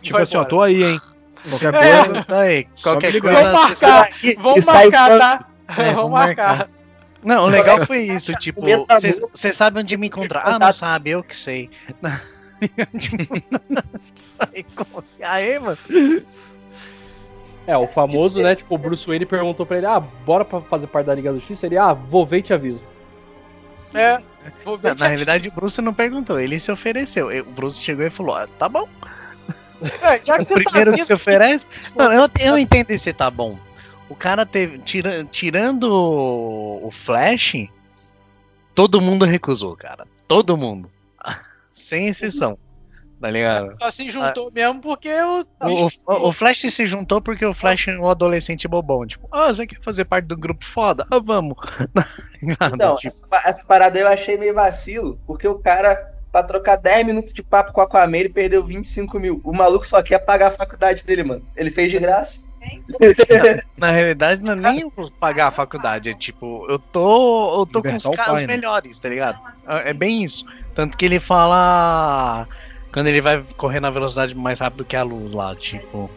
[0.00, 1.00] Tipo vai assim, ó, tô aí, hein?
[1.48, 2.04] Qualquer É.
[2.04, 2.24] coisa.
[2.24, 3.42] Tá aí, qualquer coisa.
[3.52, 5.46] Vamos você marcar, vamos e sai marcar, tá?
[5.78, 6.08] É, marcar.
[6.08, 6.68] marcar.
[7.22, 8.62] Não, o legal foi isso, tipo,
[9.32, 10.42] você sabe onde me encontrar.
[10.44, 11.70] Ah, não sabe, eu que sei.
[15.22, 15.78] Aí, mano.
[17.66, 18.56] É, o famoso, né?
[18.56, 21.38] Tipo, o Bruce Wayne perguntou pra ele: ah, bora pra fazer parte da Liga da
[21.38, 21.66] Justiça?
[21.66, 22.82] Ele, ah, vou ver e te aviso.
[23.94, 24.18] É.
[24.64, 27.28] Vou ver Na, que na realidade, o Bruce não perguntou, ele se ofereceu.
[27.28, 28.88] O Bruce chegou e falou: ah, tá bom.
[29.82, 31.66] É, já que O você primeiro tá que se oferece.
[31.96, 33.58] Não, eu, eu entendo esse tá bom.
[34.10, 34.78] O cara teve.
[34.80, 37.54] tira- tirando o Flash,
[38.74, 40.06] todo mundo recusou, cara.
[40.28, 40.90] Todo mundo.
[41.70, 42.58] Sem exceção.
[43.20, 43.76] Tá ligado?
[43.78, 45.46] Só se juntou mesmo porque eu.
[45.62, 49.06] O, o- o Flash se juntou porque o Flash é um adolescente bobão.
[49.06, 51.06] Tipo, ah, você quer fazer parte do grupo foda?
[51.10, 51.56] Ah, vamos.
[52.42, 52.74] Ligado?
[52.74, 57.04] Então, Tipo, essa, essa parada eu achei meio vacilo, porque o cara, pra trocar 10
[57.06, 59.38] minutos de papo com a Aquaman, ele perdeu 25 mil.
[59.44, 61.46] O maluco só quer pagar a faculdade dele, mano.
[61.54, 62.42] Ele fez de graça.
[63.76, 66.10] na realidade, não é nem eu pagar a faculdade.
[66.10, 67.60] É tipo, eu tô.
[67.60, 68.46] Eu tô com os caras né?
[68.46, 69.38] melhores, tá ligado?
[69.66, 70.44] É bem isso.
[70.74, 72.46] Tanto que ele fala.
[72.92, 76.10] Quando ele vai correr na velocidade mais rápido que a luz lá, tipo.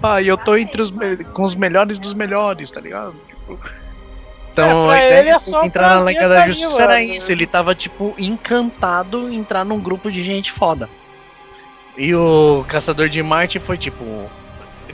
[0.00, 0.92] Pai, eu tô entre os
[1.32, 3.14] com os melhores dos melhores, tá ligado?
[3.26, 3.58] Tipo,
[4.56, 7.30] então, É, pra a ideia ele é só entrar na Liga da Justiça era isso.
[7.30, 10.88] Ele tava, tipo, encantado em entrar num grupo de gente foda.
[11.96, 14.04] E o Caçador de Marte foi, tipo,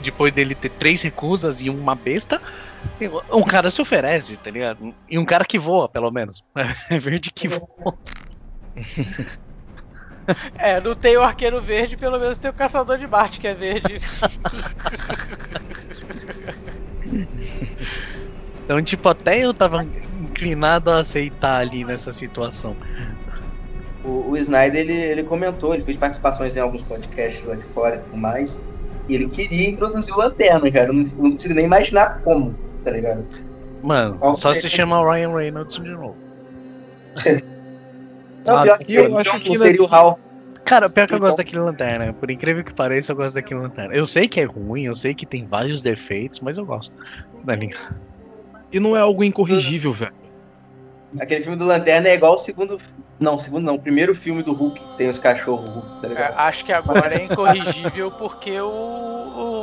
[0.03, 2.41] depois dele ter três recusas e uma besta,
[3.31, 4.93] um cara se oferece, tá ligado?
[5.09, 6.43] E um cara que voa, pelo menos.
[6.89, 7.97] É verde que voa.
[10.57, 13.53] É, não tem o arqueiro verde, pelo menos tem o caçador de Marte que é
[13.53, 13.99] verde.
[18.63, 22.75] Então, tipo, até eu tava inclinado a aceitar ali nessa situação.
[24.03, 27.97] O, o Snyder, ele, ele comentou, ele fez participações em alguns podcasts lá de fora
[27.97, 28.61] e tudo mais.
[29.09, 30.89] Ele queria introduzir o Lanterna, cara.
[30.89, 32.55] Eu não, não consigo nem imaginar como,
[32.85, 33.25] tá ligado?
[33.81, 34.69] Mano, Qual só que se é?
[34.69, 36.15] chama Ryan Reynolds de novo.
[38.45, 40.19] Não, Ah, pior que eu o acho que seria o Hal.
[40.65, 42.11] Cara, pior que eu Então- gosto daquele lanterna.
[42.13, 43.93] Por incrível que pareça, eu gosto daquele lanterna.
[43.93, 46.95] Eu sei que é ruim, eu sei que tem vários defeitos, mas eu gosto.
[47.45, 47.95] Tá ligado?
[48.71, 50.13] E não é algo incorrigível, velho.
[51.19, 52.79] Aquele filme do Lanterna é igual o segundo.
[53.19, 53.75] Não, o segundo não.
[53.75, 56.33] O primeiro filme do Hulk que tem os cachorros Hulk, tá É, ligado?
[56.37, 58.67] acho que agora é incorrigível porque o,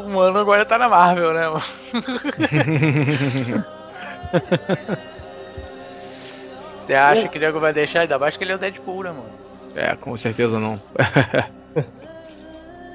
[0.07, 1.49] o mano agora tá na Marvel, né?
[1.49, 1.61] mano?
[6.85, 8.01] Você acha que o nego vai deixar?
[8.01, 9.25] Ainda mais que ele é o Deadpool, né, mano?
[9.75, 10.81] É, com certeza não.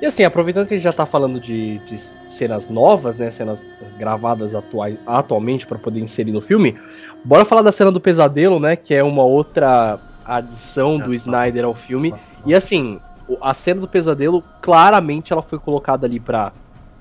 [0.01, 1.97] E assim, aproveitando que a gente já tá falando de, de
[2.29, 3.31] cenas novas, né?
[3.31, 3.57] Cenas
[3.97, 6.77] gravadas atuais, atualmente para poder inserir no filme,
[7.25, 8.75] bora falar da cena do pesadelo, né?
[8.75, 12.13] Que é uma outra adição do Snyder ao filme.
[12.45, 16.51] E assim, o- a cena do pesadelo, claramente ela foi colocada ali pra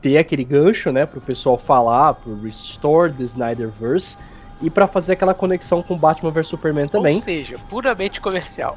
[0.01, 1.07] ter aquele gancho, né?
[1.07, 4.17] Pro pessoal falar, pro Restore the Snyderverse.
[4.61, 7.17] E pra fazer aquela conexão com Batman vs Superman também.
[7.17, 8.77] Ou seja, puramente comercial.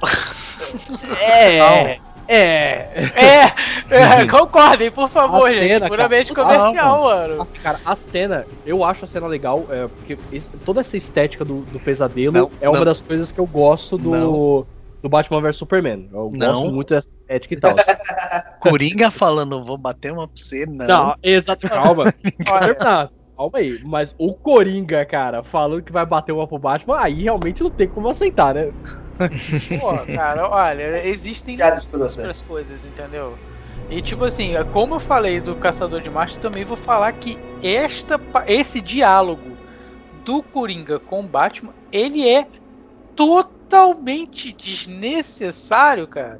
[1.21, 3.09] É, é.
[3.15, 3.53] é,
[4.21, 5.67] é, concordem, por favor, A gente.
[5.73, 6.47] cena, puramente cara.
[6.57, 7.47] comercial, mano.
[7.63, 11.61] Cara, a cena, eu acho a cena legal, é, porque esse- toda essa estética do,
[11.61, 12.85] do pesadelo Não, é uma não.
[12.85, 14.65] das coisas que eu gosto do, Não.
[15.01, 16.09] do Batman vs Superman.
[16.11, 16.61] Eu Não.
[16.63, 17.75] gosto muito dessa estética e tal.
[18.59, 20.85] Coringa falando, vou bater uma pra você, não.
[20.85, 22.13] Não, exato, calma.
[22.49, 23.09] Olha, Terminar.
[23.37, 27.61] Calma aí, mas o Coringa, cara, falando que vai bater uma pro Batman, aí realmente
[27.61, 28.71] não tem como aceitar, né?
[29.80, 31.57] pô, cara, olha, existem
[32.02, 33.38] outras coisas, entendeu?
[33.89, 38.19] E tipo assim, como eu falei do Caçador de Marte, também vou falar que esta,
[38.48, 39.57] esse diálogo
[40.26, 42.48] do Coringa com o Batman, ele é
[43.15, 46.39] totalmente desnecessário, cara.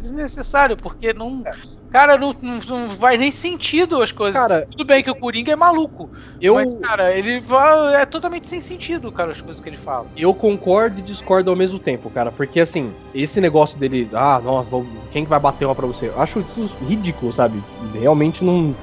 [0.00, 1.42] Desnecessário, porque não.
[1.90, 4.40] Cara, não, não, não faz nem sentido as coisas.
[4.40, 6.10] Cara, Tudo bem que o Coringa é maluco,
[6.40, 10.06] eu, mas, cara, ele vai, é totalmente sem sentido, cara, as coisas que ele fala.
[10.16, 12.30] eu concordo e discordo ao mesmo tempo, cara.
[12.30, 14.68] Porque assim, esse negócio dele, ah, nossa,
[15.12, 16.08] quem que vai bater uma pra você?
[16.08, 17.62] Eu acho isso ridículo, sabe?
[17.94, 18.74] Realmente não.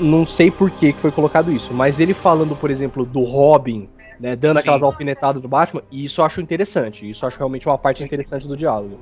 [0.00, 1.74] Não sei por que foi colocado isso.
[1.74, 3.86] Mas ele falando, por exemplo, do Robin,
[4.18, 4.34] né?
[4.34, 4.60] Dando Sim.
[4.60, 7.08] aquelas alfinetadas do Batman, isso eu acho interessante.
[7.08, 8.98] Isso eu acho realmente uma parte interessante do diálogo.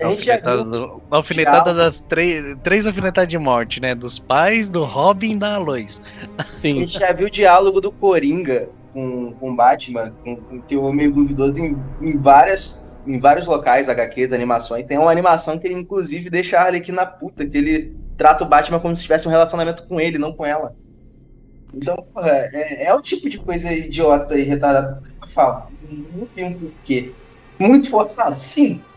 [0.00, 3.94] A gente já Alfinetada, viu do- alfinetada das três, três alfinetadas de morte, né?
[3.94, 6.00] Dos pais, do Robin e da Lois.
[6.38, 6.80] A Sim.
[6.80, 11.60] gente já viu o diálogo do Coringa com, com Batman, com, com Teu Homem Duvidoso
[11.60, 14.86] em, em, várias, em vários locais, HQs, animações.
[14.86, 18.48] Tem uma animação que ele, inclusive, deixa a Arlequina na puta, que ele trata o
[18.48, 20.76] Batman como se tivesse um relacionamento com ele, não com ela.
[21.72, 25.72] Então, porra, é, é o tipo de coisa idiota e retardada que eu falo.
[25.80, 27.18] Não tem um porquê.
[27.60, 28.88] Muito forçado, sim.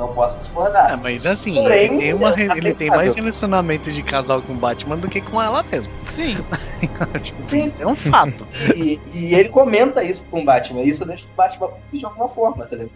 [0.00, 0.98] Não posso discordar.
[0.98, 4.96] mas assim, Porém, ele tem, uma, ele tem mais relacionamento de casal com o Batman
[4.96, 5.92] do que com ela mesmo.
[6.06, 6.38] Sim.
[7.22, 7.72] Tipo, Sim.
[7.78, 8.46] é um fato.
[8.74, 10.82] E, e ele comenta isso com o Batman.
[10.82, 12.92] Isso deixa o Batman de alguma forma, tá ligado?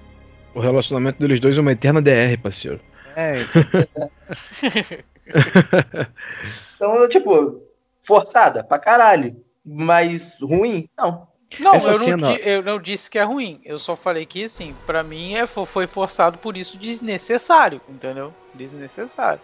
[0.54, 2.80] O relacionamento deles dois é uma eterna DR, parceiro.
[3.14, 3.44] É,
[6.76, 7.62] Então, tipo,
[8.02, 9.36] forçada pra caralho.
[9.64, 10.88] Mas ruim?
[10.96, 11.26] Não.
[11.58, 13.60] Não, eu não, cena- di- eu não disse que é ruim.
[13.64, 18.32] Eu só falei que, assim, pra mim é, fo- foi forçado por isso desnecessário, entendeu?
[18.54, 19.40] Desnecessário.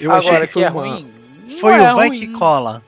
[0.00, 1.12] Eu Agora achei que, foi é uma- ruim.
[1.50, 2.20] não foi é o vai ruim.
[2.20, 2.82] que cola.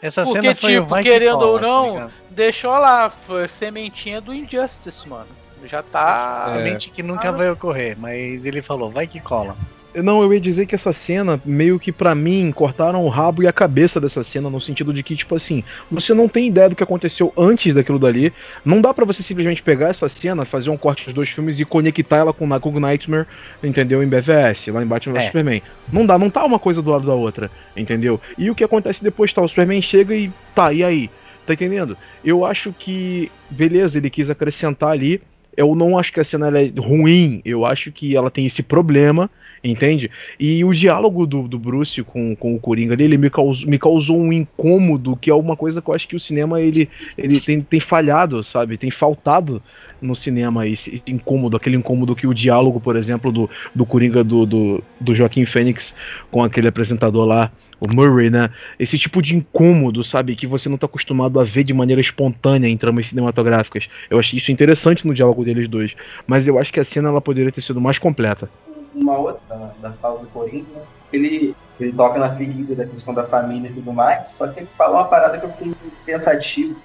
[0.00, 1.46] Essa Porque, cena foi o tipo, vai querendo que cola.
[1.52, 2.10] ou não, tá?
[2.30, 5.26] Deixou lá, foi sementinha do Injustice, mano.
[5.64, 6.44] Já tá.
[6.46, 6.50] É.
[6.50, 9.56] Obviamente que nunca vai ocorrer, mas ele falou, vai que cola.
[10.02, 13.46] Não, eu ia dizer que essa cena, meio que pra mim, cortaram o rabo e
[13.46, 16.76] a cabeça dessa cena, no sentido de que, tipo assim, você não tem ideia do
[16.76, 18.32] que aconteceu antes daquilo dali.
[18.64, 21.64] Não dá pra você simplesmente pegar essa cena, fazer um corte dos dois filmes e
[21.64, 23.26] conectar ela com, com o Nightmare,
[23.62, 24.02] entendeu?
[24.02, 25.26] Em BVS, lá em Batman vs É.
[25.28, 25.62] Superman.
[25.90, 28.20] Não dá, não tá uma coisa do lado da outra, entendeu?
[28.36, 29.40] E o que acontece depois, tá?
[29.40, 31.10] O Superman chega e tá, e aí?
[31.46, 31.96] Tá entendendo?
[32.24, 35.22] Eu acho que, beleza, ele quis acrescentar ali.
[35.56, 39.30] Eu não acho que a cena é ruim, eu acho que ela tem esse problema,
[39.70, 40.10] entende?
[40.38, 43.78] E o diálogo do, do Bruce com, com o Coringa ali, ele me causou, me
[43.78, 47.40] causou um incômodo, que é uma coisa que eu acho que o cinema ele, ele
[47.40, 48.76] tem, tem falhado, sabe?
[48.76, 49.62] Tem faltado
[50.00, 54.44] no cinema esse, incômodo, aquele incômodo que o diálogo, por exemplo, do, do Coringa do,
[54.44, 55.94] do, do Joaquim Fênix
[56.30, 58.50] com aquele apresentador lá, o Murray, né?
[58.78, 60.34] Esse tipo de incômodo, sabe?
[60.34, 63.88] Que você não tá acostumado a ver de maneira espontânea em tramas cinematográficas.
[64.08, 65.94] Eu achei isso interessante no diálogo deles dois.
[66.26, 68.48] Mas eu acho que a cena ela poderia ter sido mais completa.
[68.96, 70.82] Uma outra da, da fala do Coringa, né?
[71.12, 74.70] ele, ele toca na ferida da questão da família e tudo mais, só que ele
[74.70, 75.74] fala uma parada que eu fiquei
[76.04, 76.76] pensativo.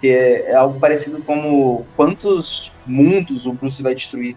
[0.00, 4.36] Que é, é algo parecido como quantos mundos o Bruce vai destruir.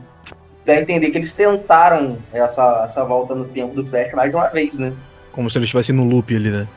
[0.66, 4.36] Dá a entender que eles tentaram essa, essa volta no tempo do Flash mais de
[4.36, 4.92] uma vez, né?
[5.32, 6.68] Como se ele estivesse no loop ali, né?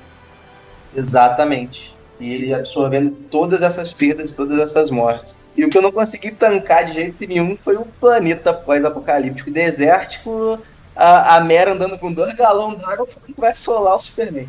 [0.94, 1.94] Exatamente.
[2.20, 5.40] E ele absorvendo todas essas perdas, todas essas mortes.
[5.56, 10.59] E o que eu não consegui tancar de jeito nenhum foi o planeta pós-apocalíptico desértico,
[10.97, 14.48] a, a Mera andando com dois galões d'água falando que vai solar o Superman.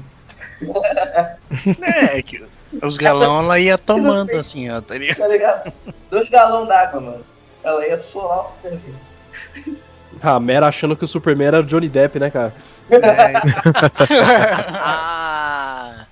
[1.82, 2.44] É, que
[2.82, 5.18] os galão ela ia tomando assim, ó, tá ligado?
[5.18, 5.74] Tá ligado?
[6.10, 7.26] Dois galões d'água, mano.
[7.64, 8.96] Ela ia solar o Superman.
[10.22, 12.54] A Mera achando que o Superman era o Johnny Depp, né, cara?
[14.74, 16.05] ah!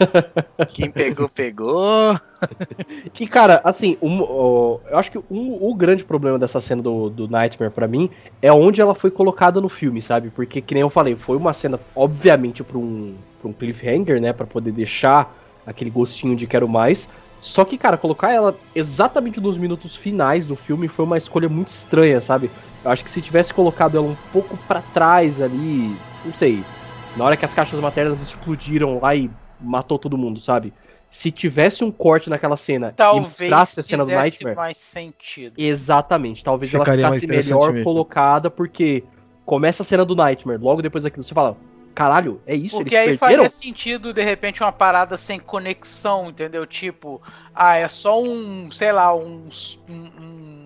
[0.68, 2.18] Quem pegou, pegou.
[3.20, 7.28] E, cara, assim, um, eu acho que um- o grande problema dessa cena do, do
[7.28, 8.10] Nightmare pra mim
[8.40, 10.30] é onde ela foi colocada no filme, sabe?
[10.30, 14.32] Porque, que nem eu falei, foi uma cena, obviamente, pra um, pra um cliffhanger, né?
[14.32, 15.36] Pra poder deixar
[15.66, 17.06] aquele gostinho de quero mais.
[17.40, 21.68] Só que, cara, colocar ela exatamente nos minutos finais do filme foi uma escolha muito
[21.68, 22.50] estranha, sabe?
[22.82, 26.66] Eu acho que se tivesse colocado ela um pouco pra trás ali, não sei,
[27.14, 30.72] na hora que as caixas maternas explodiram lá e matou todo mundo, sabe?
[31.10, 34.78] Se tivesse um corte naquela cena e Talvez mostrasse a cena do fizesse Nightmare, mais
[34.78, 35.54] sentido.
[35.58, 37.84] exatamente, talvez ela Ficaria mais ficasse melhor mesmo.
[37.84, 39.02] colocada, porque
[39.44, 41.56] começa a cena do Nightmare, logo depois daquilo você fala,
[41.94, 42.76] caralho, é isso?
[42.76, 43.42] Porque Eles aí perderam?
[43.44, 46.64] faria sentido, de repente, uma parada sem conexão, entendeu?
[46.66, 47.20] Tipo,
[47.52, 49.48] ah, é só um, sei lá, um,
[49.88, 50.59] um, um-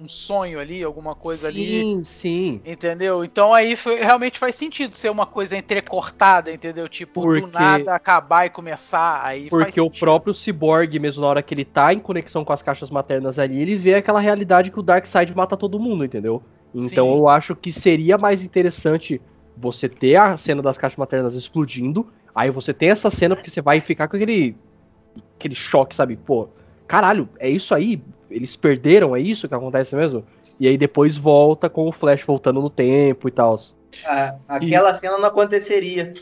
[0.00, 1.80] um sonho ali, alguma coisa ali.
[1.80, 2.60] Sim, sim.
[2.64, 3.24] Entendeu?
[3.24, 6.88] Então aí foi- realmente faz sentido ser uma coisa entrecortada, entendeu?
[6.88, 9.22] Tipo, do Porque- nada acabar e começar.
[9.24, 12.62] Aí Porque o próprio Cyborg, mesmo na hora que ele tá em conexão com as
[12.62, 16.42] caixas maternas ali, ele vê aquela realidade que o Darkseid mata todo mundo, entendeu?
[16.74, 17.18] Então Sim.
[17.18, 19.20] eu acho que seria mais interessante
[19.56, 23.62] você ter a cena das caixas maternas explodindo, aí você tem essa cena porque você
[23.62, 24.54] vai ficar com aquele
[25.38, 26.16] aquele choque, sabe?
[26.16, 26.48] Pô,
[26.86, 28.02] caralho, é isso aí?
[28.30, 30.24] Eles perderam, é isso que acontece mesmo?
[30.58, 33.58] E aí depois volta com o Flash voltando no tempo e tal.
[34.48, 36.14] Aquela cena não aconteceria.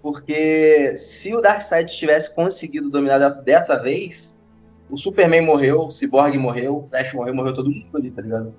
[0.00, 4.36] Porque se o Darkseid tivesse conseguido dominar dessa, vez,
[4.88, 8.54] o Superman morreu, o Cyborg morreu, o Flash morreu, morreu todo mundo ali, tá ligado?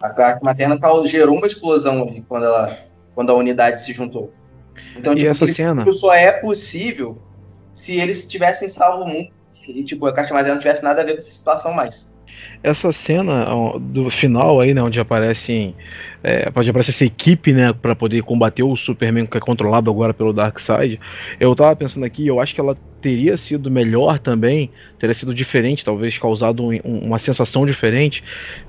[0.00, 2.78] A carta materna causou- gerou uma explosão ali quando, ela,
[3.14, 4.32] quando a unidade se juntou.
[4.96, 5.92] Então, E tipo, essa aquele cena?
[5.92, 7.18] só é possível
[7.72, 9.28] se eles tivessem salvo o mundo
[9.68, 12.11] e, tipo, a carta materna não tivesse nada a ver com essa situação mais.
[12.62, 13.46] Essa cena
[13.80, 15.76] do final aí, né, onde aparecem,
[16.22, 20.32] é, aparece essa equipe, né, para poder combater o Superman que é controlado agora pelo
[20.32, 21.00] Darkseid,
[21.40, 25.84] eu tava pensando aqui, eu acho que ela teria sido melhor também, teria sido diferente,
[25.84, 28.22] talvez causado um- uma sensação diferente,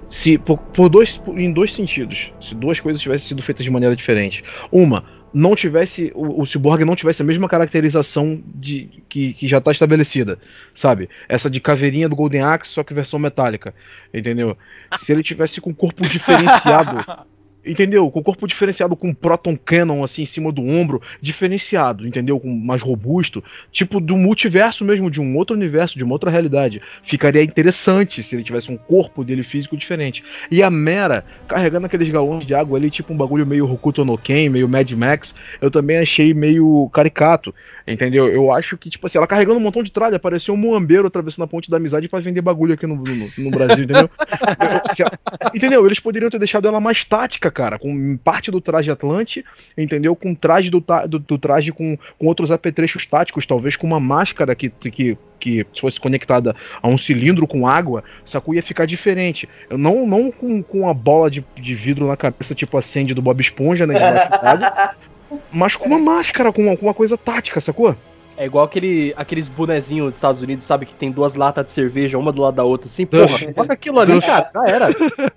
[0.09, 3.71] se por, por dois, por- em dois sentidos, se duas coisas tivessem sido feitas de
[3.71, 4.43] maneira diferente.
[4.71, 5.03] Uma,
[5.33, 9.71] não tivesse o, o Cyborg não tivesse a mesma caracterização de que, que já está
[9.71, 10.37] estabelecida,
[10.75, 11.09] sabe?
[11.27, 13.73] Essa de caveirinha do Golden Axe, só que versão metálica,
[14.13, 14.57] entendeu?
[14.99, 17.25] Se ele tivesse com corpo diferenciado,
[17.65, 18.09] entendeu?
[18.09, 22.39] Com o corpo diferenciado com um Proton Cannon assim em cima do ombro, diferenciado, entendeu?
[22.39, 26.81] Com mais robusto, tipo do multiverso mesmo, de um outro universo, de uma outra realidade.
[27.03, 30.23] Ficaria interessante se ele tivesse um corpo dele físico diferente.
[30.51, 34.17] E a Mera carregando aqueles galões de água ali, tipo um bagulho meio Hokuto no
[34.17, 37.53] Ken, meio Mad Max, eu também achei meio caricato,
[37.87, 38.27] entendeu?
[38.27, 41.43] Eu acho que, tipo assim, ela carregando um montão de tralha, parecia um muambeiro atravessando
[41.43, 44.09] a ponte da amizade pra vender bagulho aqui no, no, no Brasil, entendeu?
[45.53, 45.85] Entendeu?
[45.85, 49.43] Eles poderiam ter deixado ela mais tática, cara, com parte do traje Atlante,
[49.77, 50.15] entendeu?
[50.15, 54.55] Com traje do, do, do traje com, com outros apetrechos táticos, talvez com uma máscara
[54.55, 58.53] que, que, que se fosse conectada a um cilindro com água, sacou?
[58.53, 59.47] Ia ficar diferente.
[59.69, 63.13] Eu não, não com, com a bola de, de vidro na cabeça, tipo a Sandy
[63.13, 63.95] do Bob Esponja, né?
[65.51, 67.95] mas com uma máscara, com uma, com uma coisa tática, sacou?
[68.35, 70.87] É igual aquele, aqueles bonezinhos dos Estados Unidos, sabe?
[70.87, 73.31] Que tem duas latas de cerveja, uma do lado da outra, assim, Duff.
[73.31, 74.25] porra, bota aquilo ali, Duff.
[74.25, 74.89] cara, já era.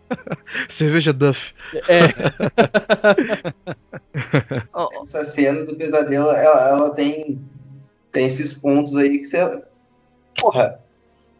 [0.70, 1.52] Cerveja Duff.
[1.88, 2.06] É,
[5.02, 7.38] Essa cena do pesadelo, ela, ela tem,
[8.10, 9.62] tem esses pontos aí que você.
[10.40, 10.80] Porra,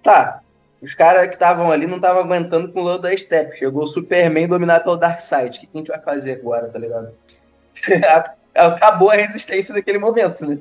[0.03, 0.41] tá.
[0.83, 3.57] Os caras que estavam ali não estavam aguentando com o Low da Step.
[3.57, 5.57] Chegou o Superman dominado pelo Darkseid.
[5.57, 7.13] O que que a gente vai fazer agora, tá ligado?
[8.57, 10.59] Acabou a resistência naquele momento, né?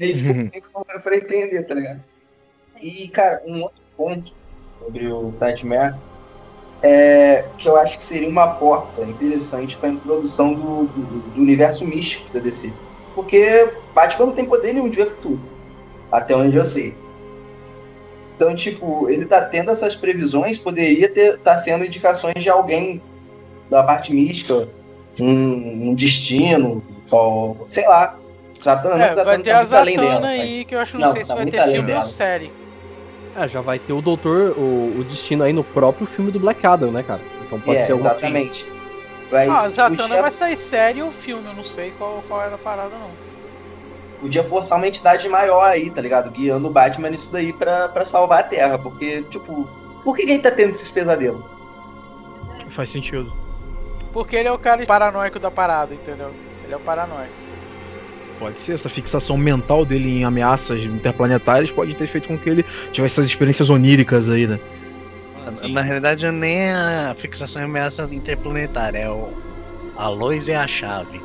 [0.00, 0.44] É isso que Uhum.
[0.44, 2.04] eu tenho pra entender, tá ligado?
[2.80, 4.32] E, cara, um outro ponto
[4.78, 5.94] sobre o Nightmare
[6.82, 11.40] é que eu acho que seria uma porta interessante para a introdução do, do, do
[11.40, 12.72] universo místico da DC.
[13.14, 15.40] Porque Batman não tem poder nenhum de ver futuro.
[16.12, 16.96] Até onde eu sei.
[18.36, 23.02] Então, tipo, ele tá tendo essas previsões, poderia estar tá sendo indicações de alguém
[23.68, 24.68] da parte mística,
[25.18, 28.16] um, um destino, ou, sei lá.
[28.62, 30.98] Zatanna, É, Zatanna vai tá ter a Zatanna dela, aí, mas- que eu acho que
[30.98, 32.02] Não, não, sei se tá vai muito ter além filme ou dela.
[32.10, 32.52] série.
[33.36, 36.66] É, já vai ter o doutor, o, o destino aí no próprio filme do Black
[36.66, 37.20] Adam, né, cara?
[37.46, 38.66] Então pode É, ser alguma exatamente.
[39.30, 42.54] Mas Ah, Zatanna podia, vai sair série ou filme, eu não sei qual, qual era
[42.56, 43.10] a parada, não.
[44.20, 46.30] podia forçar uma entidade maior aí, tá ligado?
[46.32, 48.76] Guiando o Batman nisso daí pra, pra salvar a Terra.
[48.78, 49.68] Porque, tipo,
[50.02, 51.44] por que, que ele tá tendo esses pesadelos?
[52.74, 53.32] Faz sentido.
[54.12, 56.32] Porque ele é o cara paranoico da parada, entendeu?
[56.68, 57.32] Ele é o paranoico.
[58.38, 62.64] Pode ser, essa fixação mental dele em ameaças interplanetárias pode ter feito com que ele
[62.92, 64.60] tivesse essas experiências oníricas aí, né?
[65.70, 69.30] Na realidade, nem é a fixação em ameaça interplanetária, é o.
[69.96, 71.20] A luz é a chave.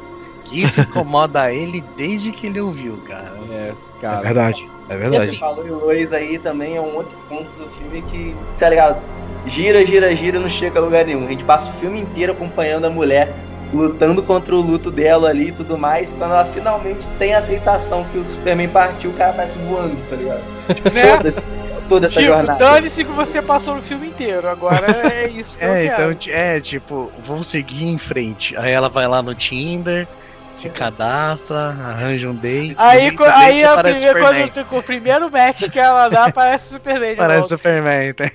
[0.45, 3.37] Que isso incomoda ele desde que ele ouviu, cara.
[3.51, 4.21] É, É cara.
[4.21, 5.39] verdade, é Você verdade.
[5.39, 8.99] falou em Lois aí também é um outro ponto do filme que, tá ligado?
[9.45, 11.25] Gira, gira, gira, não chega a lugar nenhum.
[11.27, 13.35] A gente passa o filme inteiro acompanhando a mulher
[13.73, 16.13] lutando contra o luto dela ali e tudo mais.
[16.13, 20.15] Quando ela finalmente tem a aceitação que o Superman partiu, o cara aparece voando, tá
[20.15, 20.41] ligado?
[20.73, 21.01] Tipo, Né?
[21.17, 21.45] foda-se
[21.89, 22.59] toda essa Tipo, jornada.
[22.59, 24.47] dane-se que você passou no filme inteiro.
[24.47, 28.55] Agora é isso que eu É, então, é, tipo, vamos seguir em frente.
[28.57, 30.07] Aí ela vai lá no Tinder,
[30.55, 32.75] se cadastra, arranja um date.
[32.77, 33.29] Aí, do aí
[33.61, 37.15] date a aparece primeira, quando, com o primeiro match que ela dá, parece o Superman.
[37.15, 37.57] Parece volta.
[37.57, 38.29] Superman, tá?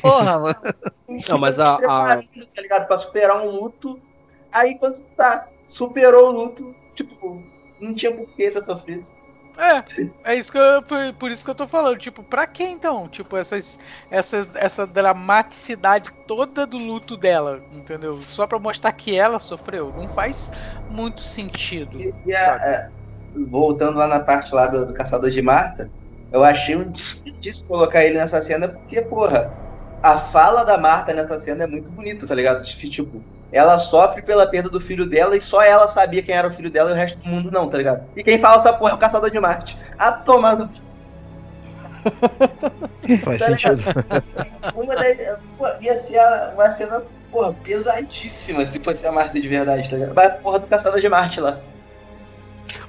[0.00, 0.56] Porra, mano.
[1.28, 2.22] Não, mas a- preparando,
[2.54, 2.86] Tá ligado?
[2.86, 3.98] Pra superar um luto.
[4.52, 9.08] Aí quando tá, superou o luto, tipo, não tinha porquê tá sofrido.
[9.56, 11.98] É, é isso que eu, por, por isso que eu tô falando.
[11.98, 13.08] Tipo, pra que então?
[13.08, 13.76] Tipo, essas,
[14.08, 18.22] essas, essa dramaticidade toda do luto dela, entendeu?
[18.24, 19.92] Só pra mostrar que ela sofreu.
[19.92, 20.50] Não faz
[20.86, 21.98] muito sentido.
[21.98, 22.88] E, e a- é,
[23.50, 25.92] voltando lá na parte lá do, do Caçador de Marta,
[26.30, 29.50] eu achei um desperdício colocar ele nessa cena, porque, porra,
[30.02, 32.62] a fala da Marta nessa cena é muito bonita, tá ligado?
[32.64, 36.50] Tipo, ela sofre pela perda do filho dela e só ela sabia quem era o
[36.50, 38.04] filho dela e o resto do mundo não, tá ligado?
[38.14, 39.78] E quem fala essa porra é o Caçador de Marte.
[39.98, 40.68] A tomando
[43.24, 43.82] Faz Tá sentido.
[44.74, 45.16] uma das.
[45.56, 46.20] Pô, ia ser
[46.54, 50.14] uma cena, porra, pesadíssima se fosse a Marta de verdade, tá ligado?
[50.14, 51.58] Vai a porra do Caçador de Marte lá.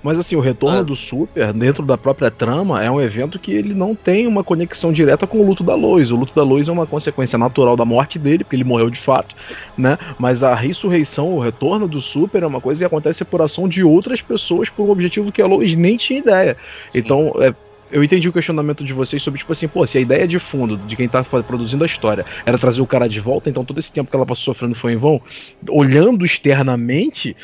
[0.03, 0.83] Mas assim, o retorno Ah.
[0.83, 4.91] do Super, dentro da própria trama, é um evento que ele não tem uma conexão
[4.91, 6.11] direta com o luto da Lois.
[6.11, 8.99] O luto da Lois é uma consequência natural da morte dele, porque ele morreu de
[8.99, 9.35] fato,
[9.77, 9.97] né?
[10.17, 13.83] Mas a ressurreição, o retorno do Super é uma coisa que acontece por ação de
[13.83, 16.57] outras pessoas por um objetivo que a Lois nem tinha ideia.
[16.93, 17.53] Então, é,
[17.91, 20.77] eu entendi o questionamento de vocês sobre, tipo assim, pô, se a ideia de fundo
[20.77, 23.91] de quem tá produzindo a história era trazer o cara de volta, então todo esse
[23.91, 25.19] tempo que ela passou sofrendo foi em vão.
[25.67, 27.35] Olhando externamente,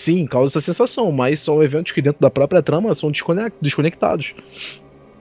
[0.00, 4.34] sim, causa essa sensação, mas são eventos que dentro da própria trama são desconec- desconectados.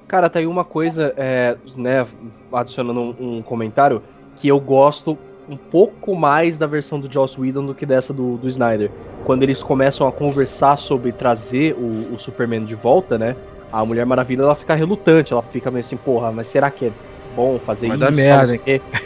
[0.08, 2.08] Cara, tá aí uma coisa, é, né,
[2.52, 4.02] adicionando um, um comentário,
[4.38, 8.38] que eu gosto um pouco mais da versão do Joss Whedon do que dessa do,
[8.38, 8.90] do Snyder.
[9.26, 13.36] Quando eles começam a conversar sobre trazer o, o Superman de volta, né,
[13.72, 16.92] a Mulher Maravilha, ela fica relutante, ela fica meio assim, porra, mas será que é
[17.36, 18.06] bom fazer Vai isso?
[18.06, 18.60] dar merda.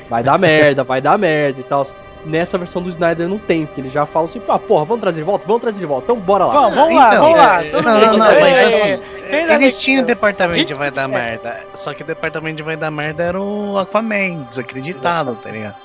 [0.10, 1.88] Vai dar merda, vai dar merda e tal.
[2.26, 5.18] Nessa versão do Snyder não tem, porque ele já fala assim, ah, porra, vamos trazer
[5.18, 5.45] de volta?
[5.45, 6.54] Vamos trazer de volta, então bora lá.
[6.54, 7.62] Vamos, vamos lá, Então, vamos lá.
[7.64, 9.06] é, todo não, não, não, é, mas é, assim,
[9.54, 11.08] Eles tinham o departamento de vai dar É.
[11.08, 11.60] merda.
[11.74, 15.76] Só que o departamento de vai dar merda era o Aquaman, desacreditado, tá ligado?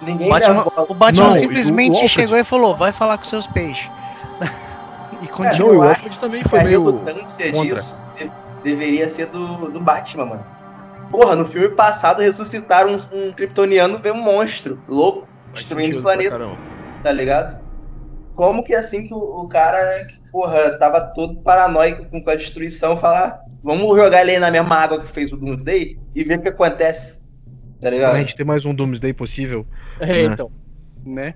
[0.00, 2.08] Ninguém O Batman, o Batman Não, o simplesmente Alfred?
[2.08, 3.90] chegou e falou: vai falar com seus peixes.
[5.20, 5.72] e É, Não, continua.
[5.74, 7.74] eu o Alfred também foi a meio relutância contra.
[7.74, 8.30] disso de-
[8.62, 10.46] deveria ser do, do Batman, mano.
[11.10, 12.96] Porra, no filme passado ressuscitaram um,
[13.28, 15.26] um kryptoniano ver um monstro louco,
[15.56, 16.38] destruindo o planeta,
[17.02, 17.64] tá ligado?
[18.34, 22.34] Como que assim que o, o cara, que, porra, tava todo paranoico com com a
[22.34, 26.38] destruição, falar, vamos jogar ele aí na mesma água que fez o Doomsday e ver
[26.38, 27.20] o que acontece,
[27.80, 28.14] tá ligado?
[28.14, 29.66] a gente tem mais um Doomsday possível,
[30.00, 30.22] É, né?
[30.34, 30.50] então.
[31.04, 31.34] né?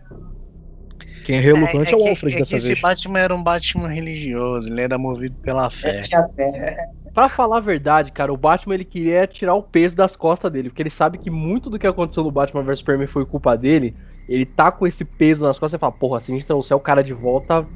[1.25, 2.81] quem é relutante é, o que, Alfred é que dessa esse vez.
[2.81, 5.99] Batman era um Batman religioso, ele era movido pela fé.
[5.99, 6.89] É, tinha fé.
[7.13, 10.71] Pra falar a verdade, cara, o Batman ele queria tirar o peso das costas dele,
[10.71, 13.97] porque ele sabe que muito do que aconteceu no Batman vs Superman foi culpa dele.
[14.29, 16.81] Ele tá com esse peso nas costas e fala, porra, se a gente trouxer o
[16.81, 17.67] cara de volta,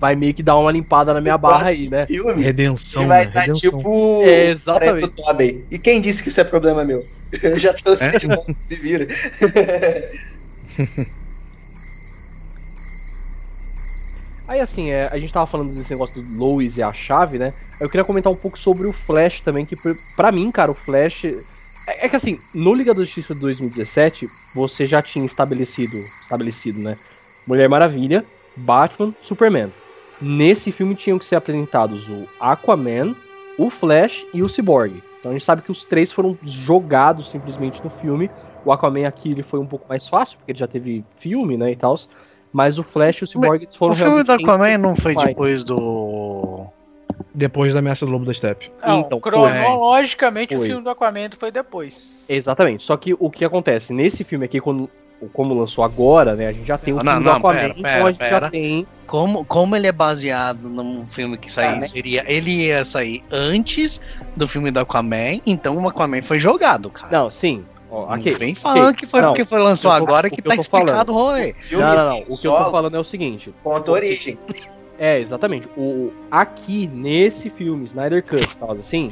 [0.00, 2.04] vai meio que dar uma limpada na minha barra aí, né?
[2.06, 3.26] Filme, Redenção, ele vai né?
[3.28, 3.78] estar Redenção.
[3.78, 4.22] tipo.
[4.24, 5.24] É, exatamente.
[5.24, 5.66] Tobey.
[5.70, 7.06] E quem disse que isso é problema meu?
[7.42, 8.10] Eu já tô É?
[8.10, 9.06] de volta, se vira.
[14.46, 17.54] Aí assim, é, a gente tava falando desse negócio do Lois e a chave, né?
[17.84, 20.74] Eu queria comentar um pouco sobre o Flash também, que pra- pra mim, cara, o
[20.74, 21.24] Flash.
[21.86, 26.80] É, é que assim, no Liga da Justiça de 2017, você já tinha estabelecido, estabelecido,
[26.80, 26.96] né?
[27.46, 28.24] Mulher Maravilha,
[28.56, 29.70] Batman, Superman.
[30.18, 33.14] Nesse filme tinham que ser apresentados o Aquaman,
[33.58, 35.02] o Flash e o Cyborg.
[35.20, 38.30] Então a gente sabe que os três foram jogados simplesmente no filme.
[38.64, 41.72] O Aquaman aqui ele foi um pouco mais fácil, porque ele já teve filme, né,
[41.72, 41.98] e tal.
[42.50, 45.28] Mas o Flash e o Cyborg foram O filme do Aquaman não foi mais.
[45.28, 46.66] depois do.
[47.34, 48.70] Depois da ameaça do Lobo da Steppe.
[48.86, 50.64] Não, Então, cronologicamente foi.
[50.64, 52.24] o filme do Aquaman foi depois.
[52.28, 52.84] Exatamente.
[52.84, 53.92] Só que o que acontece?
[53.92, 54.88] Nesse filme aqui, quando,
[55.32, 56.48] como lançou agora, né?
[56.48, 58.18] A gente já tem o Não, filme não, do Aquaman, pera, então pera, a gente
[58.20, 58.50] já pera.
[58.50, 58.86] tem.
[59.06, 61.82] Como, como ele é baseado num filme que sair, Ah, né?
[61.82, 62.24] seria.
[62.26, 64.00] Ele ia sair antes
[64.36, 67.16] do filme do Aquaman, então o Aquaman foi jogado, cara.
[67.16, 67.64] Não, sim.
[67.90, 71.12] Ó, Não vem falando que foi Não, porque foi lançou agora que que tá explicado
[71.12, 71.52] o rolê.
[71.52, 72.18] Filme Não, não, não.
[72.28, 73.54] O que eu tô falando é o seguinte.
[73.62, 74.36] Ponto origem.
[74.98, 75.68] É, exatamente.
[75.76, 79.10] O, aqui, nesse filme, Snyder Cut tal, assim,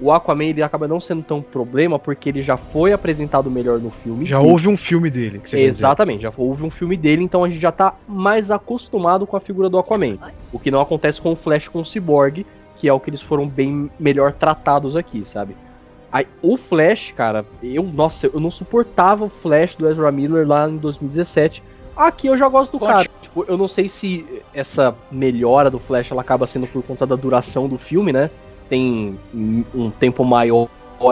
[0.00, 3.90] o Aquaman ele acaba não sendo tão problema porque ele já foi apresentado melhor no
[3.90, 4.24] filme.
[4.24, 5.40] Já houve um filme dele.
[5.40, 5.56] Que.
[5.56, 9.40] Exatamente, já houve um filme dele, então a gente já tá mais acostumado com a
[9.40, 10.14] figura do Aquaman.
[10.52, 12.46] O que não acontece com o Flash com o Cyborg,
[12.78, 15.54] que é o que eles foram bem melhor tratados aqui, sabe?
[16.10, 20.68] Aí, o Flash, cara, eu, nossa, eu não suportava o Flash do Ezra Miller lá
[20.68, 21.62] em 2017.
[22.00, 22.88] Aqui eu já gosto do Conte.
[22.90, 23.08] cara.
[23.20, 27.14] Tipo, eu não sei se essa melhora do Flash ela acaba sendo por conta da
[27.14, 28.30] duração do filme, né?
[28.70, 30.68] Tem um tempo maior,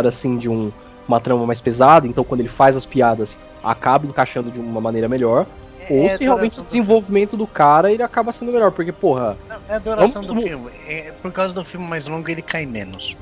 [0.07, 0.73] assim, de um,
[1.07, 5.09] uma trama mais pesada, então quando ele faz as piadas, acaba encaixando de uma maneira
[5.09, 5.47] melhor.
[5.91, 8.93] Ou É a se realmente o do desenvolvimento do cara ele acaba sendo melhor, porque,
[8.93, 9.37] porra.
[9.49, 10.71] Não, é a duração Vamos- do filme.
[10.87, 13.17] É, por causa do filme mais longo, ele cai menos.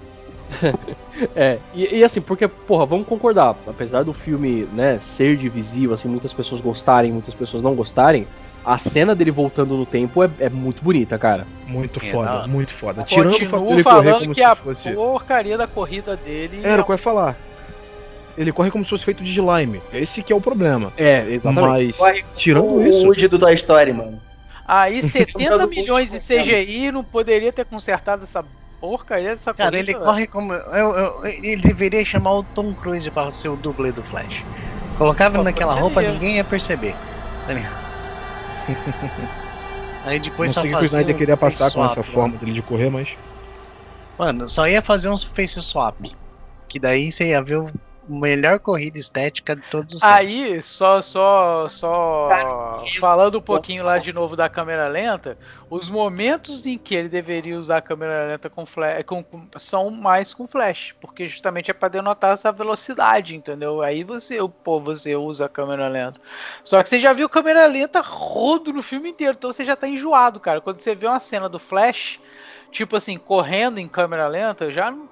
[1.35, 6.09] É, e, e assim, porque, porra, vamos concordar, apesar do filme, né, ser divisível, assim,
[6.09, 8.27] muitas pessoas gostarem, muitas pessoas não gostarem,
[8.63, 11.47] a cena dele voltando no tempo é, é muito bonita, cara.
[11.67, 12.49] Muito É, foda, não.
[12.49, 13.03] muito foda.
[13.05, 14.93] Tirando o fato Continuo dele correr falando como que se a fosse.
[14.93, 16.61] porcaria da corrida dele.
[16.63, 17.37] Era o que eu ia falar.
[18.37, 19.81] Ele corre como se fosse feito de slime.
[19.93, 20.93] Esse que é o problema.
[20.97, 21.69] É, exatamente.
[21.69, 24.21] Mas, Corre tirando o isso, Woody do Toy Story, mano.
[24.67, 28.45] Aí 70 Todo milhões de CGI não poderia ter consertado essa
[28.89, 29.79] porcaria dessa Cara, corrida.
[29.79, 30.05] ele velho.
[30.05, 30.53] corre como.
[30.53, 34.45] eu- eu- ele deveria chamar o Tom Cruise pra ser o dublê do Flash.
[34.95, 36.99] Colocava Pô, naquela roupa, ninguém ia perceber.
[37.45, 37.55] Tá?
[40.03, 42.03] Aí não depois sei só o que o fazia Snyder um queria passar com essa
[42.03, 43.09] forma dele de correr, mas.
[44.19, 45.99] Mano, só ia fazer uns face swap.
[46.69, 47.67] Que daí você ia ver o
[48.07, 50.17] melhor corrida estética de todos os tempos.
[50.17, 52.29] Aí, só, só, só
[53.01, 55.37] falando um pouquinho lá de novo da câmera lenta,
[55.71, 59.91] os momentos em que ele deveria usar a câmera lenta com flash, com, com- são
[59.91, 63.83] mais com flash, porque justamente é para denotar essa velocidade, entendeu?
[63.83, 66.21] Aí você, pô, você usa a câmera lenta.
[66.63, 69.89] Só que você já viu câmera lenta rodo no filme inteiro, então você já tá
[69.89, 70.61] enjoado, cara.
[70.61, 72.19] Quando você vê uma cena do flash,
[72.71, 75.09] tipo assim, correndo em câmera lenta, já não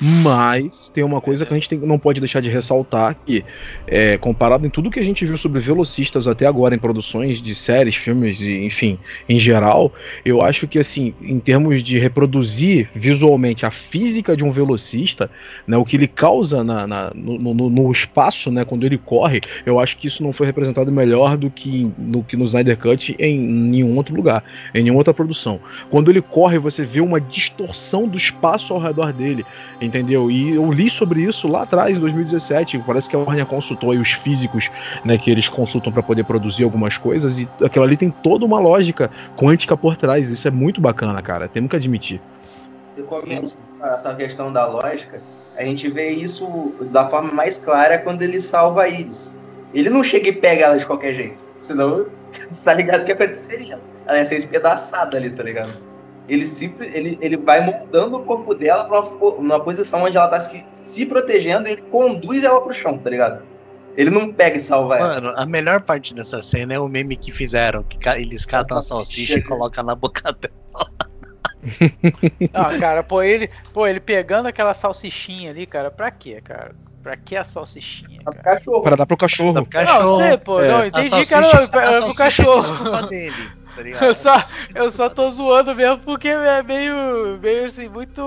[0.00, 3.44] Mas tem uma coisa que a gente tem- não pode deixar de ressaltar que,
[3.86, 7.54] é, comparado em tudo que a gente viu sobre velocistas até agora em produções de
[7.54, 8.98] séries, filmes e enfim,
[9.28, 9.92] em geral,
[10.24, 15.30] eu acho que assim, em termos de reproduzir visualmente a física de um velocista,
[15.66, 19.40] né, o que ele causa na, na- no, no- no espaço, né, quando ele corre,
[19.64, 23.14] eu acho que isso não foi representado melhor do que no, que no Snyder Cut
[23.18, 24.42] em nenhum outro lugar,
[24.74, 25.60] em nenhuma outra produção.
[25.90, 29.44] Quando ele corre, você vê uma distorção do espaço ao redor dele.
[29.82, 30.30] Entendeu?
[30.30, 32.82] E eu li sobre isso lá atrás, em 2017.
[32.86, 34.70] Parece que a Warner consultou aí os físicos,
[35.04, 38.60] né, que eles consultam para poder produzir algumas coisas, e aquilo ali tem toda uma
[38.60, 40.30] lógica quântica por trás.
[40.30, 41.48] Isso é muito bacana, cara.
[41.48, 42.20] Temos que admitir.
[42.94, 45.20] Você comenta essa questão da lógica,
[45.56, 49.38] a gente vê isso da forma mais clara quando ele salva a Iris.
[49.74, 51.44] Ele não chega e pega ela de qualquer jeito.
[51.58, 52.06] Senão,
[52.62, 53.80] tá ligado o que aconteceria?
[54.06, 55.72] Ela ia ser espedaçada ali, tá ligado?
[56.32, 60.28] Ele, simples, ele, ele vai moldando o corpo dela pra uma, numa posição onde ela
[60.28, 63.42] tá se, se protegendo e ele conduz ela pro chão, tá ligado?
[63.96, 65.08] Ele não pega e salva ela.
[65.20, 68.82] Mano, a melhor parte dessa cena é o meme que fizeram, que eles catam a
[68.82, 70.90] salsicha e colocam na boca dela.
[72.52, 76.74] Ah, cara, pô, ele, pô, ele pegando aquela salsichinha ali, cara, pra quê, cara?
[77.02, 78.56] Pra que a salsichinha, Pra cara?
[78.56, 78.82] cachorro.
[78.82, 79.52] Para dar pro cachorro.
[79.52, 80.16] Dá pro Não, cachorro.
[80.22, 80.68] sei, pô, É.
[80.68, 81.66] não, A entendi que salsicha- era, a era
[82.02, 82.60] pro salsicha é cachorro.
[82.60, 83.34] desculpa dele,
[83.74, 83.82] tá?
[84.06, 84.42] Eu só-
[84.74, 88.20] Eu só tô zoando mesmo porque é meio, meio assim, muito.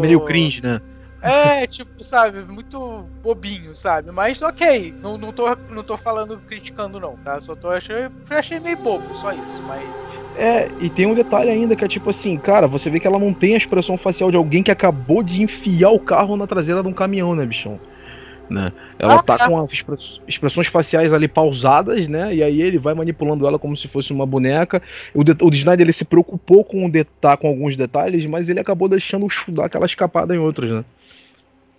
[0.00, 0.80] Meio cringe, né?
[1.22, 4.10] É, tipo, sabe, muito bobinho, sabe?
[4.10, 7.38] Mas ok, não, não, tô, não tô falando, criticando não, tá?
[7.40, 10.08] Só tô achando, achei meio bobo, só isso, mas...
[10.34, 13.18] É, e tem um detalhe ainda que é tipo assim, cara, você vê que ela
[13.18, 16.82] não tem a expressão facial de alguém que acabou de enfiar o carro na traseira
[16.82, 17.78] de um caminhão, né, bichão?
[18.50, 18.72] Né?
[18.98, 19.48] Ela Ah, tá tá.
[19.48, 19.68] com
[20.26, 22.34] expressões faciais ali pausadas, né?
[22.34, 24.82] E aí ele vai manipulando ela como se fosse uma boneca.
[25.14, 28.58] O, de- o Snyder ele se preocupou com, o deta com alguns detalhes, mas ele
[28.58, 30.84] acabou deixando dar aquela escapada em outros, né?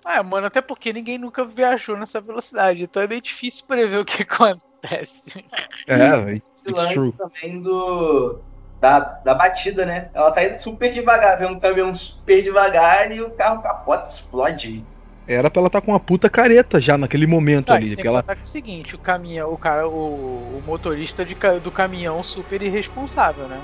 [0.04, 4.06] Ah, mano, até porque ninguém nunca viajou nessa velocidade, então é meio difícil prever o
[4.06, 5.46] que acontece.
[5.88, 7.12] É, esse it's lance true.
[7.12, 8.40] também do.
[8.80, 10.10] Da, da batida, né?
[10.12, 14.84] Ela tá indo super devagar, vê um caminhão super devagar e o carro capota, explode.
[15.28, 17.90] Era pra ela estar com uma puta careta já naquele momento Ah, ali.
[17.90, 21.36] Porque ela, contar que é o seguinte, o caminhão, o cara, o, o motorista de
[21.64, 23.62] do caminhão super irresponsável, né?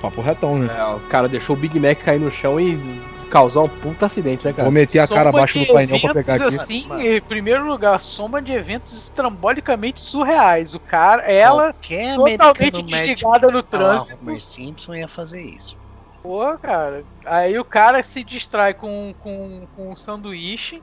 [0.00, 0.74] Papo retão, né?
[0.74, 2.78] É, o cara deixou o Big Mac cair no chão e
[3.30, 4.64] causar um puta acidente, né, cara?
[4.64, 6.44] Vou meter a cara abaixo do painel pra pegar aqui.
[6.44, 10.74] Assim, em primeiro lugar, soma de eventos estrambolicamente surreais.
[10.74, 14.18] O cara, ela Qualquer totalmente desligada no Ah, trânsito.
[14.22, 15.76] Homer Simpson ia fazer isso.
[16.22, 17.04] Pô, cara.
[17.24, 20.82] Aí o cara se distrai com, com, com um sanduíche.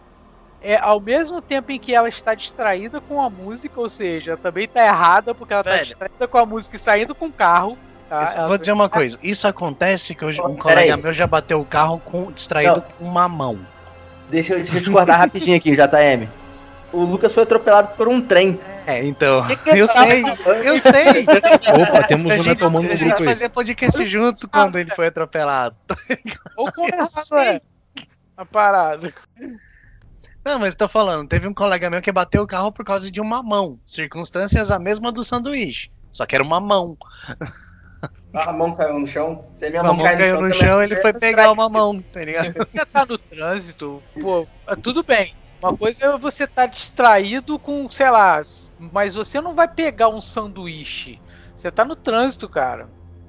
[0.62, 4.68] É, ao mesmo tempo em que ela está distraída com a música, ou seja, também
[4.68, 5.86] tá errada porque ela tá Velho.
[5.86, 7.78] distraída com a música e saindo com o carro.
[8.10, 8.48] Tá?
[8.48, 12.00] Vou dizer uma coisa, isso acontece que hoje um colega meu já bateu o carro
[12.04, 12.82] com distraído Não.
[12.82, 13.60] com uma mão.
[14.30, 16.28] Deixa, eu- deixa eu te cortar rapidinho aqui, JM.
[16.92, 18.58] O Lucas foi atropelado por um trem.
[18.86, 19.46] É, então.
[19.46, 20.64] Que que Eu tá sei, falando?
[20.64, 21.04] eu sei.
[21.84, 23.28] Opa, temos A um gente, tomando a no gente grupo aí.
[23.28, 25.76] fazia podcast junto quando ele foi atropelado.
[26.56, 26.70] Ou
[27.06, 27.38] sei.
[27.40, 27.62] é.
[28.38, 29.14] A parada.
[30.48, 33.20] Não, mas tô falando, teve um colega meu que bateu o carro por causa de
[33.20, 33.78] uma mão.
[33.84, 35.92] Circunstâncias a mesma do sanduíche.
[36.10, 36.98] Só que era uma mão.
[38.34, 39.44] A mão caiu no chão.
[39.58, 41.68] Se a minha A mão, mão cai caiu no também, chão, ele foi pegar uma
[41.68, 42.54] mão, tá ligado?
[42.54, 45.36] Você tá no trânsito, pô, é tudo bem.
[45.62, 48.42] Uma coisa é você tá distraído com, sei lá,
[48.80, 51.20] mas você não vai pegar um sanduíche.
[51.54, 52.88] Você tá no trânsito, cara.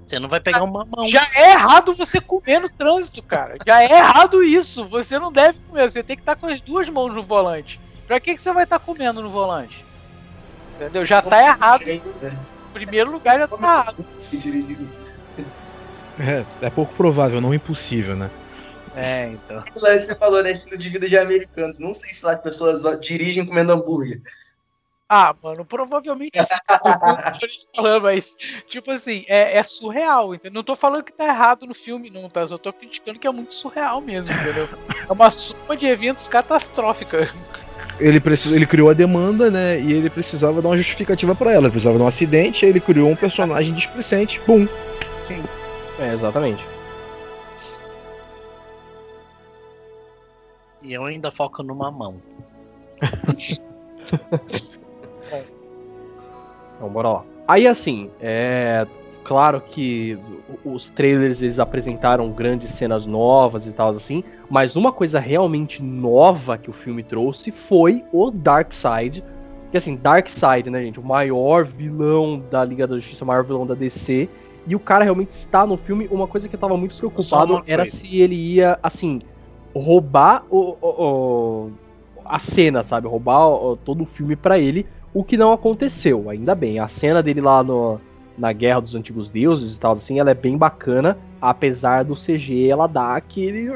[0.08, 1.06] Você não vai pegar uma mão.
[1.06, 3.56] Já é errado você comer no trânsito, cara.
[3.66, 4.88] Já é errado isso.
[4.88, 5.90] Você não deve comer.
[5.90, 7.78] Você tem que estar com as duas mãos no volante.
[8.06, 9.84] Pra que, que você vai estar comendo no volante?
[10.76, 11.04] Entendeu?
[11.04, 11.82] Já tá errado.
[11.82, 12.00] Em
[12.72, 14.06] primeiro lugar, já tá errado.
[16.18, 18.30] É, é pouco provável, não impossível, né?
[18.96, 19.62] É, então.
[19.74, 20.52] Você falou, né?
[20.52, 21.78] Estilo de vida de americanos.
[21.78, 24.22] Não sei se lá as pessoas dirigem comendo hambúrguer.
[25.08, 27.48] Ah, mano, provavelmente sim.
[27.74, 28.36] Falando, mas,
[28.68, 30.52] tipo assim, é, é surreal, entendeu?
[30.56, 32.40] Não tô falando que tá errado no filme, não, tá?
[32.42, 34.68] Eu só tô criticando que é muito surreal mesmo, entendeu?
[35.08, 37.32] É uma soma de eventos catastrófica.
[37.98, 39.80] Ele, precisou, ele criou a demanda, né?
[39.80, 41.64] E ele precisava dar uma justificativa pra ela.
[41.64, 44.38] Ele precisava de um acidente, aí ele criou um personagem displicente.
[44.40, 44.68] Pum.
[45.22, 45.42] Sim.
[45.98, 46.62] É, exatamente.
[50.82, 52.20] E eu ainda foco numa mão.
[56.78, 57.24] Então, bora lá.
[57.46, 58.86] Aí, assim, é.
[59.24, 60.16] Claro que
[60.64, 64.24] os trailers eles apresentaram grandes cenas novas e tal, assim.
[64.48, 69.22] Mas uma coisa realmente nova que o filme trouxe foi o Darkseid.
[69.70, 70.98] Que assim, Darkseid, né, gente?
[70.98, 74.30] O maior vilão da Liga da Justiça, o maior vilão da DC.
[74.66, 76.08] E o cara realmente está no filme.
[76.10, 79.20] Uma coisa que eu tava muito preocupado era se ele ia, assim,
[79.74, 81.70] roubar o, o- o-
[82.24, 83.06] a cena, sabe?
[83.06, 84.86] Roubar o- todo o filme pra ele.
[85.14, 86.78] O que não aconteceu, ainda bem.
[86.78, 88.00] A cena dele lá no,
[88.36, 91.16] na Guerra dos Antigos Deuses e tal, assim, ela é bem bacana.
[91.40, 93.68] Apesar do CG, ela dá aquele.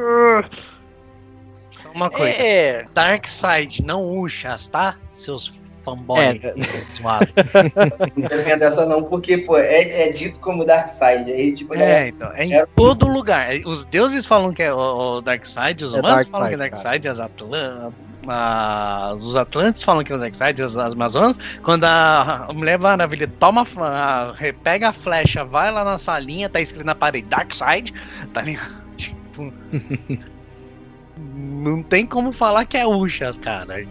[1.70, 2.42] Só uma coisa.
[2.42, 4.96] É, Darkseid, não Ushas, tá?
[5.12, 6.54] Seus fanboy É.
[8.16, 11.30] Não ganhar dessa não, porque, pô, é, é dito como Darkseid.
[11.32, 12.08] Aí, tipo, É, né?
[12.08, 12.30] então.
[12.34, 12.66] É em É.
[12.66, 13.48] todo lugar.
[13.64, 14.78] Os deuses falam que é o,
[15.16, 17.92] o Darkseid, os É humanos falam que é Darkseid, as Atlan-
[18.26, 21.38] a- os Atlantes falam que é o Darkseid, as, as Amazonas.
[21.62, 26.60] Quando a, a Mulher Maravilha toma, a pega a flecha, vai lá na salinha, tá
[26.60, 27.92] escrito na parede Darkseid,
[28.32, 28.82] tá ligado?
[28.96, 29.52] Tipo.
[31.16, 33.84] não tem como falar que é Ushas, cara.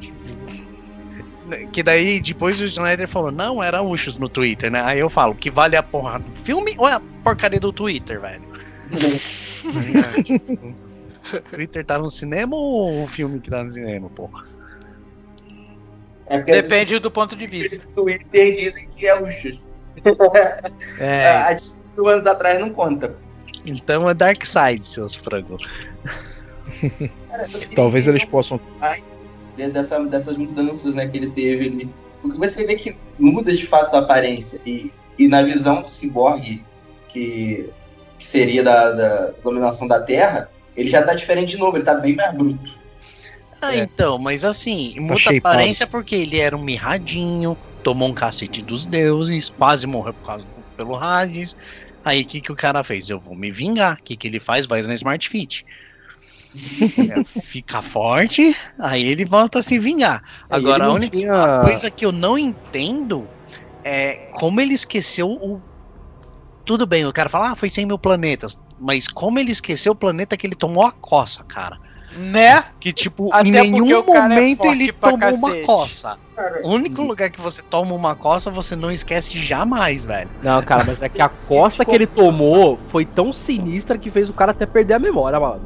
[1.73, 4.81] Que daí depois o Snyder falou, não, era Ushas no Twitter, né?
[4.83, 8.21] Aí eu falo, que vale a porra do filme ou é a porcaria do Twitter,
[8.21, 8.41] velho?
[11.37, 14.45] O Twitter tá no cinema ou o filme que tá no cinema, porra?
[16.27, 17.85] É depende do ponto de vista.
[17.85, 19.27] do Twitter dizem que é o.
[20.99, 23.15] É, Há cinco anos atrás não conta.
[23.65, 25.67] Então é Darkseid, seus frangos.
[27.75, 28.59] Talvez eles possam.
[29.57, 31.89] de- dessa, dessas mudanças né, que ele teve ali.
[32.21, 34.59] Porque você vê que muda de fato a aparência.
[34.65, 36.63] E, e na visão do ciborgue,
[37.09, 37.69] que,
[38.17, 41.95] que seria da, da dominação da Terra, ele já tá diferente de novo, ele tá
[41.95, 42.79] bem mais bruto.
[43.61, 43.79] Ah, É.
[43.79, 45.47] então, mas assim, muda a shapeado.
[45.47, 50.45] aparência porque ele era um mirradinho, tomou um cacete dos deuses, quase morreu por causa
[50.45, 51.55] do, pelo Hades.
[52.03, 53.09] Aí o que, que o cara fez?
[53.09, 53.97] Eu vou me vingar.
[53.99, 54.65] O que, que ele faz?
[54.65, 55.63] Vai na Smart Fit.
[57.11, 60.21] É, Fica forte, aí ele volta a se vingar.
[60.49, 63.29] Agora, a única tinha- coisa que eu não entendo
[63.85, 65.61] é como ele esqueceu o.
[66.65, 68.57] Tudo bem, o cara fala, ah, foi 100 mil planetas.
[68.81, 71.77] Mas como ele esqueceu o planeta que ele tomou a coça, cara?
[72.17, 72.65] Né?
[72.79, 75.65] Que, tipo, Até em nenhum é momento forte ele tomou uma cacete.
[75.65, 76.17] coça.
[76.63, 80.29] O único lugar que você toma uma coça, você não esquece jamais, velho.
[80.41, 84.27] Não, cara, mas é que a costa que ele tomou foi tão sinistra que fez
[84.29, 85.61] o cara até perder a memória, mano.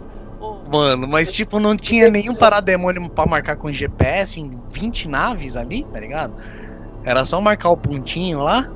[0.69, 5.83] Mano, mas tipo, não tinha nenhum parademônio pra marcar com GPS em 20 naves ali,
[5.85, 6.33] tá ligado?
[7.03, 8.69] Era só marcar o pontinho lá.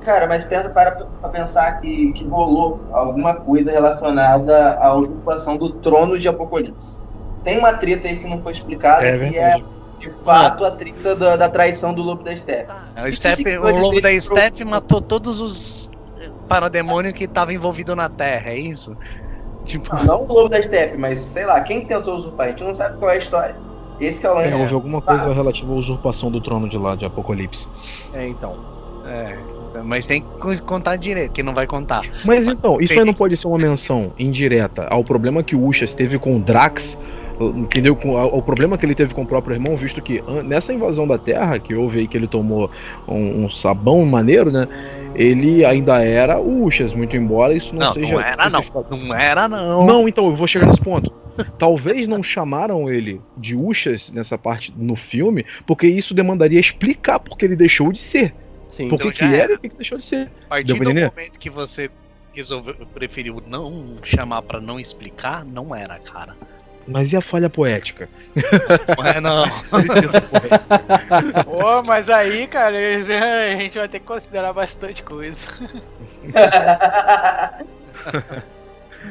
[0.00, 5.78] Cara, mas pensa para pra pensar que, que rolou alguma coisa relacionada à ocupação do
[5.80, 7.04] trono de Apocalipse.
[7.42, 9.58] Tem uma treta aí que não foi explicada, É que é
[9.98, 12.72] de fato a treta da, da traição do lobo da steppe.
[12.96, 15.88] O, Isso Step, o lobo da pro- Step matou todos os
[16.48, 18.96] parademônios que estavam envolvidos na Terra, é isso?
[19.64, 22.46] Tipo, Não, não o lobo da steppe, mas sei lá, quem tentou usurpar?
[22.46, 23.60] A gente não sabe qual é a história.
[23.98, 24.50] Esse que é o lance.
[24.50, 27.66] É, houve alguma coisa relativa à usurpação do trono de lá, de Apocalipse.
[28.12, 28.58] É, então.
[29.04, 29.44] é,
[29.84, 32.02] mas tem que co- contar direito, que não vai contar.
[32.24, 35.94] Mas então, isso aí não pode ser uma menção indireta ao problema que o Ushas
[35.94, 36.96] teve com o Drax,
[37.56, 37.96] entendeu?
[37.96, 41.06] Com, ao, ao problema que ele teve com o próprio irmão, visto que nessa invasão
[41.06, 42.70] da Terra, que houve aí que ele tomou
[43.08, 44.68] um, um sabão maneiro, né?
[45.14, 48.12] Ele ainda era o Ushas, muito embora isso não, Não, seja.
[48.12, 48.64] não era não.
[48.90, 49.86] Não era não.
[49.86, 51.12] Não, então, eu vou chegar nesse ponto.
[51.58, 57.44] Talvez não chamaram ele de Ushas nessa parte no filme, porque isso demandaria explicar porque
[57.44, 58.34] ele deixou de ser.
[58.76, 58.88] Sim.
[58.88, 59.52] Por que, Então que era era.
[59.52, 60.30] e por que, que deixou de ser.
[60.46, 61.10] A partir do entender?
[61.14, 61.90] momento que você
[62.32, 66.34] resolveu, preferiu não chamar pra não explicar, não era, cara.
[66.86, 68.08] Mas e a falha poética?
[68.96, 69.44] Não é não.
[71.44, 75.46] Pô, mas aí, cara, a gente vai ter que considerar bastante coisa.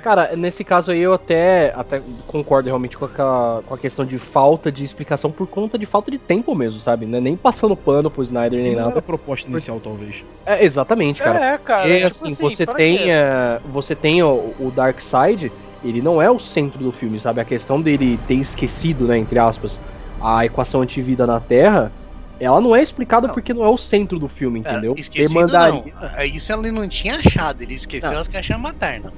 [0.03, 4.19] Cara, nesse caso aí eu até, até concordo realmente com a, com a questão de
[4.19, 7.05] falta de explicação por conta de falta de tempo mesmo, sabe?
[7.05, 8.99] Não é nem passando pano pro Snyder nem Não era nada.
[8.99, 10.23] a proposta inicial, talvez.
[10.45, 11.53] É, exatamente, cara.
[11.53, 11.87] É, cara.
[11.87, 15.51] Porque tipo assim, você pra tem, eh, você tem o, o Dark Side,
[15.83, 17.41] ele não é o centro do filme, sabe?
[17.41, 19.79] A questão dele ter esquecido, né, entre aspas,
[20.21, 21.91] a equação antivida na Terra,
[22.39, 23.33] ela não é explicada Não.
[23.33, 24.91] porque não é o centro do filme, entendeu?
[24.91, 26.09] Era esquecido demandaria, não.
[26.15, 28.19] É Isso ele não tinha achado, ele esqueceu Não.
[28.19, 29.11] as caixas maternas.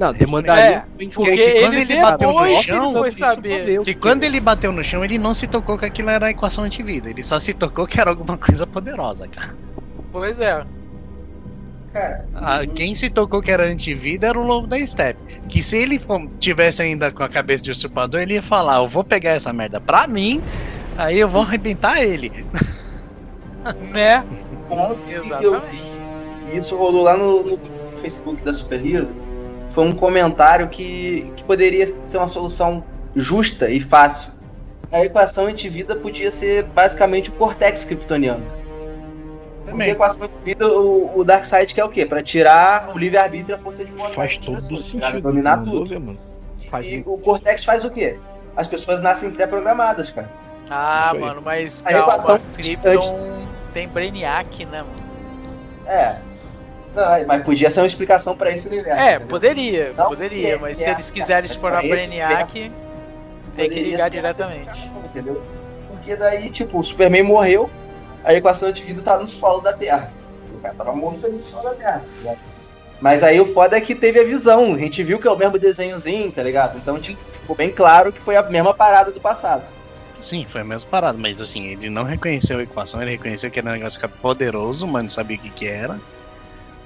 [0.00, 3.82] Não, demandaria É, Porque que quando ele, ele bateu no chão, ele foi saber.
[3.82, 6.64] Que quando ele bateu no chão, ele não se tocou que aquilo era a equação
[6.64, 7.10] antivida.
[7.10, 9.54] Ele só se tocou que era alguma coisa poderosa, cara.
[10.10, 10.64] Pois é.
[11.92, 15.20] Cara, Ah, quem se tocou que era antivida era o lobo da Steppe.
[15.46, 16.00] Que se ele
[16.38, 19.82] tivesse ainda com a cabeça de usurpador, ele ia falar: Eu vou pegar essa merda
[19.82, 20.40] pra mim,
[20.96, 22.32] aí eu vou arrebentar ele.
[23.92, 24.24] Né?
[25.06, 25.66] eu Exatamente.
[25.70, 27.58] vi, e isso rolou lá no, no
[27.98, 29.14] Facebook da Super Hero,
[29.70, 32.82] foi um comentário que, que poderia ser uma solução
[33.14, 34.32] justa e fácil.
[34.92, 38.44] A equação antivida podia ser basicamente o cortex kryptoniano.
[39.64, 39.90] Porque a Também.
[39.90, 42.04] equação antivida, o, o Darkseid quer o quê?
[42.04, 45.20] Pra tirar o livre-arbítrio e a força de vontade Faz todo pessoas, sentido.
[45.20, 45.86] dominar tudo.
[45.86, 46.16] ver.
[46.68, 48.18] Faz E o cortex faz o quê?
[48.56, 50.28] As pessoas nascem pré-programadas, cara.
[50.68, 53.40] Ah, Isso mano, mas A calma, equação Krypton
[53.72, 55.10] tem Brainiac, né, mano?
[55.86, 56.16] É.
[56.94, 59.00] Não, mas podia ser uma explicação pra esse universo.
[59.00, 59.28] É, entendeu?
[59.28, 62.72] poderia, Não, poderia, é, mas é, se eles quiserem explorar esse Brainiac,
[63.56, 64.90] tem que ligar diretamente.
[65.04, 65.42] Entendeu?
[65.88, 67.70] Porque daí, tipo, o Superman morreu,
[68.24, 70.12] a equação de vida tá no solo da Terra.
[70.52, 72.04] O cara tava morto ali no solo da Terra.
[72.24, 72.34] tá?
[73.00, 74.74] Mas aí o foda é que teve a visão.
[74.74, 76.76] A gente viu que é o mesmo desenhozinho, tá ligado?
[76.76, 79.70] Então, tipo, ficou bem claro que foi a mesma parada do passado.
[80.18, 83.58] Sim, foi a mesma parada, mas assim, ele não reconheceu a equação, ele reconheceu que
[83.58, 85.98] era um negócio poderoso, mas não sabia o que, que era.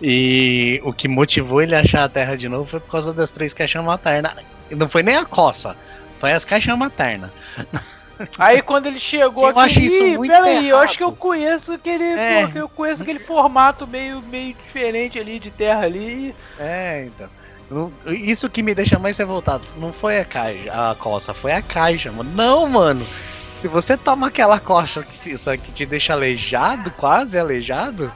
[0.02, 3.30] E o que motivou ele a achar a Terra de novo foi por causa das
[3.30, 4.32] três caixas maternas.
[4.70, 5.76] Não foi nem a coça,
[6.18, 7.30] foi as caixas maternas.
[8.38, 11.04] Aí quando ele chegou Eu aqui, acho isso "Ih, muito peraí, eu errado." acho que
[11.04, 12.48] eu conheço aquele, É.
[12.54, 16.34] eu conheço aquele formato meio, meio diferente ali de terra ali.
[16.58, 17.28] É, então.
[18.06, 19.64] Isso que me deixa mais revoltado.
[19.78, 22.30] Não foi a caixa, a coça, foi a caixa, mano.
[22.34, 23.04] Não, mano.
[23.60, 28.12] Se você toma aquela coxa que, que te deixa aleijado, quase aleijado,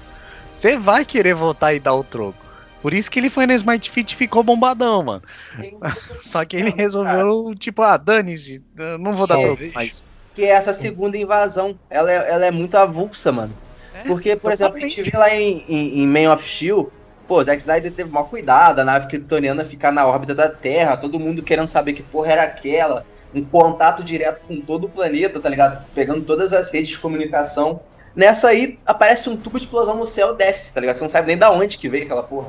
[0.59, 2.37] você vai querer voltar e dar o troco.
[2.83, 5.23] Por isso que ele foi no Smart Fit e ficou bombadão, mano.
[6.23, 8.61] Só que ele resolveu, tipo, ah, dane-se,
[8.99, 9.59] não vou dar Talvez.
[9.59, 10.05] troco mais.
[10.35, 11.79] Que é essa segunda invasão.
[11.89, 13.55] Ela é, ela é muito avulsa, mano.
[13.95, 16.93] É, Porque, por exemplo, a gente vê lá em, em, em Man of Steel,
[17.27, 21.21] pô, Zack Snyder teve mal cuidado, a nave kryptoniana ficar na órbita da Terra, todo
[21.21, 23.05] mundo querendo saber que porra era aquela,
[23.35, 25.85] um contato direto com todo o planeta, tá ligado?
[25.95, 27.81] Pegando todas as redes de comunicação.
[28.19, 30.97] Nessa aí, aparece um tubo de explosão no céu e desce, tá ligado?
[30.97, 32.49] Você não sabe nem da onde que veio aquela porra.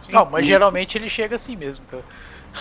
[0.00, 0.12] Sim.
[0.12, 2.02] Não, mas geralmente ele chega assim mesmo, cara.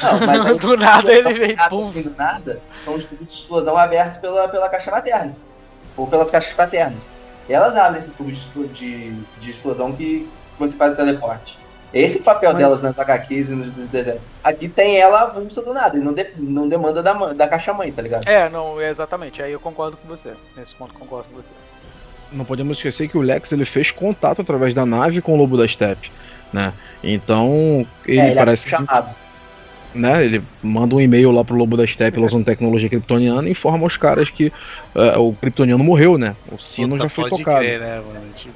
[0.03, 1.87] Não, mas aí- Do nada ele vem, Nada pum.
[1.87, 5.37] assim do nada, são os tubos de explosão abertos pela, pela caixa materna.
[5.95, 7.07] Ou pelas caixas paternas.
[7.47, 10.27] Elas abrem esse tubo de, de, de explosão que
[10.59, 11.57] você faz o teleporte.
[11.93, 14.21] Esse é o papel Mas- delas nas HQs e nos desenhos.
[14.43, 17.89] Aqui tem ela avulsa do nada, e não, de- não demanda da, da caixa mãe,
[17.91, 18.27] tá ligado?
[18.27, 19.41] É, não, é exatamente.
[19.41, 20.33] Aí eu concordo com você.
[20.57, 21.49] Nesse ponto concordo com você.
[22.31, 25.57] Não podemos esquecer que o Lex ele fez contato através da nave com o Lobo
[25.57, 26.11] da Steppe,
[26.53, 26.73] né?
[27.03, 29.15] Então, ele é, ele parece é chamado.
[29.95, 30.23] né?
[30.25, 33.97] Ele manda um e-mail lá pro Lobo da Steppe usando tecnologia kryptoniana e informa os
[33.97, 34.51] caras que
[34.95, 36.35] eh, o kryptoniano morreu, né?
[36.51, 37.59] O sino Puta, já foi pode tocado.
[37.59, 38.31] crer, né, mano?
[38.35, 38.53] Tipo,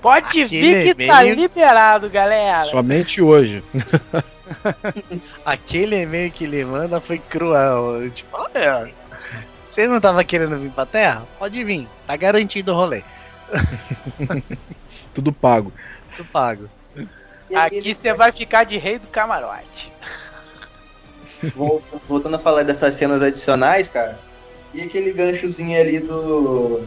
[0.00, 2.64] Pode vir que tá liberado, galera.
[2.70, 3.62] Somente hoje.
[5.44, 8.10] Aquele e-mail que ele manda foi cruel.
[8.10, 8.88] Tipo, olha,
[9.70, 11.22] você não tava querendo vir pra terra?
[11.38, 13.04] Pode vir, tá garantido o rolê.
[15.14, 15.72] Tudo pago.
[16.16, 16.68] Tudo pago.
[17.54, 19.92] Aqui você vai ficar de rei do camarote.
[22.08, 24.18] Voltando a falar dessas cenas adicionais, cara.
[24.74, 26.82] E aquele ganchozinho ali do.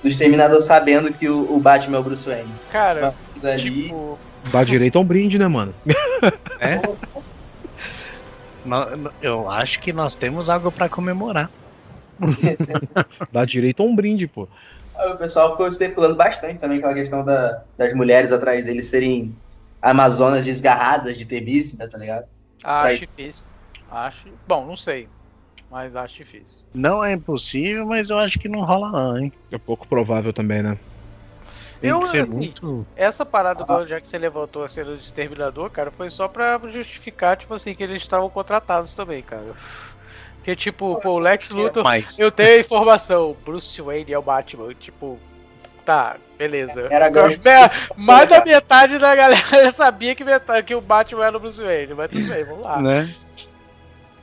[0.00, 2.48] Do Exterminador sabendo que o, o Batman é o Bruce Wayne.
[2.70, 3.12] Cara,
[3.42, 3.82] Ali.
[3.82, 4.16] tipo,
[4.52, 5.74] Dá direito a um brinde, né, mano?
[6.60, 6.80] É?
[9.20, 11.50] Eu acho que nós temos algo pra comemorar.
[13.32, 14.48] Dá direito a um brinde, pô.
[15.12, 19.40] O pessoal ficou especulando bastante também aquela questão da- das mulheres atrás deles serem
[19.80, 22.26] amazonas desgarradas de tebice, né, tá ligado?
[22.64, 23.60] acho difícil.
[23.88, 24.38] Acho.
[24.46, 25.10] Bom, não sei.
[25.70, 26.66] Mas acho difícil.
[26.74, 29.32] Não é impossível, mas eu acho que não rola não, hein?
[29.50, 30.78] É pouco provável também, né?
[31.80, 32.86] Tem Eu, que ser assim, muito.
[32.96, 36.58] Essa parada, do, já que você levantou a cena do Exterminador, cara, foi só pra
[36.68, 39.54] justificar, tipo assim, que eles estavam contratados também, cara.
[40.48, 41.84] Porque, tipo, pô, o Lex Luthor.
[41.84, 44.72] Mas Eu tenho a informação, Bruce Wayne é o Batman.
[44.72, 45.18] Tipo,
[45.84, 46.88] tá, beleza.
[46.90, 47.10] Era
[47.94, 51.92] Mais da metade da galera sabia que, metade, que o Batman era o Bruce Wayne,
[51.92, 52.80] mas tudo bem, vamos lá.
[52.80, 53.14] né?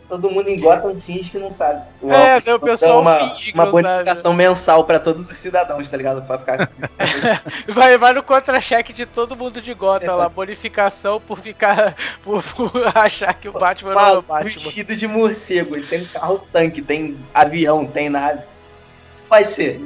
[0.08, 1.82] Todo mundo em Gotham finge que não sabe.
[2.00, 5.38] O É, Alfred o pessoal uma, finge que uma não bonificação mensal pra todos os
[5.38, 6.22] cidadãos, tá ligado?
[6.22, 6.70] Pra ficar.
[7.68, 11.96] Vai, vai no contra-cheque de todo mundo de Gotham lá, bonificação por ficar.
[12.24, 14.44] por, por achar que o Batman não é o Batman.
[14.44, 15.76] vestido de morcego.
[15.76, 18.44] Ele tem carro tanque, tem avião, tem nave.
[19.28, 19.82] Pode ser.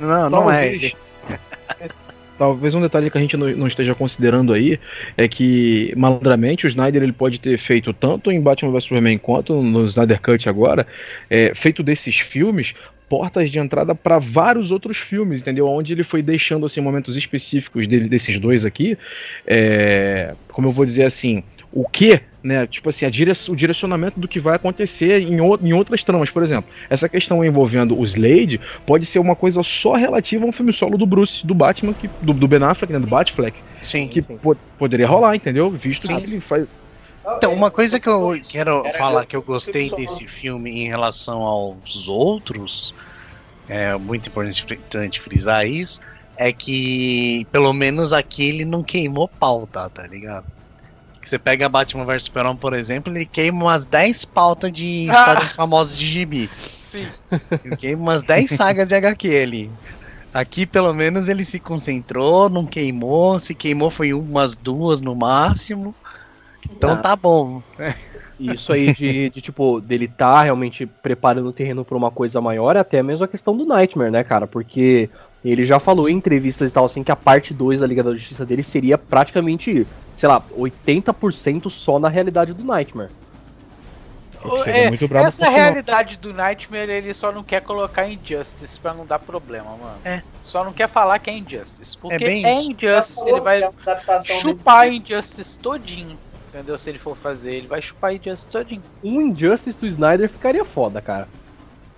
[0.00, 0.92] Não, não é.
[2.38, 4.78] Talvez- um detalhe que a gente não, não esteja considerando aí
[5.16, 9.60] é que, malandramente, o Snyder ele pode ter feito tanto em Batman vs Superman quanto
[9.60, 10.86] no Snyder Cut agora,
[11.28, 12.74] é, feito desses filmes
[13.08, 15.66] portas de entrada para vários outros filmes, entendeu?
[15.66, 18.96] Onde ele foi deixando assim momentos específicos dele, desses dois aqui,
[19.46, 21.42] é, como eu vou dizer assim,
[21.72, 22.66] o que, né?
[22.66, 26.42] Tipo assim, a dire o direcionamento do que vai acontecer em, em outras tramas, por
[26.42, 26.70] exemplo.
[26.88, 30.96] Essa questão envolvendo o Slade pode ser uma coisa só relativa a um filme solo
[30.96, 32.98] do Bruce, do Batman, que, do, do Ben Affleck, né?
[32.98, 34.08] Do Batfleck, Sim.
[34.08, 35.70] que po- poderia rolar, entendeu?
[35.70, 36.16] Visto Sim.
[36.16, 36.66] que ele faz.
[37.36, 42.08] Então, uma coisa que eu quero falar que eu gostei desse filme em relação aos
[42.08, 42.94] outros,
[43.68, 46.00] é muito importante frisar isso,
[46.38, 50.46] é que pelo menos aqui ele não queimou pauta, tá ligado?
[51.28, 55.96] Você pega Batman vs Superman, por exemplo, ele queima umas 10 pautas de histórias famosas
[55.98, 56.50] de gibi.
[56.80, 57.06] Sim.
[57.64, 59.70] Ele queima umas 10 sagas de HQ ali.
[60.32, 63.38] Aqui, pelo menos, ele se concentrou, não queimou.
[63.40, 65.94] Se queimou, foi umas duas no máximo.
[66.70, 66.96] Então Ah.
[66.96, 67.62] tá bom.
[68.38, 72.40] E Isso aí de, de, tipo, dele tá realmente preparando o terreno pra uma coisa
[72.40, 74.46] maior, é até mesmo a questão do Nightmare, né, cara?
[74.46, 75.10] Porque
[75.44, 78.14] ele já falou em entrevistas e tal, assim, que a parte 2 da Liga da
[78.14, 79.86] Justiça dele seria praticamente,
[80.18, 83.10] sei lá, 80% só na realidade do Nightmare.
[84.66, 89.70] É, essa realidade do Nightmare, ele só não quer colocar Injustice pra não dar problema,
[89.76, 89.98] mano.
[90.04, 90.22] É.
[90.40, 91.96] Só não quer falar que é Injustice.
[91.96, 92.70] Porque bem é, isso.
[92.70, 94.96] Injustice, ele vai É chupar dele.
[94.96, 96.16] Injustice todinho.
[96.48, 96.78] Entendeu?
[96.78, 98.82] Se ele for fazer, ele vai chupar Injustice todinho.
[99.02, 101.28] Um Injustice do Snyder ficaria foda, cara.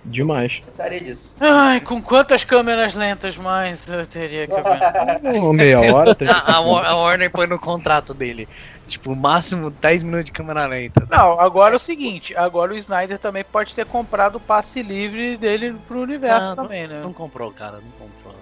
[0.03, 0.61] Demais.
[0.65, 1.35] Gostaria disso.
[1.39, 5.19] Ai, com quantas câmeras lentas mais eu teria que aguentar?
[5.23, 6.17] Uma meia hora.
[6.27, 8.49] A, a Wa- a Warner põe no contrato dele.
[8.87, 11.07] Tipo, máximo 10 minutos de câmera lenta.
[11.09, 15.37] Não, agora é o seguinte, agora o Snyder também pode ter comprado o passe livre
[15.37, 17.01] dele pro universo Ah, também, né?
[17.01, 18.35] Não comprou, cara, não comprou.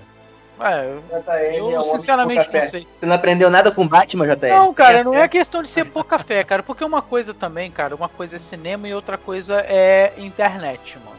[0.62, 2.86] É, eu, eu sinceramente não sei.
[3.00, 4.50] Você não aprendeu nada com Batman, JR?
[4.50, 7.96] Não, cara, não é questão de ser pouca fé, cara, porque uma coisa também, cara,
[7.96, 11.19] uma coisa é cinema e outra coisa é internet, mano.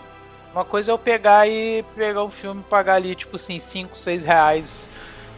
[0.53, 4.25] Uma coisa é eu pegar e pegar um filme pagar ali, tipo assim, 5, 6
[4.25, 4.91] reais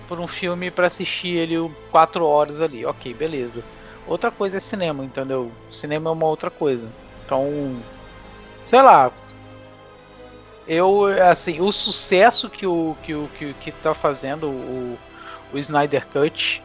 [0.09, 1.57] por um filme pra assistir ele
[1.91, 2.85] 4 horas ali.
[2.87, 3.63] Ok, beleza.
[4.07, 5.53] Outra coisa é cinema, entendeu?
[5.71, 6.89] Cinema é uma outra coisa.
[7.25, 7.77] Então,
[8.65, 9.13] sei lá.
[10.67, 14.99] Eu, assim, o sucesso que o que, o, que, que tá fazendo o,
[15.53, 16.63] o Snyder Cut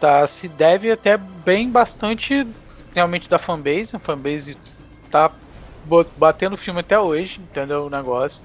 [0.00, 2.46] tá, se deve até bem bastante
[2.94, 3.94] realmente da fanbase.
[3.94, 4.58] A fanbase
[5.10, 5.30] tá
[6.16, 7.86] batendo filme até hoje, entendeu?
[7.86, 8.42] O negócio.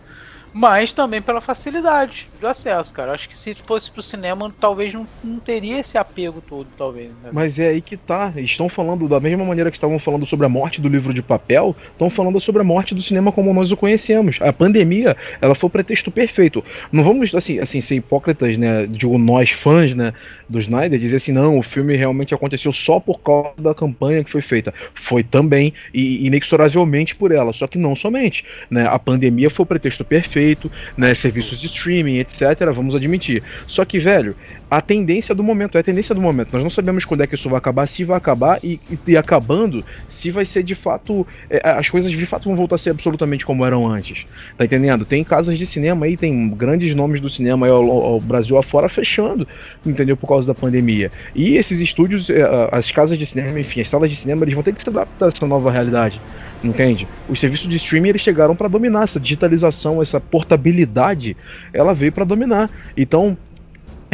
[0.53, 3.11] Mas também pela facilidade do acesso, cara.
[3.11, 7.09] Acho que se fosse pro cinema, talvez não, não teria esse apego todo, talvez.
[7.23, 7.31] né?
[7.31, 8.31] Mas é aí que tá.
[8.37, 11.75] Estão falando da mesma maneira que estavam falando sobre a morte do livro de papel,
[11.91, 14.37] estão falando sobre a morte do cinema como nós o conhecemos.
[14.41, 16.63] A pandemia, ela foi o pretexto perfeito.
[16.91, 18.85] Não vamos assim, assim ser hipócritas, né?
[18.85, 20.13] Digo nós fãs, né,
[20.47, 24.31] do Snyder, dizer assim, não, o filme realmente aconteceu só por causa da campanha que
[24.31, 24.73] foi feita.
[24.93, 28.85] Foi também e inexoravelmente por ela, só que não somente, né?
[28.87, 31.15] A pandemia foi o pretexto perfeito feito, né?
[31.15, 32.41] Serviços de streaming, etc.
[32.75, 33.41] Vamos admitir.
[33.65, 34.35] Só que, velho,
[34.75, 36.51] a tendência do momento é a tendência do momento.
[36.51, 39.15] Nós não sabemos quando é que isso vai acabar, se vai acabar e, e, e
[39.15, 41.27] acabando, se vai ser de fato.
[41.47, 44.25] É, as coisas de fato vão voltar a ser absolutamente como eram antes.
[44.57, 45.05] Tá entendendo?
[45.05, 48.89] Tem casas de cinema aí, tem grandes nomes do cinema aí ao, ao Brasil afora
[48.89, 49.47] fechando,
[49.85, 50.17] entendeu?
[50.17, 51.11] Por causa da pandemia.
[51.35, 52.41] E esses estúdios, é,
[52.71, 55.27] as casas de cinema, enfim, as salas de cinema, eles vão ter que se adaptar
[55.27, 56.19] a essa nova realidade.
[56.63, 57.07] Entende?
[57.29, 61.37] Os serviços de streaming eles chegaram para dominar essa digitalização, essa portabilidade,
[61.71, 62.71] ela veio para dominar.
[62.97, 63.37] Então,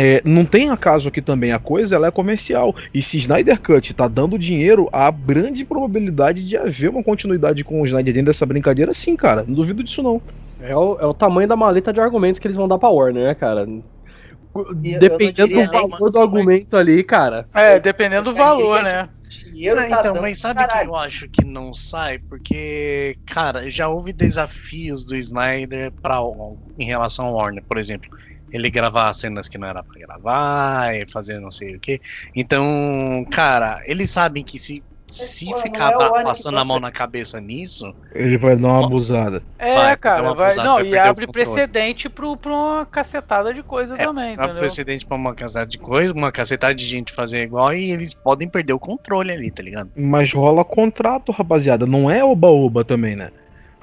[0.02, 2.74] é, não tem acaso aqui também, a coisa ela é comercial.
[2.94, 7.82] E se Snyder Cut tá dando dinheiro, há grande probabilidade de haver uma continuidade com
[7.82, 9.44] o Snyder dentro dessa brincadeira, sim, cara.
[9.46, 10.22] Não duvido disso, não.
[10.62, 13.26] É o, é o tamanho da maleta de argumentos que eles vão dar pra Warner,
[13.26, 13.68] né, cara?
[14.76, 17.46] Dependendo do valor assim, do argumento ali, cara.
[17.54, 19.10] É, dependendo do valor, né?
[19.30, 20.82] Dinheiro Ah, tá então, mas sabe caralho.
[20.82, 22.18] que eu acho que não sai?
[22.18, 26.18] Porque, cara, já houve desafios do Snyder pra,
[26.78, 28.10] em relação ao Warner, por exemplo.
[28.52, 32.00] Ele gravar cenas que não era pra gravar, e fazer não sei o que.
[32.36, 37.40] Então, cara, eles sabem que se, se pô, ficar é passando a mão na cabeça
[37.40, 39.44] nisso, Ele vai dar uma abusada.
[39.58, 43.96] É, Vai, cara, vai Não, vai e abre precedente pro, pra uma cacetada de coisa
[43.96, 44.56] É, também, entendeu?
[44.58, 48.48] precedente pra uma cacetada de coisa, uma cacetada de gente fazer igual e eles podem
[48.50, 49.92] perder o controle ali, tá ligado?
[49.96, 51.86] Mas rola contrato, rapaziada.
[51.86, 53.32] Não é oba-oba também, né?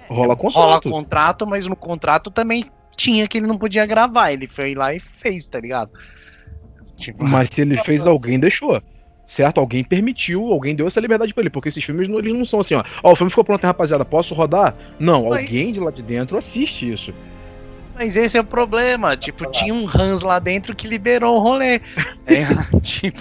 [0.09, 0.67] Rola contrato.
[0.67, 2.65] Rola contrato, mas no contrato também
[2.97, 4.33] tinha que ele não podia gravar.
[4.33, 5.91] Ele foi lá e fez, tá ligado?
[6.99, 8.83] Tipo, Mas se ele fez, alguém deixou.
[9.29, 9.59] Certo?
[9.59, 11.51] Alguém permitiu, alguém deu essa liberdade pra ele.
[11.51, 12.85] Porque esses filmes não, eles não são assim, ó.
[13.03, 14.05] Ó, o filme ficou pronto, hein, rapaziada.
[14.05, 14.75] Posso rodar?
[15.01, 17.13] Não, Mas- alguém de lá de dentro assiste isso.
[17.99, 19.17] Mas esse é o problema.
[19.17, 21.81] Tipo, tinha um Hans lá dentro que liberou o rolê.
[22.29, 22.43] É,
[22.81, 23.21] tipo,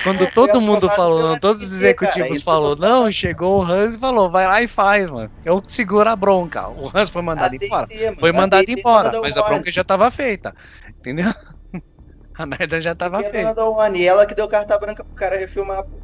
[0.00, 2.80] quando É, todo eu mundo falou, não, todos os executivos falando.
[2.80, 5.30] não, chegou o Hans e falou, vai lá e faz, mano.
[5.44, 6.68] Eu seguro a bronca.
[6.68, 7.88] O Hans foi mandado embora.
[8.18, 10.54] Foi mandado embora, mas a bronca já tava feita.
[11.00, 11.26] Entendeu?
[12.34, 13.54] A merda já tava Porque a dona feita.
[13.54, 16.02] da Warner, ela que deu carta branca pro cara refilmar, pô.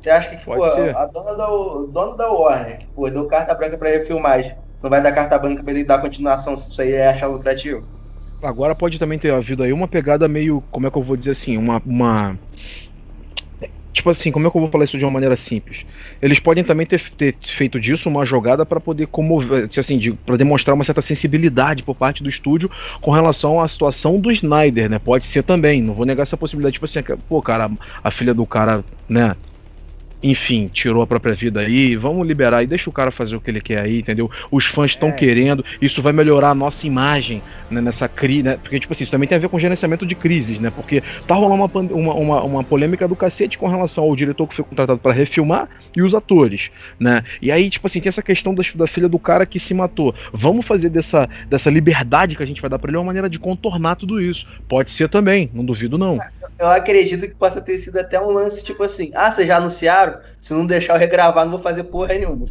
[0.00, 0.98] Você acha que, pô, ser.
[0.98, 5.02] a dona da, dono da Warner, que, pô, deu carta branca pra refilmagem, não vai
[5.02, 7.84] dar carta branca pra ele dar continuação se isso aí é achar lucrativo?
[8.42, 10.62] Agora pode também ter havido aí uma pegada meio.
[10.70, 11.56] Como é que eu vou dizer assim?
[11.56, 11.82] Uma.
[11.84, 12.38] uma...
[13.92, 15.84] Tipo assim, como é que eu vou falar isso de uma maneira simples?
[16.22, 20.36] Eles podem também ter, ter feito disso uma jogada para poder comover, assim, de, para
[20.36, 22.70] demonstrar uma certa sensibilidade por parte do estúdio
[23.02, 24.98] com relação à situação do Snyder, né?
[25.00, 26.74] Pode ser também, não vou negar essa possibilidade.
[26.74, 27.68] Tipo assim, pô, cara,
[28.02, 29.34] a filha do cara, né?
[30.22, 33.50] Enfim, tirou a própria vida aí, vamos liberar e deixa o cara fazer o que
[33.50, 34.30] ele quer aí, entendeu?
[34.50, 35.12] Os fãs estão É.
[35.12, 38.56] querendo, isso vai melhorar a nossa imagem né, nessa crise, né?
[38.56, 40.70] Porque, tipo assim, isso também tem a ver com gerenciamento de crises, né?
[40.70, 44.56] Porque tá rolando uma, uma, uma, uma polêmica do cacete com relação ao diretor que
[44.56, 47.22] foi contratado para refilmar e os atores, né?
[47.40, 50.14] E aí, tipo assim, tem essa questão das- da, filha do cara que se matou.
[50.32, 53.38] Vamos fazer dessa, dessa liberdade que a gente vai dar pra ele uma maneira de
[53.38, 54.46] contornar tudo isso.
[54.68, 56.18] Pode ser também, não duvido não.
[56.58, 60.18] Eu acredito que possa ter sido até um lance tipo assim: ah, vocês já anunciaram?
[60.38, 62.46] Se não deixar eu regravar, não vou fazer porra nenhuma.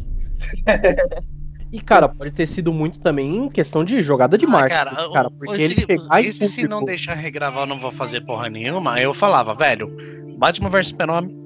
[1.72, 5.12] E, cara, pode ter sido muito também em questão de jogada de Ah, marketing, cara,
[5.12, 8.94] cara, porque esse, ele esse se não deixar regravar, eu não vou fazer porra nenhuma.
[8.94, 9.88] Aí eu falava, velho,
[10.36, 11.38] Batman vs Super-Homem.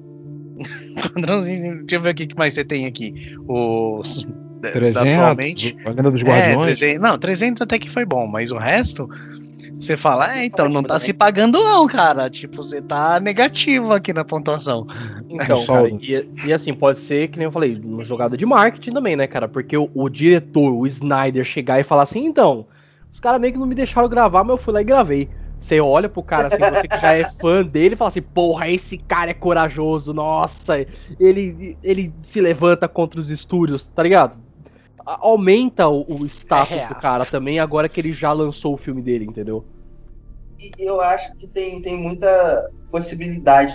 [1.15, 3.37] Padrãozinho, deixa eu ver o que mais você tem aqui.
[3.47, 4.27] Os.
[4.63, 5.77] 300, atualmente.
[5.85, 6.79] a Lenda dos É, Guardiões.
[6.79, 9.07] 300, não, 300 até que foi bom, mas o resto.
[9.79, 12.31] Você fala, é, então, não tá se pagando não, cara.
[12.31, 14.87] Tipo, você tá negativo aqui na pontuação.
[15.29, 18.47] Então, É, cara, e, e assim, pode ser, que nem eu falei, uma jogada de
[18.47, 19.49] marketing também, né, cara?
[19.49, 22.67] Porque o, o diretor, o Snyder, chegar e falar assim, então,
[23.13, 25.31] os caras meio que não me deixaram gravar, mas eu fui lá e gravei.
[25.61, 28.69] Você olha pro cara, assim, você que já é fã dele, e fala assim, porra,
[28.69, 30.87] esse cara é corajoso, nossa,
[31.19, 34.44] ele, ele se levanta contra os estúdios, tá ligado?
[35.07, 36.87] Aumenta o, o status É.
[36.87, 39.65] do cara também, agora que ele já lançou o filme dele, entendeu?
[40.59, 43.75] E eu acho que tem, tem muita possibilidade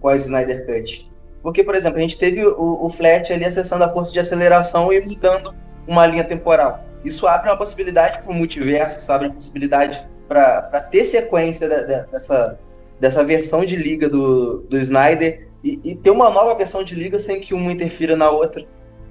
[0.00, 1.10] com a Snyder Cut.
[1.42, 4.90] Porque, por exemplo, a gente teve o, o Flash ali acessando a força de aceleração
[4.92, 5.54] e mudando
[5.86, 6.82] uma linha temporal.
[7.04, 11.82] Isso abre uma possibilidade para o multiverso, isso abre uma possibilidade para ter sequência da-
[11.82, 12.58] da- dessa,
[12.98, 17.18] dessa versão de liga do, do Snyder e, e ter uma nova versão de liga
[17.18, 18.66] sem que uma interfira na outra.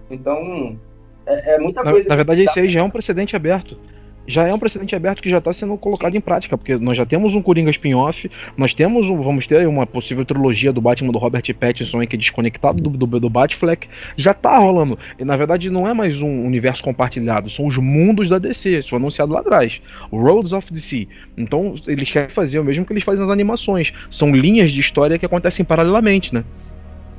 [0.10, 0.80] Então,
[1.26, 2.10] é, é muita Na, coisa.
[2.10, 3.78] na verdade, esse aí já é um precedente aberto.
[4.26, 7.06] Já é um precedente aberto que já está sendo colocado em prática, porque nós já
[7.06, 11.18] temos um Coringa spin-off, nós temos um, vamos ter uma possível trilogia do Batman do
[11.18, 14.98] Robert Pattinson que é desconectado do, do, do Batfleck, já tá rolando.
[15.20, 18.90] E na verdade não é mais um universo compartilhado, são os mundos da DC, isso
[18.92, 19.82] foi anunciado lá atrás.
[20.10, 21.06] Roads of DC.
[21.38, 23.92] Então eles querem fazer o mesmo que eles fazem nas animações.
[24.10, 26.46] São linhas de história que acontecem paralelamente, né?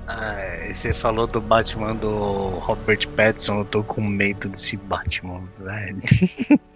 [0.06, 0.36] Ah,
[0.72, 5.98] você falou do Batman do Robert Pattinson, eu tô com medo desse Batman, velho.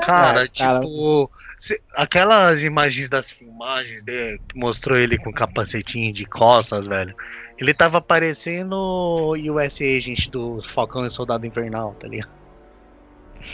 [0.00, 0.80] Cara, É, cara.
[0.80, 1.30] tipo.
[1.58, 7.14] se- aquelas imagens das filmagens dele, que mostrou ele com capacetinho de costas, velho.
[7.58, 12.30] Ele tava parecendo o US Agent do Falcão e Soldado Invernal, tá ligado?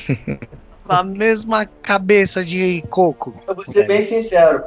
[0.89, 3.41] A mesma cabeça de coco.
[3.47, 4.65] Eu vou ser bem sincero.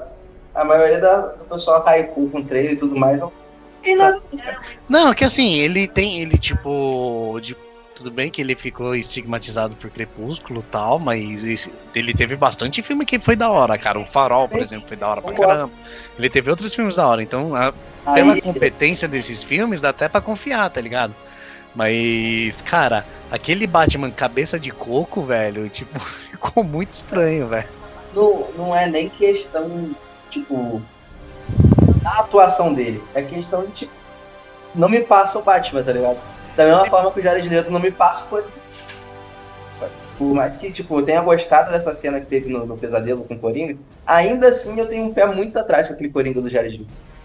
[0.56, 3.20] A maioria da, do pessoal hypou com trailer e tudo mais.
[3.20, 3.32] Não
[3.84, 4.22] tem nada.
[4.88, 7.56] Não, que assim, ele tem, ele tipo, de-
[7.94, 12.82] tudo bem que ele ficou estigmatizado por Crepúsculo e tal, mas esse- ele teve bastante
[12.82, 14.00] filme que foi da hora, cara.
[14.00, 15.72] O Farol, por exemplo, foi da hora pra caramba.
[16.18, 17.74] Ele teve outros filmes da hora, então a-
[18.14, 21.14] pela Aí, competência desses filmes dá até pra confiar, tá ligado?
[21.74, 26.00] Mas, cara, aquele Batman cabeça de coco, velho, tipo,
[26.32, 27.68] ficou muito estranho, velho.
[28.14, 29.94] não, não é nem questão,
[30.42, 30.82] tipo,
[32.04, 33.02] da atuação dele.
[33.14, 33.92] É questão de, tipo,
[34.74, 36.18] não me passa o Batman, tá ligado?
[36.56, 38.66] Da mesma forma que o Jared Leto não me passa o Coringa.
[40.18, 43.34] Por mais que, tipo, eu tenha gostado dessa cena que teve no, no Pesadelo com
[43.34, 46.78] o Coringa, ainda assim eu tenho um pé muito atrás com aquele Coringa do Jared
[46.78, 47.16] Leto.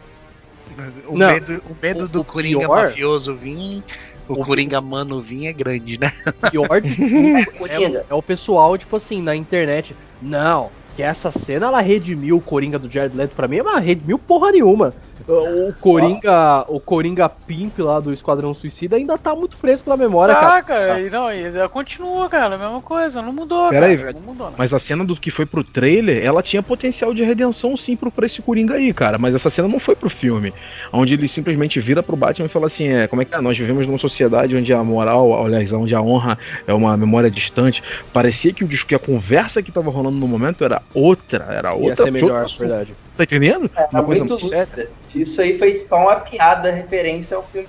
[1.06, 3.84] O Não, medo, o medo o- do o Coringa pior- mafioso vir,
[4.28, 6.10] o o- Coringa mano vir é grande, né?
[6.50, 7.98] pior de tudo Coringa.
[8.00, 9.94] é, é o pessoal, tipo assim, na internet.
[10.20, 10.70] Não,
[11.00, 13.34] que essa cena ela redimiu o Coringa do Jared Leto.
[13.34, 14.92] Pra mim é uma redimiu porra nenhuma.
[15.28, 20.34] O Coringa, o Coringa Pimp lá do Esquadrão Suicida ainda tá muito fresco na memória,
[20.34, 20.46] cara.
[20.50, 23.92] Tá, cara, e não, e ainda continua, cara, a mesma coisa, não mudou, Pera cara,
[23.92, 24.14] aí, velho.
[24.14, 24.52] não mudou.
[24.56, 28.10] Mas a cena do que foi pro trailer, ela tinha potencial de redenção sim pro,
[28.10, 29.18] pra esse Coringa aí, cara.
[29.18, 30.52] Mas essa cena não foi pro filme.
[30.92, 33.40] Onde ele simplesmente vira pro Batman e fala assim: é, como é que é?
[33.40, 37.82] Nós vivemos numa sociedade onde a moral, aliás, onde a honra é uma memória distante.
[38.12, 41.68] Parecia que, o, dis- que a conversa que tava rolando no momento era outra, era
[41.70, 42.04] Ia outra.
[42.04, 42.58] ser de melhor, assunto.
[42.60, 42.94] verdade.
[43.20, 43.70] Tá entendendo?
[43.76, 44.88] Era Uma coisa muito lúcida.
[45.14, 47.68] Isso aí foi só uma piada, referência ao filme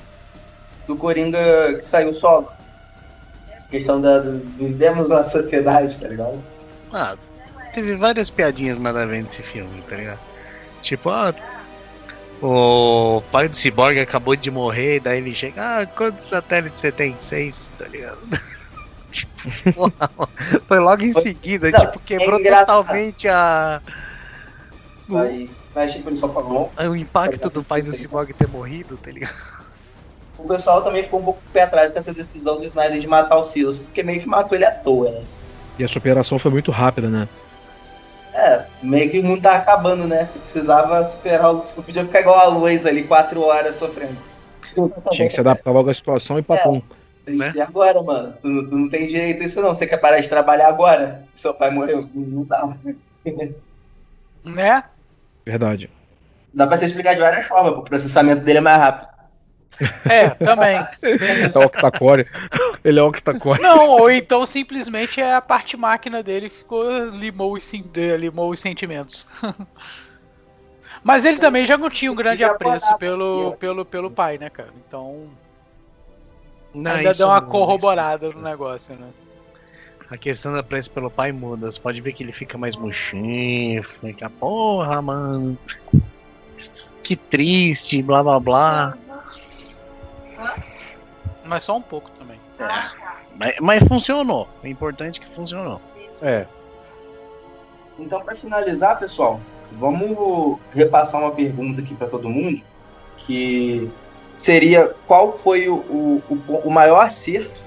[0.87, 2.47] do Coringa que saiu solo.
[3.69, 4.19] Questão da.
[4.19, 6.41] do- Vivemos uma sociedade, tá ligado?
[6.93, 7.17] Ah,
[7.73, 10.19] teve várias piadinhas nada a ver nesse filme, tá ligado?
[10.81, 11.33] Tipo, ah,
[12.41, 17.13] o pai do Cyborg acabou de morrer, daí ele chega, ah, quantos satélites você tem?
[17.19, 18.19] Seis, tá ligado?
[19.11, 19.33] tipo,
[20.65, 23.81] foi logo em Foi- seguida, Não, tipo, quebrou é totalmente a,
[25.11, 26.71] Mas, mas tipo, ele só falou.
[26.77, 29.35] o impacto do pai do Cyborg ter morrido, tá ligado?
[30.37, 33.37] O pessoal também ficou um pouco pé atrás com essa decisão do Snyder de matar
[33.37, 35.23] o Silas, porque meio que matou ele à toa, né?
[35.77, 37.27] E essa operação foi muito rápida, né?
[38.33, 40.25] É, meio que o mundo tá acabando, né?
[40.25, 41.59] Você precisava superar o.
[41.59, 44.17] Você não podia ficar igual a Lois ali, quatro horas sofrendo.
[45.11, 46.81] Tinha que se adaptar logo à situação e papum.
[47.25, 47.51] Tem que né?
[47.51, 48.33] ser agora, mano.
[48.41, 49.69] Tu, não- tu não tem direito a isso, não.
[49.75, 51.23] Você quer parar de trabalhar agora?
[51.35, 52.09] Seu pai morreu?
[52.13, 52.75] Não dá.
[54.43, 54.83] Né?
[55.51, 55.89] Verdade.
[56.53, 59.11] Dá pra se explicar de várias formas, o processamento dele é mais rápido.
[60.09, 60.75] É, também.
[60.75, 62.27] É o octacore.
[62.83, 63.61] Ele é o octacore.
[63.61, 67.71] Não, ou então simplesmente é a parte máquina dele que ficou limou os,
[68.19, 69.27] limou os sentimentos.
[71.03, 74.69] Mas ele também já não tinha um grande apreço pelo, pelo, pelo pai, né, cara?
[74.87, 75.31] Então
[76.73, 79.07] Não, ainda deu uma corroborada no negócio, né?
[80.11, 81.71] A questão da preço pelo pai muda.
[81.71, 85.57] Você pode ver que ele fica mais murchinho, fica, porra, mano.
[87.01, 88.97] Que triste, blá blá blá.
[91.45, 92.37] Mas só um pouco também.
[93.37, 94.49] Mas, mas funcionou.
[94.61, 95.81] O importante é que funcionou.
[96.21, 96.45] É.
[97.97, 99.39] Então, pra finalizar, pessoal,
[99.79, 102.61] vamos repassar uma pergunta aqui pra todo mundo,
[103.15, 103.89] que
[104.35, 106.21] seria qual foi o, o,
[106.65, 107.61] o maior acerto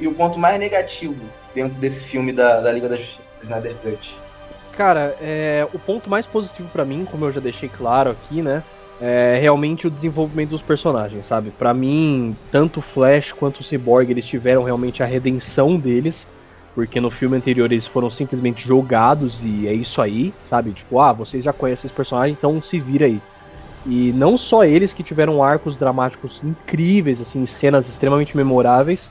[0.00, 3.74] e o ponto mais negativo dentro desse filme da, da Liga da Justiça, do Snyder
[3.82, 4.16] Cut.
[4.76, 8.62] Cara, é, o ponto mais positivo pra mim, como eu já deixei claro aqui, né?
[9.00, 11.50] É realmente o desenvolvimento dos personagens, sabe?
[11.50, 16.26] Pra mim, tanto Flash quanto o Cyborg, eles tiveram realmente a redenção deles.
[16.74, 20.72] Porque no filme anterior eles foram simplesmente jogados e é isso aí, sabe?
[20.72, 23.20] Tipo, ah, vocês já conhecem esse personagem, então se vira aí.
[23.84, 29.08] E não só eles que tiveram arcos dramáticos incríveis, assim, cenas extremamente memoráveis,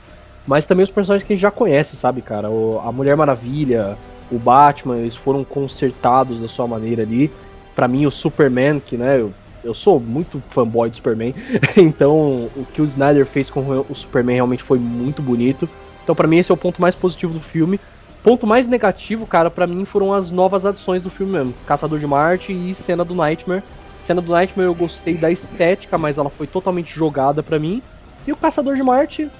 [0.50, 2.50] mas também os personagens que a gente já conhece, sabe, cara?
[2.50, 3.96] O, a Mulher Maravilha,
[4.32, 7.30] o Batman, eles foram consertados da sua maneira ali.
[7.72, 9.32] Pra mim, o Superman, que, né, eu,
[9.62, 11.32] eu sou muito fanboy do Superman,
[11.78, 15.70] então o que o Snyder fez com o Superman realmente foi muito bonito.
[16.02, 17.78] Então, pra mim, esse é o ponto mais positivo do filme.
[18.20, 21.54] Ponto mais negativo, cara, pra mim foram as novas adições do filme mesmo.
[21.64, 23.62] Caçador de Marte e cena do Nightmare.
[24.04, 27.80] Cena do Nightmare eu gostei da estética, mas ela foi totalmente jogada pra mim.
[28.26, 29.30] E o Caçador de Marte,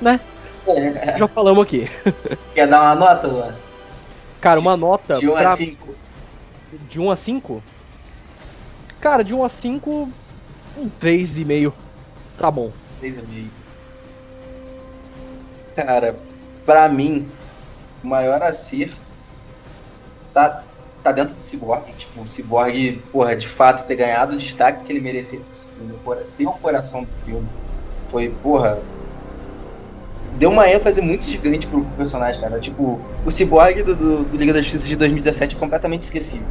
[0.00, 0.20] né?
[1.18, 1.88] Já falamos aqui.
[2.54, 3.54] Quer dar uma nota, Luan?
[4.40, 5.94] Cara, uma nota De 1 pra- a 5.
[6.88, 7.62] de 1 a 5?
[9.00, 10.08] Cara, de 1 a 5,
[10.76, 11.72] um 3,5.
[12.38, 12.70] Tá bom.
[13.02, 13.46] 3,5.
[15.74, 16.16] Cara,
[16.64, 17.28] pra mim,
[18.02, 18.96] o maior acerto
[20.32, 20.62] tá,
[21.02, 21.84] tá dentro do Cyborg.
[21.96, 25.40] Tipo, o Cyborg, porra, de fato ter ganhado o destaque que ele merecia.
[26.26, 27.48] Ser o coração do filme.
[28.08, 28.78] Foi, porra.
[30.38, 32.60] Deu uma ênfase muito gigante pro personagem, cara.
[32.60, 36.44] Tipo, o Cyborg do, do, do Liga da Justiça de 2017 é completamente esquecido.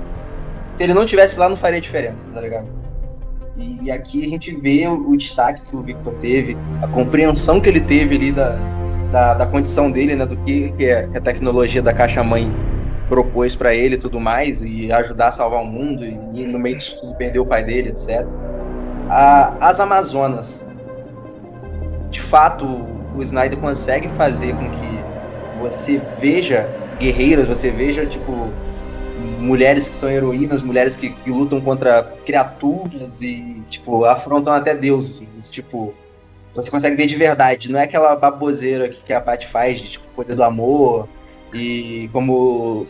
[0.76, 2.68] Se ele não tivesse lá, não faria diferença, tá ligado?
[3.57, 7.70] E aqui a gente vê o, o destaque que o Victor teve, a compreensão que
[7.70, 8.57] ele teve ali da,
[9.12, 12.52] da, da condição dele, né, do que, que a tecnologia da caixa-mãe
[13.07, 16.60] propôs para ele e tudo mais, e ajudar a salvar o mundo, e, e no
[16.60, 18.28] meio disso tudo perder o pai dele, etc.
[19.10, 20.66] A, as Amazonas,
[22.10, 22.66] de fato,
[23.16, 25.00] o Snyder consegue fazer com que
[25.60, 26.70] você veja
[27.00, 28.32] guerreiras, você veja, tipo,
[29.40, 35.16] mulheres que são heroínas, mulheres que, que, lutam contra criaturas e, tipo, afrontam até Deus,
[35.16, 35.94] assim, tipo,
[36.54, 39.92] você consegue ver de verdade, não é aquela baboseira que, que a Paty faz de,
[39.92, 41.08] tipo, poder do amor
[41.54, 42.86] e como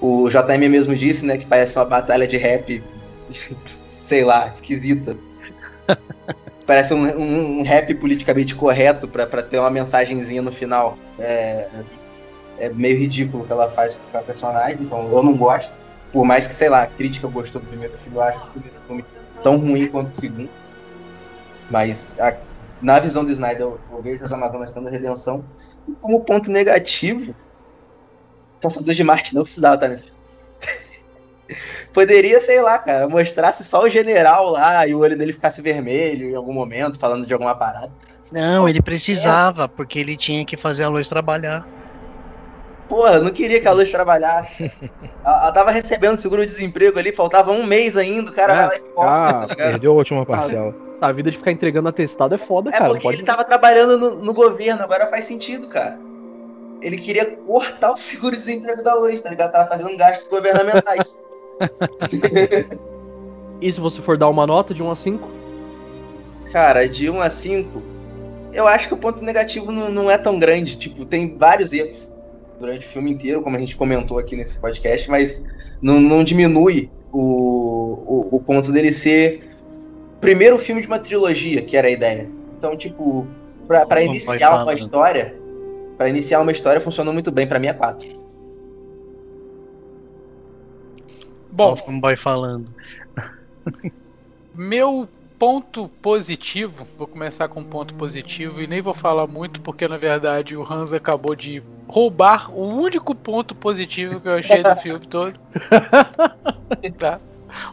[0.00, 2.82] o JM mesmo disse, né, que parece uma batalha de rap,
[3.88, 5.16] sei lá, esquisita.
[6.70, 10.96] parece um, um, um, rap politicamente correto para ter uma mensagenzinha no final.
[11.18, 11.68] É,
[12.60, 15.72] é meio ridículo que ela faz com a personagem, então eu não gosto.
[16.12, 18.50] Por mais que, sei lá, a crítica gostou do primeiro filme, eu acho que o
[18.52, 19.04] primeiro filme
[19.42, 20.48] tão ruim quanto o segundo.
[21.68, 22.36] Mas a,
[22.80, 25.44] na visão do Snyder, eu, eu vejo as Amazonas tendo redenção.
[25.88, 27.34] E como ponto negativo,
[28.60, 30.19] Caçador de Marte não precisava estar nesse filme.
[31.92, 36.30] Poderia, sei lá, cara, mostrasse só o general lá e o olho dele ficasse vermelho
[36.30, 37.90] em algum momento, falando de alguma parada.
[38.32, 39.68] Não, ele precisava, é.
[39.68, 41.66] porque ele tinha que fazer a luz trabalhar.
[42.88, 44.54] Porra, eu não queria que a luz trabalhasse.
[45.24, 48.76] ela, ela tava recebendo seguro-desemprego ali, faltava um mês ainda, o cara é, vai lá
[48.76, 50.74] e corta, tá Perdeu a última parcela.
[51.00, 52.84] A vida de ficar entregando atestado é foda, é cara.
[52.84, 53.16] É porque pode...
[53.16, 55.98] ele tava trabalhando no, no, governo, agora faz sentido, cara.
[56.82, 59.52] Ele queria cortar o seguro-desemprego da luz, tá ligado?
[59.52, 61.18] Tava fazendo gastos governamentais.
[63.60, 65.28] e se você for dar uma nota de 1 a 5?
[66.52, 67.82] Cara, de 1 a 5,
[68.52, 70.76] eu acho que o ponto negativo não, não é tão grande.
[70.76, 72.08] Tipo, tem vários erros
[72.58, 75.42] durante o filme inteiro, como a gente comentou aqui nesse podcast, mas
[75.80, 79.48] não, não diminui o, o, o ponto dele ser
[80.20, 82.28] primeiro filme de uma trilogia, que era a ideia.
[82.58, 83.26] Então, tipo,
[83.66, 85.34] para iniciar uma história,
[85.96, 88.19] para iniciar uma história funcionou muito bem, para mim é 4.
[91.60, 92.74] Bom, vai falando.
[94.54, 95.08] Meu
[95.38, 99.96] ponto positivo, vou começar com um ponto positivo e nem vou falar muito porque na
[99.96, 105.06] verdade o Hans acabou de roubar o único ponto positivo que eu achei do filme
[105.06, 105.40] todo.
[106.98, 107.18] tá?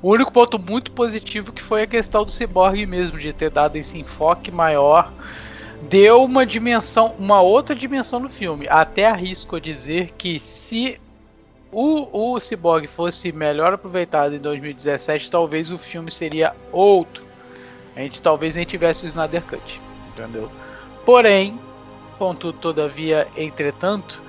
[0.01, 3.76] O único ponto muito positivo que foi a questão do Cyborg mesmo, de ter dado
[3.76, 5.11] esse enfoque maior,
[5.89, 8.68] deu uma dimensão, uma outra dimensão no filme.
[8.69, 10.99] Até arrisco a dizer que se
[11.72, 17.27] o, o Cyborg fosse melhor aproveitado em 2017, talvez o filme seria outro
[17.98, 20.52] a gente talvez nem tivesse o Snyder Cut, entendeu?
[21.03, 21.60] Porém,
[22.19, 24.22] ponto todavia, entretanto,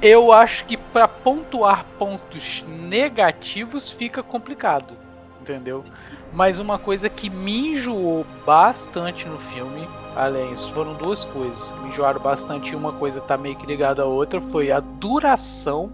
[0.00, 4.94] eu acho que para pontuar pontos negativos fica complicado,
[5.42, 5.84] entendeu?
[6.32, 9.86] Mas uma coisa que me enjoou bastante no filme,
[10.16, 14.02] além, foram duas coisas que me enjoaram bastante e uma coisa tá meio que ligada
[14.02, 15.92] à outra, foi a duração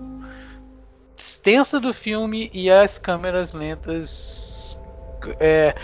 [1.21, 4.83] extensa do filme e as câmeras lentas
[5.39, 5.75] é,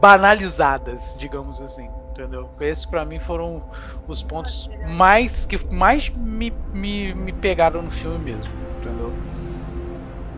[0.00, 1.88] banalizadas, digamos assim.
[2.10, 2.50] Entendeu?
[2.60, 3.62] Esses para mim foram
[4.06, 8.50] os pontos mais que mais me, me, me pegaram no filme mesmo.
[8.80, 9.12] Entendeu?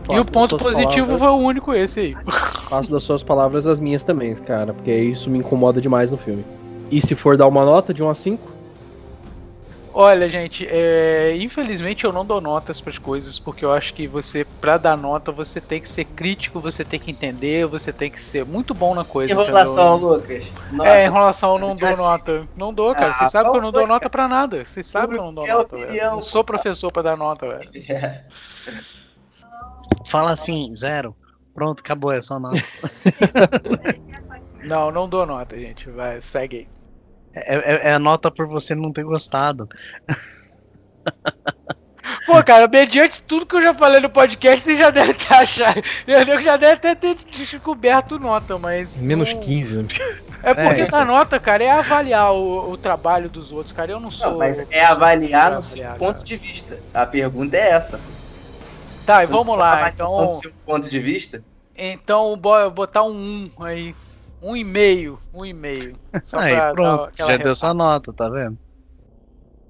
[0.09, 2.17] e o ponto positivo palavras, foi o único esse aí.
[2.69, 6.45] Faço das suas palavras as minhas também, cara, porque isso me incomoda demais no filme.
[6.91, 8.52] E se for dar uma nota de 1 a 5?
[9.95, 11.35] Olha, gente, é...
[11.37, 14.97] infelizmente eu não dou notas para as coisas, porque eu acho que você, para dar
[14.97, 18.73] nota, você tem que ser crítico, você tem que entender, você tem que ser muito
[18.73, 19.33] bom na coisa.
[19.33, 20.45] Enrolação, Lucas.
[20.71, 20.89] Nota.
[20.89, 22.47] É, enrolação, eu não dou nota.
[22.55, 23.11] Não dou, cara.
[23.11, 24.65] Ah, Vocês sabem que eu não dou nota para nada.
[24.65, 26.11] Vocês sabem que eu não dou nota, velho.
[26.11, 27.69] Não sou professor para dar nota, velho.
[27.89, 28.25] É.
[30.09, 31.15] Fala assim, zero.
[31.53, 32.63] Pronto, acabou, é só nota.
[34.65, 35.89] não, não dou nota, gente.
[35.91, 36.82] Vai, segue aí.
[37.33, 39.67] É, é, é a nota por você não ter gostado.
[42.25, 45.81] Pô, cara, mediante tudo que eu já falei no podcast, você já deve ter achado.
[46.07, 48.97] Eu já deve ter, ter descoberto nota, mas.
[48.97, 49.41] Menos não...
[49.41, 49.87] 15, né?
[50.41, 51.05] É porque é.
[51.05, 53.91] nota, cara, é avaliar o, o, trabalho dos outros, cara.
[53.91, 54.31] Eu não sou.
[54.31, 56.25] Não, mas é avaliar no seu ponto cara.
[56.25, 56.79] de vista.
[56.93, 57.99] A pergunta é essa.
[59.05, 59.89] Tá, e vamos lá.
[59.89, 60.27] Então.
[60.27, 61.43] Do seu ponto de vista?
[61.75, 62.37] Então,
[62.73, 63.95] botar um 1 aí.
[64.43, 65.95] Um e meio, um e meio.
[66.33, 68.57] Aí, pronto, já deu sua nota, tá vendo?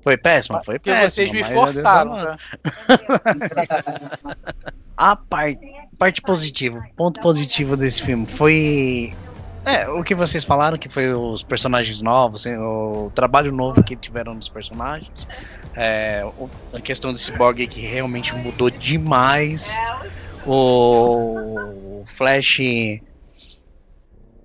[0.02, 1.10] Foi péssimo, foi Porque péssimo.
[1.10, 2.38] vocês me forçaram, tá?
[4.98, 5.60] A parte,
[5.98, 9.14] parte positiva, ponto positivo desse filme foi.
[9.66, 13.96] É, o que vocês falaram, que foi os personagens novos, hein, o trabalho novo que
[13.96, 15.26] tiveram nos personagens.
[15.76, 16.24] É,
[16.74, 19.78] a questão do Cyborg que realmente mudou demais.
[20.46, 22.60] O Flash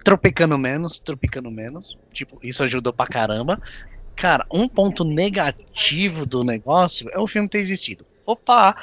[0.05, 1.99] tropicando menos, tropicando menos.
[2.13, 3.61] Tipo, isso ajudou pra caramba.
[4.17, 8.05] Cara, um ponto negativo do negócio é o filme ter existido.
[8.27, 8.75] Opa!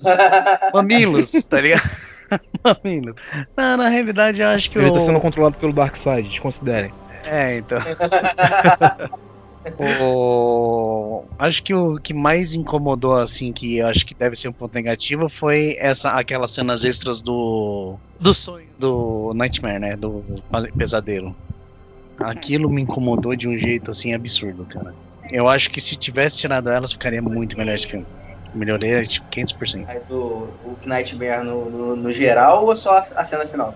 [0.72, 1.82] Mamilos, tá ligado?
[2.64, 3.14] Mamilos.
[3.56, 4.94] Não, na realidade eu acho que Ele o.
[4.94, 6.92] tá sendo controlado pelo Darkseid, desconsiderem.
[7.24, 7.78] É, então.
[9.78, 11.24] o...
[11.38, 14.74] Acho que o que mais incomodou, assim, que eu acho que deve ser um ponto
[14.74, 17.96] negativo, foi essa, aquelas cenas extras do.
[18.18, 18.71] Do sonho.
[18.82, 19.96] Do Nightmare, né?
[19.96, 20.24] Do
[20.76, 21.36] pesadelo.
[22.18, 24.94] Aquilo me incomodou de um jeito, assim, absurdo, cara.
[25.30, 28.06] Eu acho que se tivesse tirado elas, ficaria muito melhor esse filme.
[28.52, 29.86] Melhoraria, tipo, 500%.
[29.88, 33.72] Aí do o Nightmare no, no, no geral ou só a, a cena final?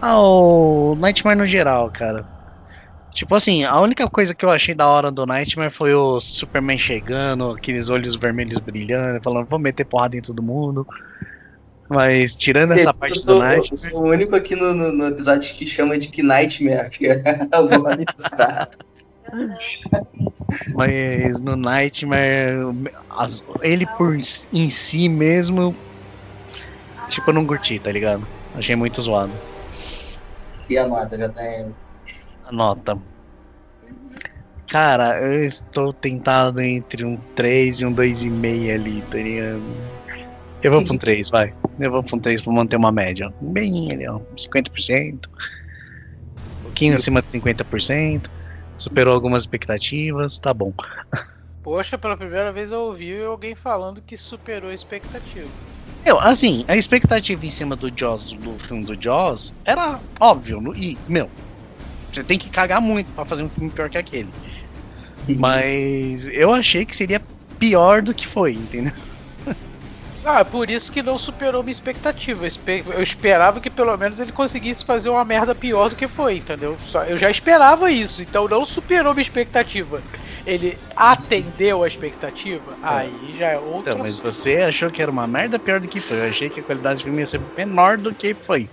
[0.00, 2.26] Ah, o Nightmare no geral, cara.
[3.14, 6.78] Tipo assim, a única coisa que eu achei da hora do Nightmare foi o Superman
[6.78, 10.86] chegando, aqueles olhos vermelhos brilhando, falando, vou meter porrada em todo mundo.
[11.92, 13.90] Mas tirando essa Eu parte sou, do eu Nightmare.
[13.90, 17.22] sou o único aqui no, no, no episódio que chama de que Nightmare, que é
[17.58, 18.78] o nome exato.
[20.74, 22.54] Mas no Nightmare,
[23.10, 24.16] as- ele por
[24.52, 25.74] em si mesmo,
[27.08, 28.26] tipo, eu não curti, tá ligado?
[28.54, 29.32] Achei muito zoado.
[30.68, 31.74] E a nota já tem.
[32.46, 32.98] A nota.
[34.68, 39.62] Cara, eu estou tentado entre um 3 e um 2,5 ali, tá ligado?
[40.62, 41.52] Eu vou pra um 3, vai.
[41.76, 43.32] Pra um 3 pra manter uma média.
[43.40, 44.20] Bem ali, ó.
[44.36, 45.28] 50%.
[46.60, 48.30] Um pouquinho acima de 50%.
[48.76, 50.72] Superou algumas expectativas, tá bom.
[51.62, 55.48] Poxa, pela primeira vez eu ouvi alguém falando que superou a expectativa.
[56.04, 60.74] Eu, assim, a expectativa em cima do Jaws, do filme do Jaws, era óbvio.
[60.74, 61.30] E, meu,
[62.12, 64.28] você tem que cagar muito pra fazer um filme pior que aquele.
[65.28, 67.22] Mas eu achei que seria
[67.60, 68.92] pior do que foi, entendeu?
[70.24, 72.44] Ah, é por isso que não superou minha expectativa.
[72.44, 76.06] Eu espe- Eu esperava que pelo menos ele conseguisse fazer uma merda pior do que
[76.06, 76.76] foi, entendeu?
[77.08, 80.00] Eu já esperava isso, então não superou minha expectativa.
[80.46, 84.36] Ele atendeu a expectativa, aí já é outra Então, mas coisa.
[84.38, 86.18] você achou que era uma merda pior do que foi.
[86.18, 88.68] Eu achei que a qualidade do filme ia ser menor do que foi.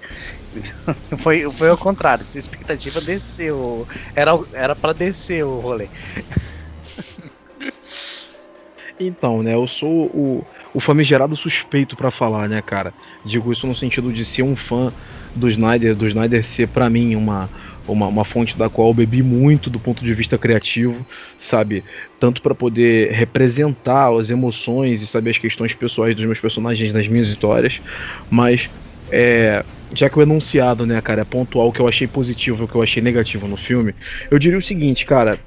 [1.20, 3.88] foi, foi ao contrário, a expectativa desceu.
[4.16, 5.88] Era, era pra descer o rolê.
[9.00, 12.94] Então, né, eu sou o, o famigerado suspeito pra falar, né, cara?
[13.26, 14.91] Digo isso no sentido de ser um fã
[15.36, 17.50] do Snyder, do Snyder ser pra mim uma,
[17.88, 21.06] uma, uma fonte da qual eu bebi muito do ponto de vista criativo,
[21.38, 21.84] sabe?
[22.20, 27.08] Tanto pra poder representar as emoções e saber as questões pessoais dos meus personagens nas
[27.08, 27.80] minhas histórias,
[28.30, 28.70] mas
[29.12, 29.64] é,
[29.94, 32.68] já que o enunciado, né, cara, é pontual o que eu achei positivo e o
[32.68, 33.96] que eu achei negativo no filme,
[34.30, 35.40] eu diria o seguinte, cara.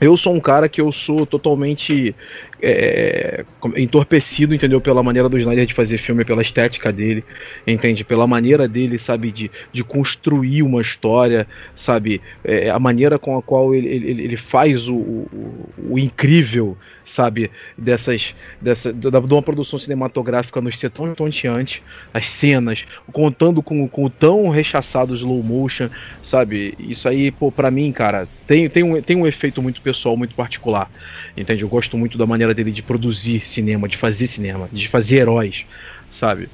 [0.00, 2.14] Eu sou um cara que eu sou totalmente
[2.60, 3.44] é,
[3.76, 4.80] entorpecido, entendeu?
[4.80, 7.24] Pela maneira do Snyder de fazer filme, pela estética dele,
[7.66, 8.04] entende?
[8.04, 12.20] Pela maneira dele, sabe, de, de construir uma história, sabe?
[12.44, 17.50] É, a maneira com a qual ele, ele, ele faz o, o, o incrível, sabe?
[17.78, 24.04] Dessas, dessa, de uma produção cinematográfica nos ser tão tonteante, as cenas, contando com, com
[24.04, 25.88] o tão rechaçado slow motion,
[26.22, 26.74] sabe?
[26.78, 30.34] Isso aí, pô, pra mim, cara, tem, tem, um, tem um efeito muito pessoal, muito
[30.34, 30.90] particular.
[31.36, 31.62] Entende?
[31.62, 35.64] Eu gosto muito da maneira dele de produzir cinema, de fazer cinema, de fazer heróis,
[36.10, 36.48] sabe?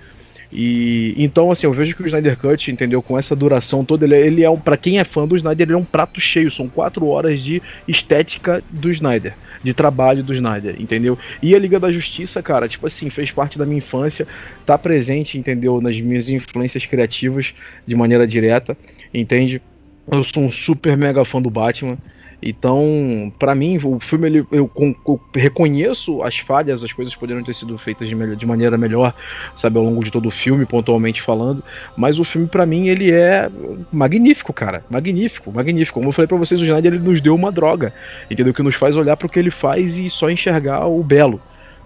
[0.54, 3.00] E então, assim, eu vejo que o Snyder Cut, entendeu?
[3.00, 4.58] Com essa duração toda, ele, é- ele é um.
[4.60, 6.50] Pra quem é fã do Snyder, ele é um prato cheio.
[6.50, 9.32] São quatro horas de estética do Snyder,
[9.62, 11.18] de trabalho do Snyder, entendeu?
[11.42, 14.26] E a Liga da Justiça, cara, tipo assim, fez parte da minha infância,
[14.66, 15.80] tá presente, entendeu?
[15.80, 17.54] Nas minhas influências criativas
[17.86, 18.76] de maneira direta,
[19.12, 19.62] entende?
[20.10, 21.96] Eu sou um super mega fã do Batman.
[22.42, 27.54] Então, pra mim, o filme ele, eu, eu reconheço as falhas, as coisas poderiam ter
[27.54, 29.14] sido feitas de, melhor- de maneira melhor,
[29.54, 31.62] sabe, ao longo de todo o filme, pontualmente falando.
[31.96, 33.48] Mas o filme, pra mim, ele é
[33.92, 34.84] magnífico, cara.
[34.90, 36.00] Magnífico, magnífico.
[36.00, 37.94] Como eu falei pra vocês, o Snyder ele nos deu uma droga,
[38.28, 38.52] entendeu?
[38.52, 41.40] Que nos faz olhar pro que ele faz e só enxergar o belo,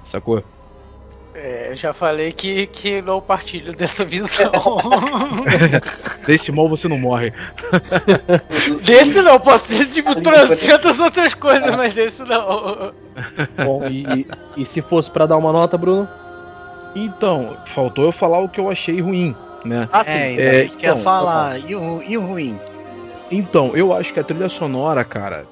[0.04, 0.42] sacou?
[1.46, 4.50] É, já falei que, que não partilho dessa visão.
[6.26, 7.32] Desse mal você não morre.
[8.82, 12.92] desse não, posso ter tipo trocentas outras coisas, mas desse não.
[13.64, 16.08] Bom, e, e se fosse pra dar uma nota, Bruno?
[16.96, 19.32] Então, faltou eu falar o que eu achei ruim,
[19.64, 19.88] né?
[19.92, 21.60] Ah, É, então, É, isso que eu ia então, falar.
[21.60, 22.58] E o, e o ruim?
[23.30, 25.46] Então, eu acho que a trilha sonora, cara,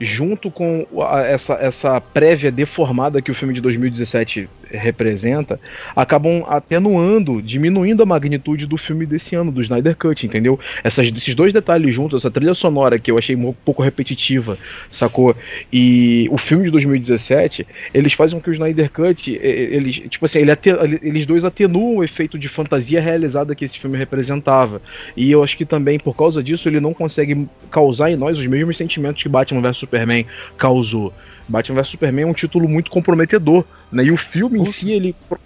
[0.00, 0.86] junto com
[1.26, 5.60] essa, essa prévia deformada que o filme de 2017 representa,
[5.94, 10.58] acabam atenuando, diminuindo a magnitude do filme desse ano, do Snyder Cut, entendeu?
[10.82, 14.58] Essas, esses dois detalhes juntos, essa trilha sonora que eu achei um pouco repetitiva,
[14.90, 15.36] sacou?
[15.72, 20.40] E o filme de 2017, eles fazem com que o Snyder Cut, eles, tipo assim,
[20.40, 20.56] ele
[21.02, 24.80] eles dois atenuam o efeito de fantasia realizada que esse filme representava.
[25.16, 28.46] E eu acho que também, por causa disso, ele não consegue causar em nós os
[28.46, 30.26] mesmos sentimentos que Batman vs Superman
[30.58, 31.12] causou.
[31.48, 34.04] Batman vs Superman é um título muito comprometedor, né?
[34.04, 35.38] E o filme em si, ele pro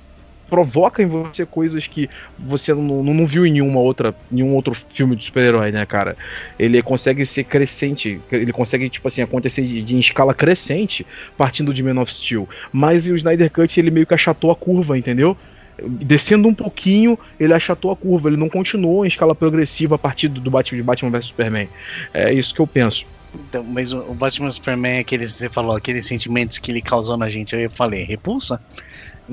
[0.51, 5.15] provoca em você coisas que você não, não, viu em nenhuma outra, nenhum outro filme
[5.15, 6.17] de super-herói, né, cara?
[6.59, 11.07] Ele consegue ser crescente, ele consegue, tipo assim, acontecer de, de, em escala crescente,
[11.39, 12.49] partindo de Man of Steel.
[12.73, 15.37] Mas o Snyder Cut, ele meio que achatou a curva, entendeu?
[15.83, 20.29] descendo um pouquinho, ele achatou a curva, ele não continuou em escala progressiva a partir
[20.29, 21.69] do Batman, de Batman vs Superman.
[22.13, 23.07] É isso que eu penso.
[23.35, 27.55] Então, mas o Batman Superman, aqueles você falou, aqueles sentimentos que ele causou na gente,
[27.55, 28.61] eu falei, repulsa?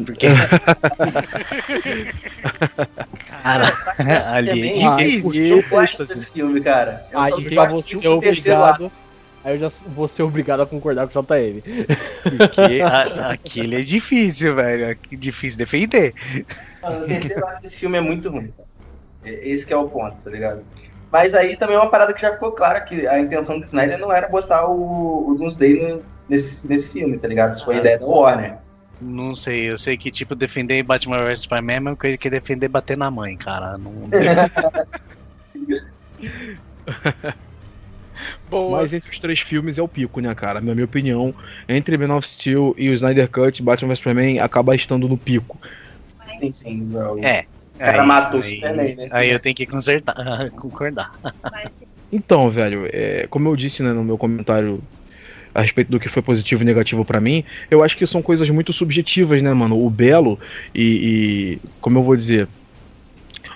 [0.06, 0.28] Porque.
[3.42, 3.74] cara,
[4.32, 5.46] ali é difícil.
[5.58, 7.08] Eu gosto desse filme, cara.
[7.12, 8.92] Eu aí já vou ser obrigado.
[9.44, 11.62] Aí eu já vou ser obrigado a concordar com o JL.
[12.38, 14.92] Porque a, aquele é difícil, velho.
[14.92, 16.14] É difícil defender.
[16.82, 18.54] Mano, o terceiro ato desse filme é muito ruim.
[19.24, 20.64] Esse é o ponto, tá ligado?
[21.12, 23.98] Mas aí também é uma parada que já ficou clara que a intenção do Snyder
[24.00, 27.54] não era botar o, o Doomsday nesse, nesse filme, tá ligado?
[27.54, 28.58] Isso foi a ideia da Warner.
[29.00, 32.30] Não sei, eu sei que, tipo, defender Batman vs Superman é a mesma coisa que
[32.30, 33.78] defender bater na mãe, cara.
[33.78, 33.94] Não...
[38.50, 38.82] Boa.
[38.82, 40.60] Mas entre os três filmes é o pico, né, cara?
[40.62, 41.34] Na minha opinião,
[41.68, 45.60] entre Man of Steel e o Snyder Cut, Batman vs Superman acaba estando no pico.
[46.40, 47.20] Sim, sim, bro.
[47.20, 47.46] É,
[47.78, 49.08] o cara aí, matou aí, Superman, né?
[49.12, 50.16] Aí eu tenho que consertar,
[50.58, 51.12] concordar.
[52.12, 54.82] Então, velho, é, como eu disse né, no meu comentário
[55.54, 58.50] a respeito do que foi positivo e negativo para mim, eu acho que são coisas
[58.50, 59.84] muito subjetivas, né, mano?
[59.84, 60.40] O belo
[60.74, 62.48] e, e, como eu vou dizer,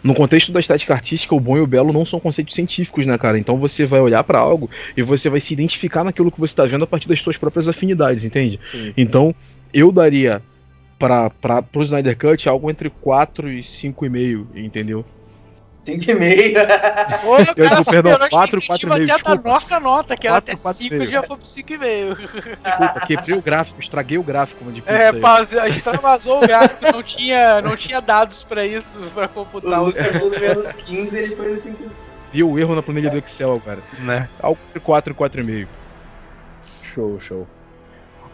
[0.04, 3.18] no contexto da estética artística, o bom e o belo não são conceitos científicos, né,
[3.18, 3.38] cara?
[3.38, 6.66] Então você vai olhar para algo e você vai se identificar naquilo que você tá
[6.66, 8.60] vendo a partir das suas próprias afinidades, entende?
[8.72, 8.94] Sim.
[8.98, 9.34] Então,
[9.74, 10.42] eu daria
[11.02, 15.04] para pro Snyder Cut algo entre 4 e 5,5, entendeu?
[15.86, 17.26] 5,5.
[17.26, 19.12] Ô, eu cara, perdão, 4, 4,5.
[19.12, 22.18] até a nossa nota, que era até 5 já foi pro 5,5.
[22.64, 24.64] Desculpa, quebrei o gráfico, estraguei o gráfico.
[24.64, 29.82] Como é, paz, extravasou o gráfico, não tinha, não tinha dados pra isso, pra computar.
[29.82, 31.76] O Lucas no menos 15, ele foi no 5,5.
[32.32, 33.80] Viu o erro na planilha do Excel, cara.
[34.00, 34.30] Né?
[34.40, 35.68] Algo entre 4 e 4,5.
[36.94, 37.48] Show, show.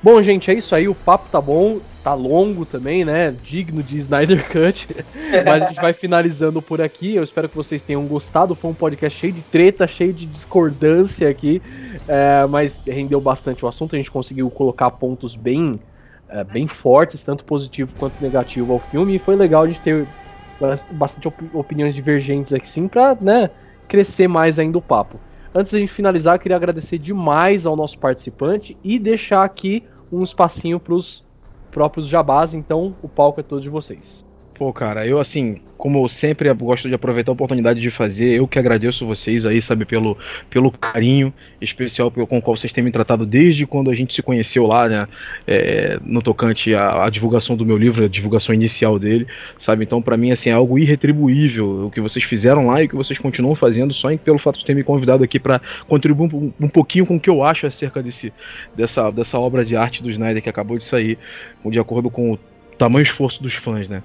[0.04, 0.88] Bom, gente, é isso aí.
[0.88, 3.36] O papo tá bom, tá longo também, né?
[3.44, 4.88] Digno de Snyder Cut.
[5.46, 7.16] Mas a gente vai finalizando por aqui.
[7.16, 8.56] Eu espero que vocês tenham gostado.
[8.56, 11.62] Foi um podcast cheio de treta, cheio de discordância aqui.
[12.08, 13.94] É, mas rendeu bastante o assunto.
[13.94, 15.82] A gente conseguiu colocar pontos bem,
[16.30, 19.16] é, bem fortes, tanto positivo quanto negativo ao filme.
[19.16, 20.08] E foi legal a gente ter
[20.92, 23.50] bastante opiniões divergentes aqui sim, pra né,
[23.88, 25.20] crescer mais ainda o papo.
[25.54, 30.80] Antes da gente finalizar, queria agradecer demais ao nosso participante e deixar aqui um espacinho
[30.80, 31.27] para os
[31.78, 34.26] próprios jabás, então o palco é todo de vocês.
[34.58, 38.48] Pô, cara, eu assim, como eu sempre gosto de aproveitar a oportunidade de fazer, eu
[38.48, 40.18] que agradeço vocês aí, sabe, pelo,
[40.50, 41.32] pelo carinho
[41.62, 44.90] especial com o qual vocês têm me tratado desde quando a gente se conheceu lá,
[44.90, 45.08] né,
[45.46, 49.28] é, no tocante à, divulgação do meu livro, a divulgação inicial dele,
[49.60, 52.90] sabe, então para mim, assim, é algo irretribuível o que vocês fizeram lá e o
[52.90, 56.52] que vocês continuam fazendo só pelo fato de ter me convidado aqui para contribuir um,
[56.60, 58.34] um, pouquinho com o que eu acho acerca desse,
[58.76, 61.20] dessa, dessa obra de arte do Snyder que acabou de sair,
[61.64, 62.40] de acordo com o
[62.78, 64.02] tamanho esforço dos fãs, né.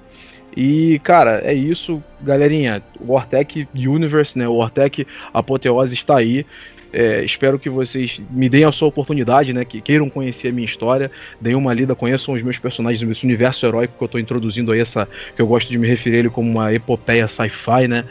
[0.56, 2.82] E, cara, é isso, galerinha.
[3.00, 4.46] O Ortec Universe, né?
[4.46, 6.44] O Ortec Apoteose está aí.
[6.92, 9.64] É, espero que vocês me deem a sua oportunidade, né?
[9.64, 11.10] Que queiram conhecer a minha história,
[11.40, 14.80] deem uma lida, conheçam os meus personagens, esse universo heróico que eu estou introduzindo aí,
[14.80, 18.04] essa, que eu gosto de me referir ele como uma epopeia sci-fi, né?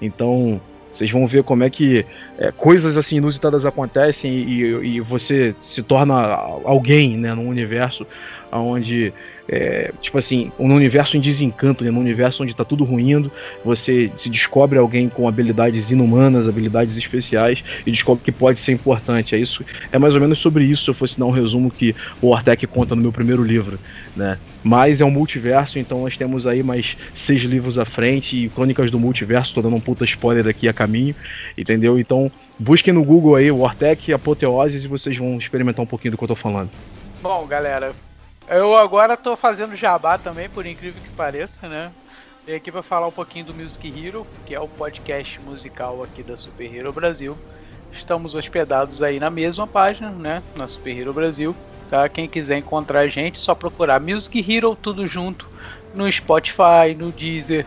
[0.00, 0.60] Então,
[0.92, 2.06] vocês vão ver como é que
[2.38, 6.14] é, coisas assim inusitadas acontecem e, e, você se torna
[6.64, 7.34] alguém, né?
[7.34, 8.06] Num universo
[8.52, 9.12] onde
[9.48, 11.90] é, tipo assim, um universo em desencanto, né?
[11.90, 13.32] num universo onde está tudo ruindo,
[13.64, 19.34] você se descobre alguém com habilidades inumanas, habilidades especiais, e descobre que pode ser importante.
[19.34, 21.96] É isso, é mais ou menos sobre isso, se eu fosse dar um resumo que
[22.20, 23.78] o Ortec conta no meu primeiro livro,
[24.14, 24.38] né?
[24.62, 28.90] Mas é um multiverso, então nós temos aí mais seis livros à frente e Crônicas
[28.90, 31.14] do Multiverso, tô dando um puta spoiler aqui a caminho,
[31.56, 31.98] entendeu?
[31.98, 36.18] Então busquem no Google aí o Ortec Apoteoses e vocês vão experimentar um pouquinho do
[36.18, 36.70] que eu tô falando.
[37.22, 37.92] Bom, galera,
[38.50, 41.90] eu agora tô fazendo jabá também, por incrível que pareça, né?
[42.46, 46.22] Vim aqui para falar um pouquinho do Music Hero, que é o podcast musical aqui
[46.22, 47.36] da Super Hero Brasil.
[47.92, 50.42] estamos hospedados aí na mesma página, né?
[50.56, 51.54] Na Super Hero Brasil.
[51.90, 52.08] Tá?
[52.08, 55.48] Quem quiser encontrar a gente, só procurar Music Hero tudo junto
[55.94, 57.66] no Spotify, no Deezer,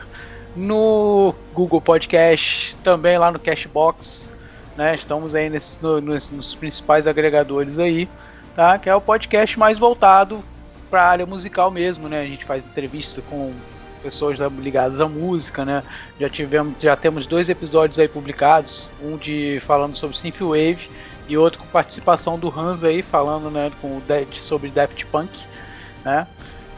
[0.55, 4.35] no Google Podcast, também lá no Cashbox,
[4.75, 4.95] né?
[4.95, 8.07] Estamos aí nesses, no, nos, nos, principais agregadores aí,
[8.55, 8.77] tá?
[8.77, 10.43] Que é o podcast mais voltado
[10.91, 12.19] para a área musical mesmo, né?
[12.19, 13.53] A gente faz entrevista com
[14.03, 15.81] pessoas ligadas à música, né?
[16.19, 20.89] Já tivemos, já temos dois episódios aí publicados, um de falando sobre synthwave
[21.29, 24.01] e outro com participação do Hans aí falando, né, com
[24.33, 25.31] sobre Daft Punk,
[26.03, 26.27] né?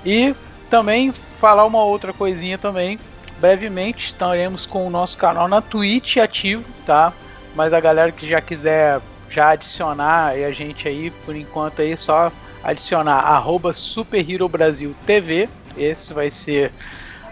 [0.06, 0.36] E
[0.70, 3.00] também falar uma outra coisinha também,
[3.40, 7.14] brevemente estaremos com o nosso canal na Twitch ativo, tá?
[7.56, 11.98] Mas a galera que já quiser já adicionar e a gente aí, por enquanto aí
[11.98, 12.32] só
[12.64, 15.50] adicionar arroba Super Brasil TV.
[15.78, 16.72] Esse vai ser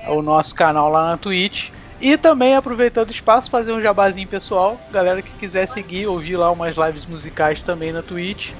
[0.08, 1.70] o nosso canal lá na Twitch.
[2.02, 4.80] E também aproveitando o espaço, fazer um jabazinho pessoal.
[4.92, 8.52] Galera que quiser seguir, ouvir lá umas lives musicais também na Twitch.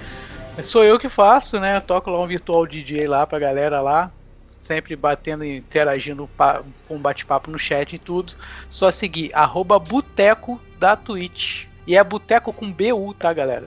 [0.64, 1.80] Sou eu que faço, né?
[1.80, 4.12] Toco lá um virtual DJ lá pra galera lá.
[4.62, 6.30] Sempre batendo, interagindo
[6.88, 8.34] com bate-papo no chat e tudo.
[8.70, 11.66] Só seguir, arroba Boteco da Twitch.
[11.88, 13.66] E é Boteco com BU, tá, galera?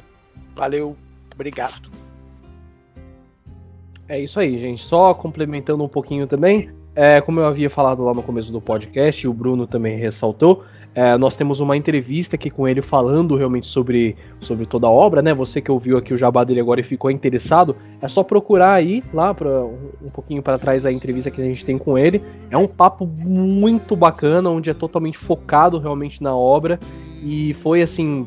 [0.55, 0.97] Valeu,
[1.35, 2.04] obrigado.
[4.09, 4.83] É isso aí, gente.
[4.85, 6.71] Só complementando um pouquinho também.
[6.95, 10.63] É, como eu havia falado lá no começo do podcast, e o Bruno também ressaltou,
[10.95, 15.21] é, nós temos uma entrevista aqui com ele falando realmente sobre, sobre toda a obra,
[15.21, 15.35] né?
[15.35, 19.03] Você que ouviu aqui o jabá dele agora e ficou interessado, é só procurar aí,
[19.13, 22.23] lá pra, um pouquinho para trás a entrevista que a gente tem com ele.
[22.49, 26.79] É um papo muito bacana, onde é totalmente focado realmente na obra.
[27.25, 28.25] E foi assim.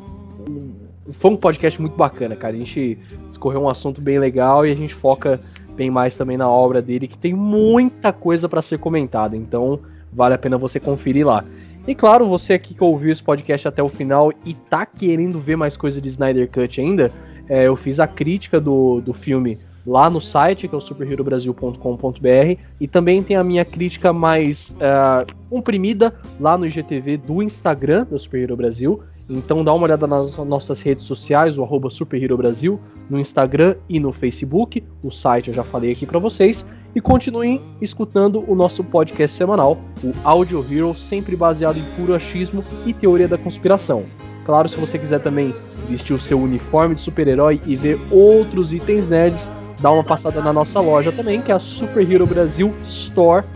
[1.19, 2.53] Foi um podcast muito bacana, cara.
[2.53, 2.97] A gente
[3.31, 5.39] escorreu um assunto bem legal e a gente foca
[5.77, 9.37] bem mais também na obra dele, que tem muita coisa para ser comentada.
[9.37, 9.79] Então,
[10.11, 11.45] vale a pena você conferir lá.
[11.87, 15.55] E claro, você aqui que ouviu esse podcast até o final e tá querendo ver
[15.55, 17.11] mais coisa de Snyder Cut ainda,
[17.47, 22.59] é, eu fiz a crítica do, do filme lá no site, que é o superherobrasil.com.br,
[22.79, 28.19] e também tem a minha crítica mais uh, comprimida lá no IGTV do Instagram da
[28.19, 29.01] Super Hero Brasil.
[29.29, 31.89] Então dá uma olhada nas nossas redes sociais, o arroba
[32.37, 32.79] Brasil,
[33.09, 34.83] no Instagram e no Facebook.
[35.03, 36.65] O site eu já falei aqui para vocês.
[36.95, 42.63] E continuem escutando o nosso podcast semanal, o Audio Hero, sempre baseado em puro achismo
[42.87, 44.05] e teoria da conspiração.
[44.45, 45.53] Claro, se você quiser também
[45.87, 49.47] vestir o seu uniforme de super-herói e ver outros itens nerds,
[49.79, 53.47] dá uma passada na nossa loja também, que é a Super Hero Brasil Store.com.br.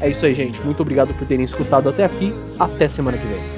[0.00, 0.60] É isso aí, gente.
[0.62, 2.32] Muito obrigado por terem escutado até aqui.
[2.58, 3.57] Até semana que vem.